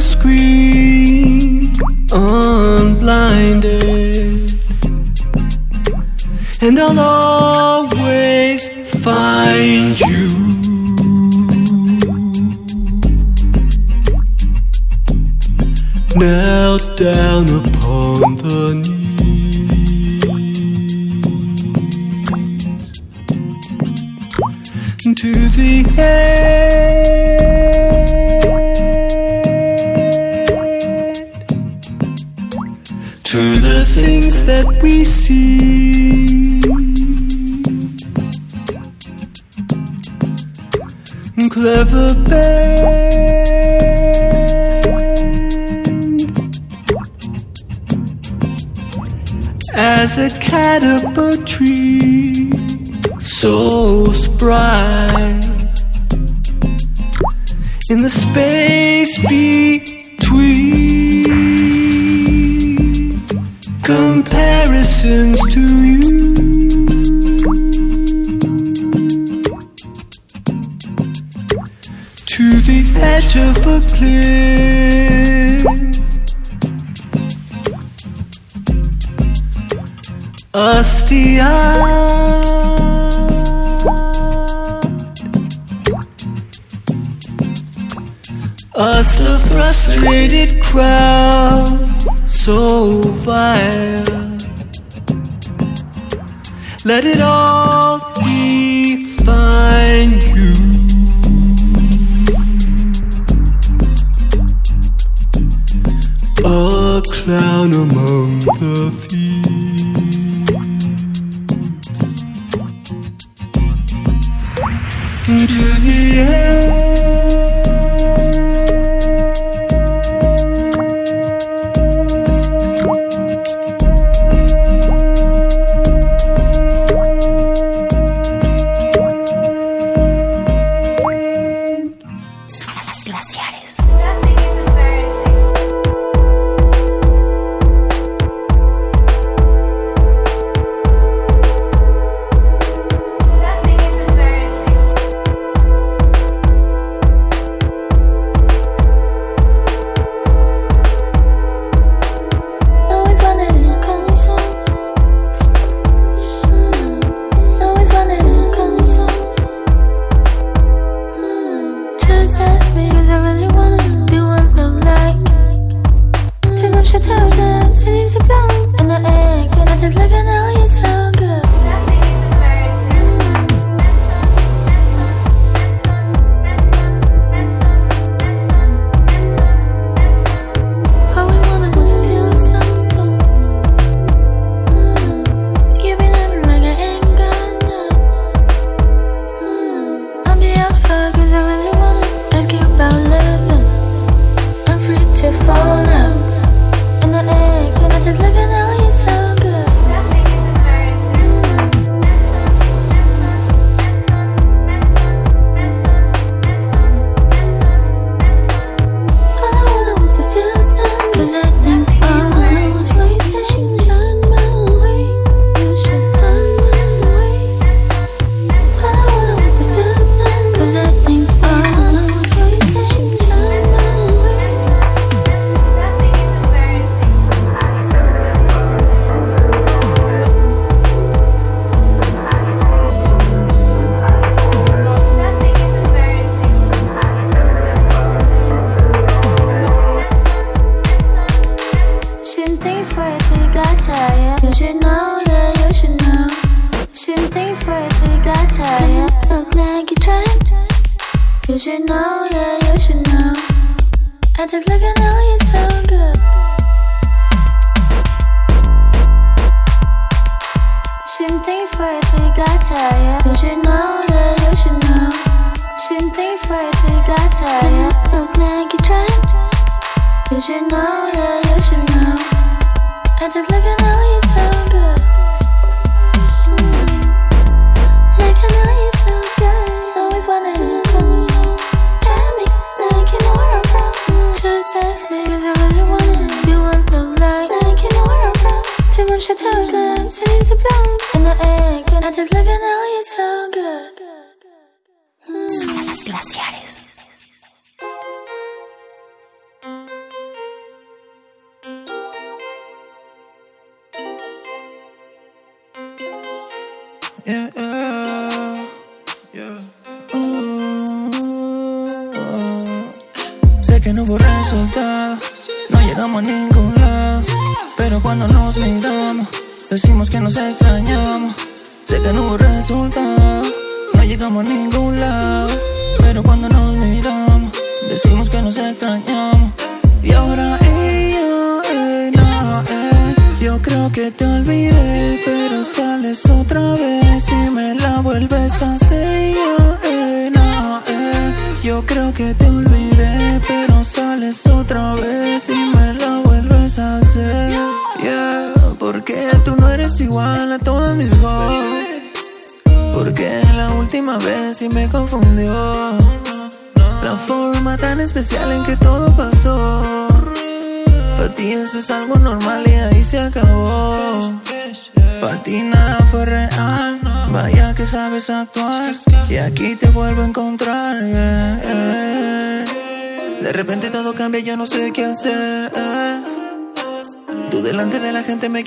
scream 0.00 0.59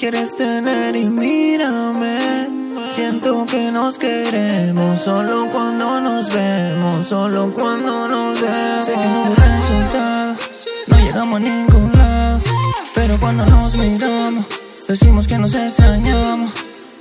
quieres 0.04 0.36
tener 0.36 0.98
y 0.98 1.06
mírame. 1.06 2.18
Siento 2.90 3.46
que 3.46 3.72
nos 3.72 3.98
queremos 3.98 5.00
solo 5.00 5.48
cuando 5.50 6.02
nos 6.02 6.28
vemos, 6.28 7.06
solo 7.06 7.50
cuando 7.54 8.10
nos 8.10 8.34
vemos. 8.42 8.86
Sé 8.86 8.92
que 8.92 9.08
no 9.16 9.24
resulta, 9.34 10.36
no 10.90 10.98
llegamos 10.98 11.36
a 11.38 11.40
ningún 11.40 11.92
lado. 11.98 12.42
Pero 12.94 13.18
cuando 13.18 13.46
nos 13.46 13.78
miramos, 13.78 14.46
decimos 14.90 15.26
que 15.26 15.38
nos 15.38 15.56
extrañamos. 15.56 16.52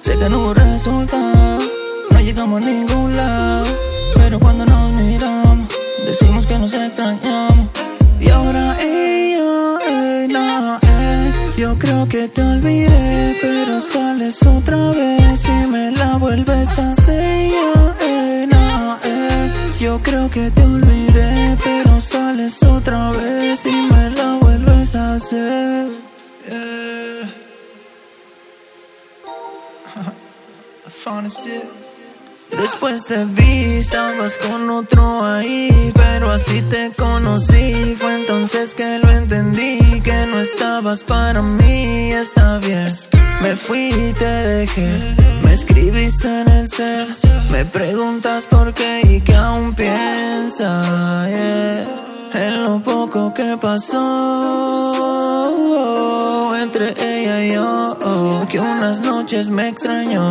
Sé 0.01 0.17
que 0.17 0.29
no 0.29 0.55
resulta, 0.55 1.19
no 2.09 2.21
llegamos 2.21 2.63
a 2.63 2.67
ningún 2.67 3.17
lado. 3.17 3.67
Pero 4.15 4.39
cuando 4.39 4.65
nos 4.65 4.93
miramos, 4.93 5.67
decimos 6.07 6.47
que 6.47 6.57
nos 6.57 6.73
extrañamos. 6.73 7.67
Y 8.21 8.29
ahora 8.29 8.81
ella 8.81 9.72
yo 11.63 11.79
creo 11.79 12.09
que 12.09 12.27
te 12.27 12.43
olvidé, 12.43 13.39
pero 13.41 13.81
sales 13.81 14.45
otra 14.45 14.91
vez 14.91 15.45
y 15.49 15.67
me 15.69 15.93
la 15.93 16.17
vuelves 16.17 16.77
a 16.77 16.91
hacer. 16.91 17.53
Eh. 18.01 18.49
Yo 19.79 20.01
creo 20.03 20.29
que 20.29 20.51
te 20.51 20.63
olvidé, 20.65 21.57
pero 21.63 22.01
sales 22.01 22.61
otra 22.65 23.13
vez 23.13 23.65
y 23.65 23.71
me 23.93 24.11
la 24.11 24.39
vuelves 24.41 24.97
a 24.97 25.15
hacer. 25.15 25.87
Eh. 26.49 27.23
I 30.87 31.82
Después 32.63 33.07
te 33.07 33.25
vi, 33.25 33.75
estabas 33.75 34.39
con 34.39 34.71
otro 34.71 35.25
ahí, 35.25 35.93
pero 35.97 36.31
así 36.31 36.63
te 36.63 36.93
conocí. 36.93 37.97
Fue 37.99 38.15
entonces 38.21 38.77
que 38.77 39.01
lo 39.01 39.11
entendí, 39.11 40.01
que 40.01 40.27
no 40.27 40.39
estabas 40.39 41.03
para 41.03 41.43
mí. 41.43 42.13
Está 42.13 42.59
bien, 42.59 42.87
me 43.43 43.57
fui 43.57 43.89
y 43.89 44.13
te 44.13 44.25
dejé. 44.25 44.89
Me 45.43 45.53
escribiste 45.53 46.29
en 46.43 46.49
el 46.51 46.69
cel, 46.69 47.09
me 47.51 47.65
preguntas 47.65 48.47
por 48.47 48.73
qué 48.73 49.01
y 49.11 49.21
que 49.21 49.35
aún 49.35 49.75
piensas 49.75 51.29
yeah, 51.29 52.02
en 52.35 52.63
lo 52.63 52.81
poco 52.81 53.33
que 53.35 53.57
pasó 53.61 54.13
entre 56.63 56.95
ella 56.99 57.45
y 57.45 57.53
yo. 57.55 57.97
Que 58.51 58.61
unas 58.61 59.01
noches 59.01 59.49
me 59.51 59.69
extrañó. 59.69 60.31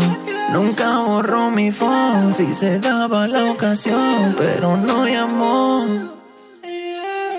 Nunca 0.51 0.99
borró 0.99 1.49
mi 1.49 1.71
phone 1.71 2.33
si 2.33 2.53
se 2.53 2.79
daba 2.79 3.27
la 3.27 3.45
ocasión, 3.51 4.35
pero 4.37 4.77
no 4.77 5.07
llamó. 5.07 5.85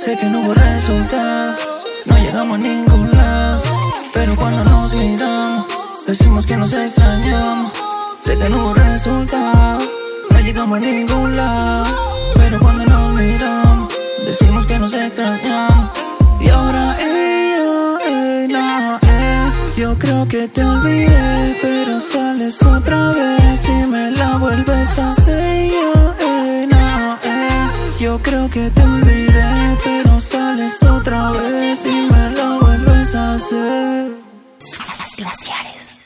Sé 0.00 0.16
que 0.18 0.26
no 0.26 0.40
hubo 0.40 0.54
resultado, 0.54 1.54
no 2.06 2.18
llegamos 2.18 2.58
a 2.58 2.62
ningún 2.62 3.10
lado, 3.12 3.62
pero 4.12 4.34
cuando 4.34 4.64
nos 4.64 4.92
miramos, 4.94 5.66
decimos 6.06 6.44
que 6.44 6.56
nos 6.56 6.72
extrañamos. 6.72 7.70
Sé 8.22 8.36
que 8.36 8.48
no 8.48 8.56
hubo 8.64 8.74
resultado, 8.74 9.82
no 10.30 10.40
llegamos 10.40 10.78
a 10.78 10.80
ningún 10.80 11.36
lado, 11.36 11.86
pero 12.34 12.58
cuando 12.58 12.84
nos 12.84 13.14
miramos, 13.14 13.61
decimos 14.32 14.64
que 14.64 14.78
nos 14.78 14.92
extrañamos. 14.94 15.90
Y 16.40 16.48
ahora 16.48 16.96
ella, 17.00 17.98
eh, 18.08 18.48
no, 18.50 18.98
eh, 19.02 19.52
yo 19.76 19.98
creo 19.98 20.26
que 20.26 20.48
te 20.48 20.64
olvidé, 20.64 21.58
pero 21.60 22.00
sales 22.00 22.62
otra 22.62 23.12
vez 23.12 23.68
y 23.68 23.86
me 23.92 24.10
la 24.12 24.38
vuelves 24.38 24.98
a 24.98 25.10
hacer. 25.10 25.70
Yo, 25.70 26.14
eh, 26.20 26.66
no, 26.70 27.18
eh, 27.22 27.66
yo 28.00 28.18
creo 28.22 28.48
que 28.48 28.70
te 28.70 28.82
olvidé, 28.82 29.76
pero 29.84 30.20
sales 30.20 30.82
otra 30.82 31.32
vez 31.32 31.84
y 31.84 31.96
me 32.12 32.30
la 32.30 32.58
vuelves 32.60 33.14
a 33.14 33.34
hacer. 33.34 34.12
Las 34.88 35.16
glaciares. 35.16 36.01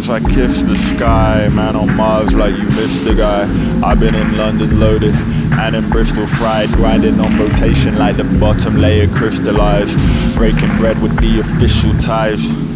as 0.00 0.08
I 0.08 0.18
kiss 0.20 0.62
the 0.62 0.76
sky. 0.76 1.48
Man 1.48 1.76
on 1.76 1.94
Mars 1.94 2.32
like 2.32 2.56
you 2.56 2.66
missed 2.70 3.04
the 3.04 3.14
guy. 3.14 3.42
I've 3.86 4.00
been 4.00 4.14
in 4.14 4.34
London 4.34 4.80
loaded 4.80 5.14
and 5.14 5.76
in 5.76 5.90
Bristol 5.90 6.26
fried, 6.26 6.70
grinding 6.72 7.20
on 7.20 7.38
rotation 7.38 7.98
like 7.98 8.16
the 8.16 8.24
bottom 8.24 8.76
layer 8.76 9.08
crystallized. 9.08 9.98
Breaking 10.36 10.74
bread 10.78 11.02
with 11.02 11.14
the 11.20 11.40
official 11.40 11.92
ties. 11.98 12.69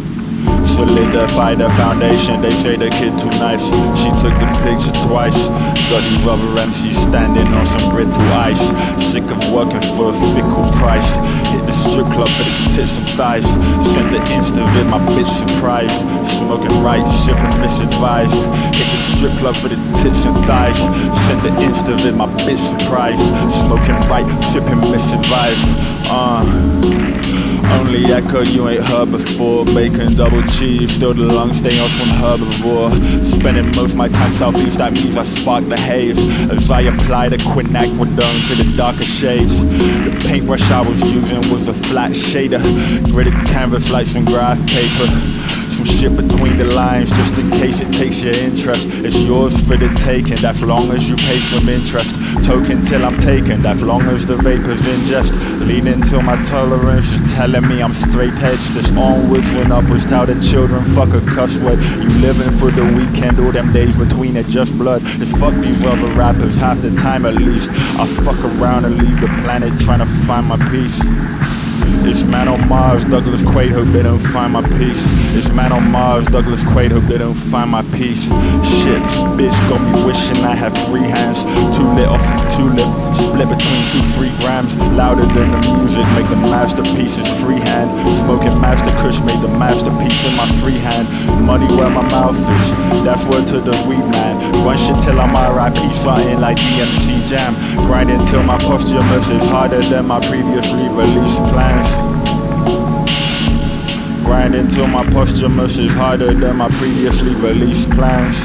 Solidify 0.65 1.55
the 1.55 1.69
foundation, 1.77 2.41
they 2.41 2.51
say 2.51 2.75
the 2.75 2.89
kid 2.89 3.13
too 3.19 3.29
nice. 3.39 3.63
She 4.01 4.09
took 4.21 4.33
the 4.41 4.49
picture 4.65 4.91
twice. 5.07 5.47
Got 5.89 6.01
these 6.01 6.21
rubber 6.25 6.49
MCs 6.59 6.97
standing 7.07 7.47
on 7.53 7.65
some 7.65 7.91
brittle 7.91 8.19
ice. 8.33 8.59
Sick 8.97 9.23
of 9.23 9.39
working 9.53 9.81
for 9.95 10.09
a 10.09 10.15
fickle 10.33 10.65
price. 10.81 11.15
Hit 11.53 11.65
the 11.65 11.71
strip 11.71 12.07
club 12.11 12.27
for 12.27 12.43
the 12.43 12.75
tits 12.75 12.97
and 12.97 13.07
thighs. 13.15 13.45
Send 13.93 14.13
the 14.13 14.19
insta 14.33 14.65
vid, 14.73 14.87
my 14.87 14.99
bitch 15.13 15.29
surprised. 15.29 15.95
Smoking 16.41 16.83
right, 16.83 17.05
sipping 17.23 17.55
misadvised. 17.61 18.39
Hit 18.73 18.87
the 18.89 19.01
strip 19.15 19.33
club 19.39 19.55
for 19.55 19.69
the 19.69 19.77
tits 20.01 20.25
and 20.25 20.35
thighs. 20.45 20.77
Send 21.27 21.41
the 21.41 21.53
insta 21.61 21.95
vid, 22.01 22.15
my 22.15 22.27
bitch 22.43 22.59
surprised. 22.59 23.21
Smoking 23.63 23.99
right, 24.09 24.27
sipping 24.43 24.81
misadvised. 24.91 25.65
Uh. 26.09 27.44
Only 27.71 28.05
echo 28.05 28.41
you 28.41 28.67
ain't 28.67 28.83
heard 28.83 29.11
before. 29.11 29.65
Bacon, 29.65 30.13
double 30.15 30.43
cheese, 30.43 30.93
still 30.93 31.13
the 31.13 31.23
lung 31.23 31.53
stay 31.53 31.79
on 31.79 31.89
some 31.89 32.17
herbivore. 32.17 33.23
Spending 33.25 33.75
most 33.75 33.95
my 33.95 34.07
time 34.07 34.31
southeast, 34.33 34.77
that 34.77 34.93
means 34.93 35.17
I 35.17 35.23
spark 35.23 35.65
the 35.67 35.77
haze. 35.77 36.17
As 36.49 36.69
I 36.69 36.81
apply 36.81 37.29
the 37.29 37.37
quinacridone 37.37 38.49
to 38.49 38.63
the 38.63 38.77
darker 38.77 39.03
shades. 39.03 39.57
The 39.59 40.27
paintbrush 40.27 40.69
I 40.71 40.81
was 40.81 40.99
using 41.11 41.39
was 41.51 41.67
a 41.67 41.73
flat 41.73 42.11
shader. 42.11 42.59
Gridded 43.11 43.45
canvas 43.47 43.91
like 43.91 44.07
some 44.07 44.25
graph 44.25 44.59
paper. 44.67 45.07
Some 45.75 45.83
shit 45.83 46.15
between 46.15 46.57
the 46.57 46.63
lines 46.73 47.09
just 47.09 47.33
in 47.33 47.51
case 47.51 47.81
it 47.81 47.91
takes 47.91 48.21
your 48.21 48.33
interest. 48.33 48.87
It's 48.89 49.19
yours 49.27 49.59
for 49.67 49.75
the 49.75 49.89
taking, 50.05 50.37
that's 50.37 50.61
long 50.61 50.89
as 50.91 51.09
you 51.09 51.17
pay 51.17 51.35
some 51.51 51.67
interest. 51.67 52.15
Token 52.45 52.81
till 52.85 53.03
I'm 53.03 53.17
taken, 53.17 53.61
that's 53.61 53.81
long 53.81 54.03
as 54.03 54.25
the 54.25 54.37
vapors 54.37 54.79
ingest. 54.79 55.33
Leaning 55.67 56.01
till 56.01 56.21
my 56.21 56.41
tolerance 56.45 57.11
is 57.11 57.33
telling 57.33 57.67
me 57.67 57.83
I'm 57.83 57.91
straight 57.91 58.33
edged. 58.35 58.73
This 58.73 58.89
onwards 58.91 59.49
and 59.49 59.73
upwards, 59.73 60.05
how 60.05 60.23
the 60.23 60.39
children 60.39 60.81
fuck 60.95 61.09
a 61.09 61.19
cuss 61.35 61.59
word. 61.59 61.83
You 61.83 62.09
living 62.23 62.51
for 62.51 62.71
the 62.71 62.85
weekend, 62.95 63.37
all 63.39 63.51
them 63.51 63.73
days 63.73 63.97
between 63.97 64.37
it 64.37 64.47
just 64.47 64.77
blood. 64.77 65.01
It's 65.21 65.33
fuck 65.33 65.55
these 65.55 65.83
other 65.83 66.07
rappers 66.13 66.55
half 66.55 66.81
the 66.81 66.95
time 66.95 67.25
at 67.25 67.35
least. 67.35 67.69
I 67.99 68.07
fuck 68.23 68.39
around 68.45 68.85
and 68.85 68.97
leave 68.97 69.19
the 69.19 69.27
planet 69.43 69.77
trying 69.81 69.99
to 69.99 70.05
find 70.25 70.47
my 70.47 70.57
peace. 70.69 71.01
It's 72.03 72.23
man 72.23 72.47
on 72.47 72.67
Mars, 72.67 73.03
Douglas 73.05 73.41
Quaid, 73.41 73.71
hope 73.71 73.87
they 73.87 74.03
don't 74.03 74.19
find 74.19 74.53
my 74.53 74.61
peace. 74.77 75.05
It's 75.37 75.49
man 75.49 75.71
on 75.71 75.89
Mars, 75.91 76.25
Douglas 76.27 76.63
Quaid, 76.63 76.91
hope 76.91 77.03
they 77.05 77.17
don't 77.17 77.33
find 77.33 77.69
my 77.71 77.83
peace. 77.95 78.25
Shit, 78.83 79.01
bitch 79.37 79.55
got 79.69 79.81
me 79.81 79.93
wishing 80.05 80.37
I 80.45 80.55
had 80.55 80.73
three 80.87 81.07
hands. 81.07 81.43
Two 81.75 81.87
lit 81.95 82.07
off 82.07 82.21
from 82.21 82.41
tulip, 82.53 82.89
split 83.17 83.49
between 83.49 83.81
two 83.91 84.03
free 84.15 84.33
grams. 84.39 84.75
Louder 84.93 85.25
than 85.33 85.51
the 85.51 85.61
music, 85.77 86.05
make 86.13 86.27
the 86.29 86.37
masterpieces 86.37 87.27
freehand. 87.41 87.89
Smoking 88.21 88.53
master 88.61 88.91
kush, 89.01 89.19
made 89.21 89.41
the 89.41 89.51
masterpiece 89.57 90.19
in 90.27 90.33
my 90.37 90.47
free 90.61 90.77
hand. 90.77 91.07
Money 91.45 91.67
where 91.75 91.89
my 91.89 92.05
mouth 92.09 92.37
is, 92.37 92.67
that's 93.03 93.25
word 93.25 93.47
to 93.47 93.59
the 93.59 93.75
weed 93.87 94.05
man. 94.13 94.35
Run 94.65 94.77
shit 94.77 94.97
till 95.03 95.19
I'm 95.19 95.33
RIP, 95.33 95.77
something 95.93 96.39
like 96.39 96.57
DMC 96.57 97.27
Jam. 97.29 97.55
Grinding 97.87 98.21
till 98.27 98.43
my 98.43 98.57
posthumous 98.59 99.29
is 99.29 99.43
harder 99.49 99.81
than 99.81 100.07
my 100.07 100.19
previously 100.27 100.87
released 100.89 101.41
plans. 101.49 101.84
Grinding 104.23 104.67
till 104.67 104.87
my 104.87 105.03
posthumous 105.11 105.77
is 105.77 105.93
harder 105.93 106.33
than 106.33 106.57
my 106.57 106.69
previously 106.69 107.35
released 107.35 107.89
plans. 107.91 108.35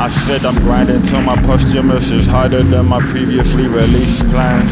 I 0.00 0.08
said 0.08 0.44
I'm 0.44 0.54
grinding 0.56 1.02
till 1.02 1.22
my 1.22 1.34
posthumous 1.42 2.10
is 2.10 2.26
harder 2.26 2.62
than 2.62 2.86
my 2.86 3.00
previously 3.00 3.66
released 3.66 4.20
plans. 4.30 4.70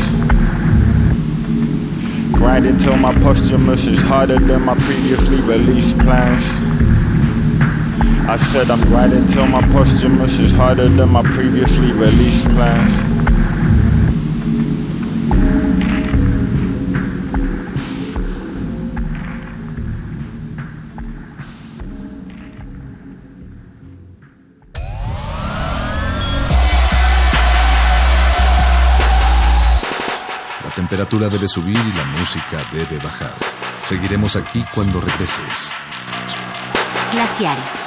Grinding 2.33 2.79
till 2.79 2.97
my 2.97 3.13
posthumous 3.15 3.87
is 3.87 4.03
harder 4.03 4.39
than 4.39 4.63
my 4.63 4.75
previously 4.75 5.41
released 5.41 5.99
plans. 5.99 6.45
I 8.29 8.37
said 8.37 8.71
I'm 8.71 8.83
grinding 8.83 9.27
till 9.29 9.47
my 9.47 9.63
posthumous 9.73 10.39
is 10.39 10.53
harder 10.53 10.89
than 10.89 11.09
my 11.11 11.23
previously 11.23 11.93
released 11.93 12.45
plans. 12.45 13.06
Temperatura 31.07 31.29
debe 31.29 31.47
subir 31.47 31.77
y 31.77 31.93
la 31.93 32.05
música 32.05 32.65
debe 32.73 32.99
bajar. 32.99 33.33
Seguiremos 33.81 34.35
aquí 34.35 34.65
cuando 34.75 35.01
regreses. 35.01 35.71
Glaciares. 37.13 37.87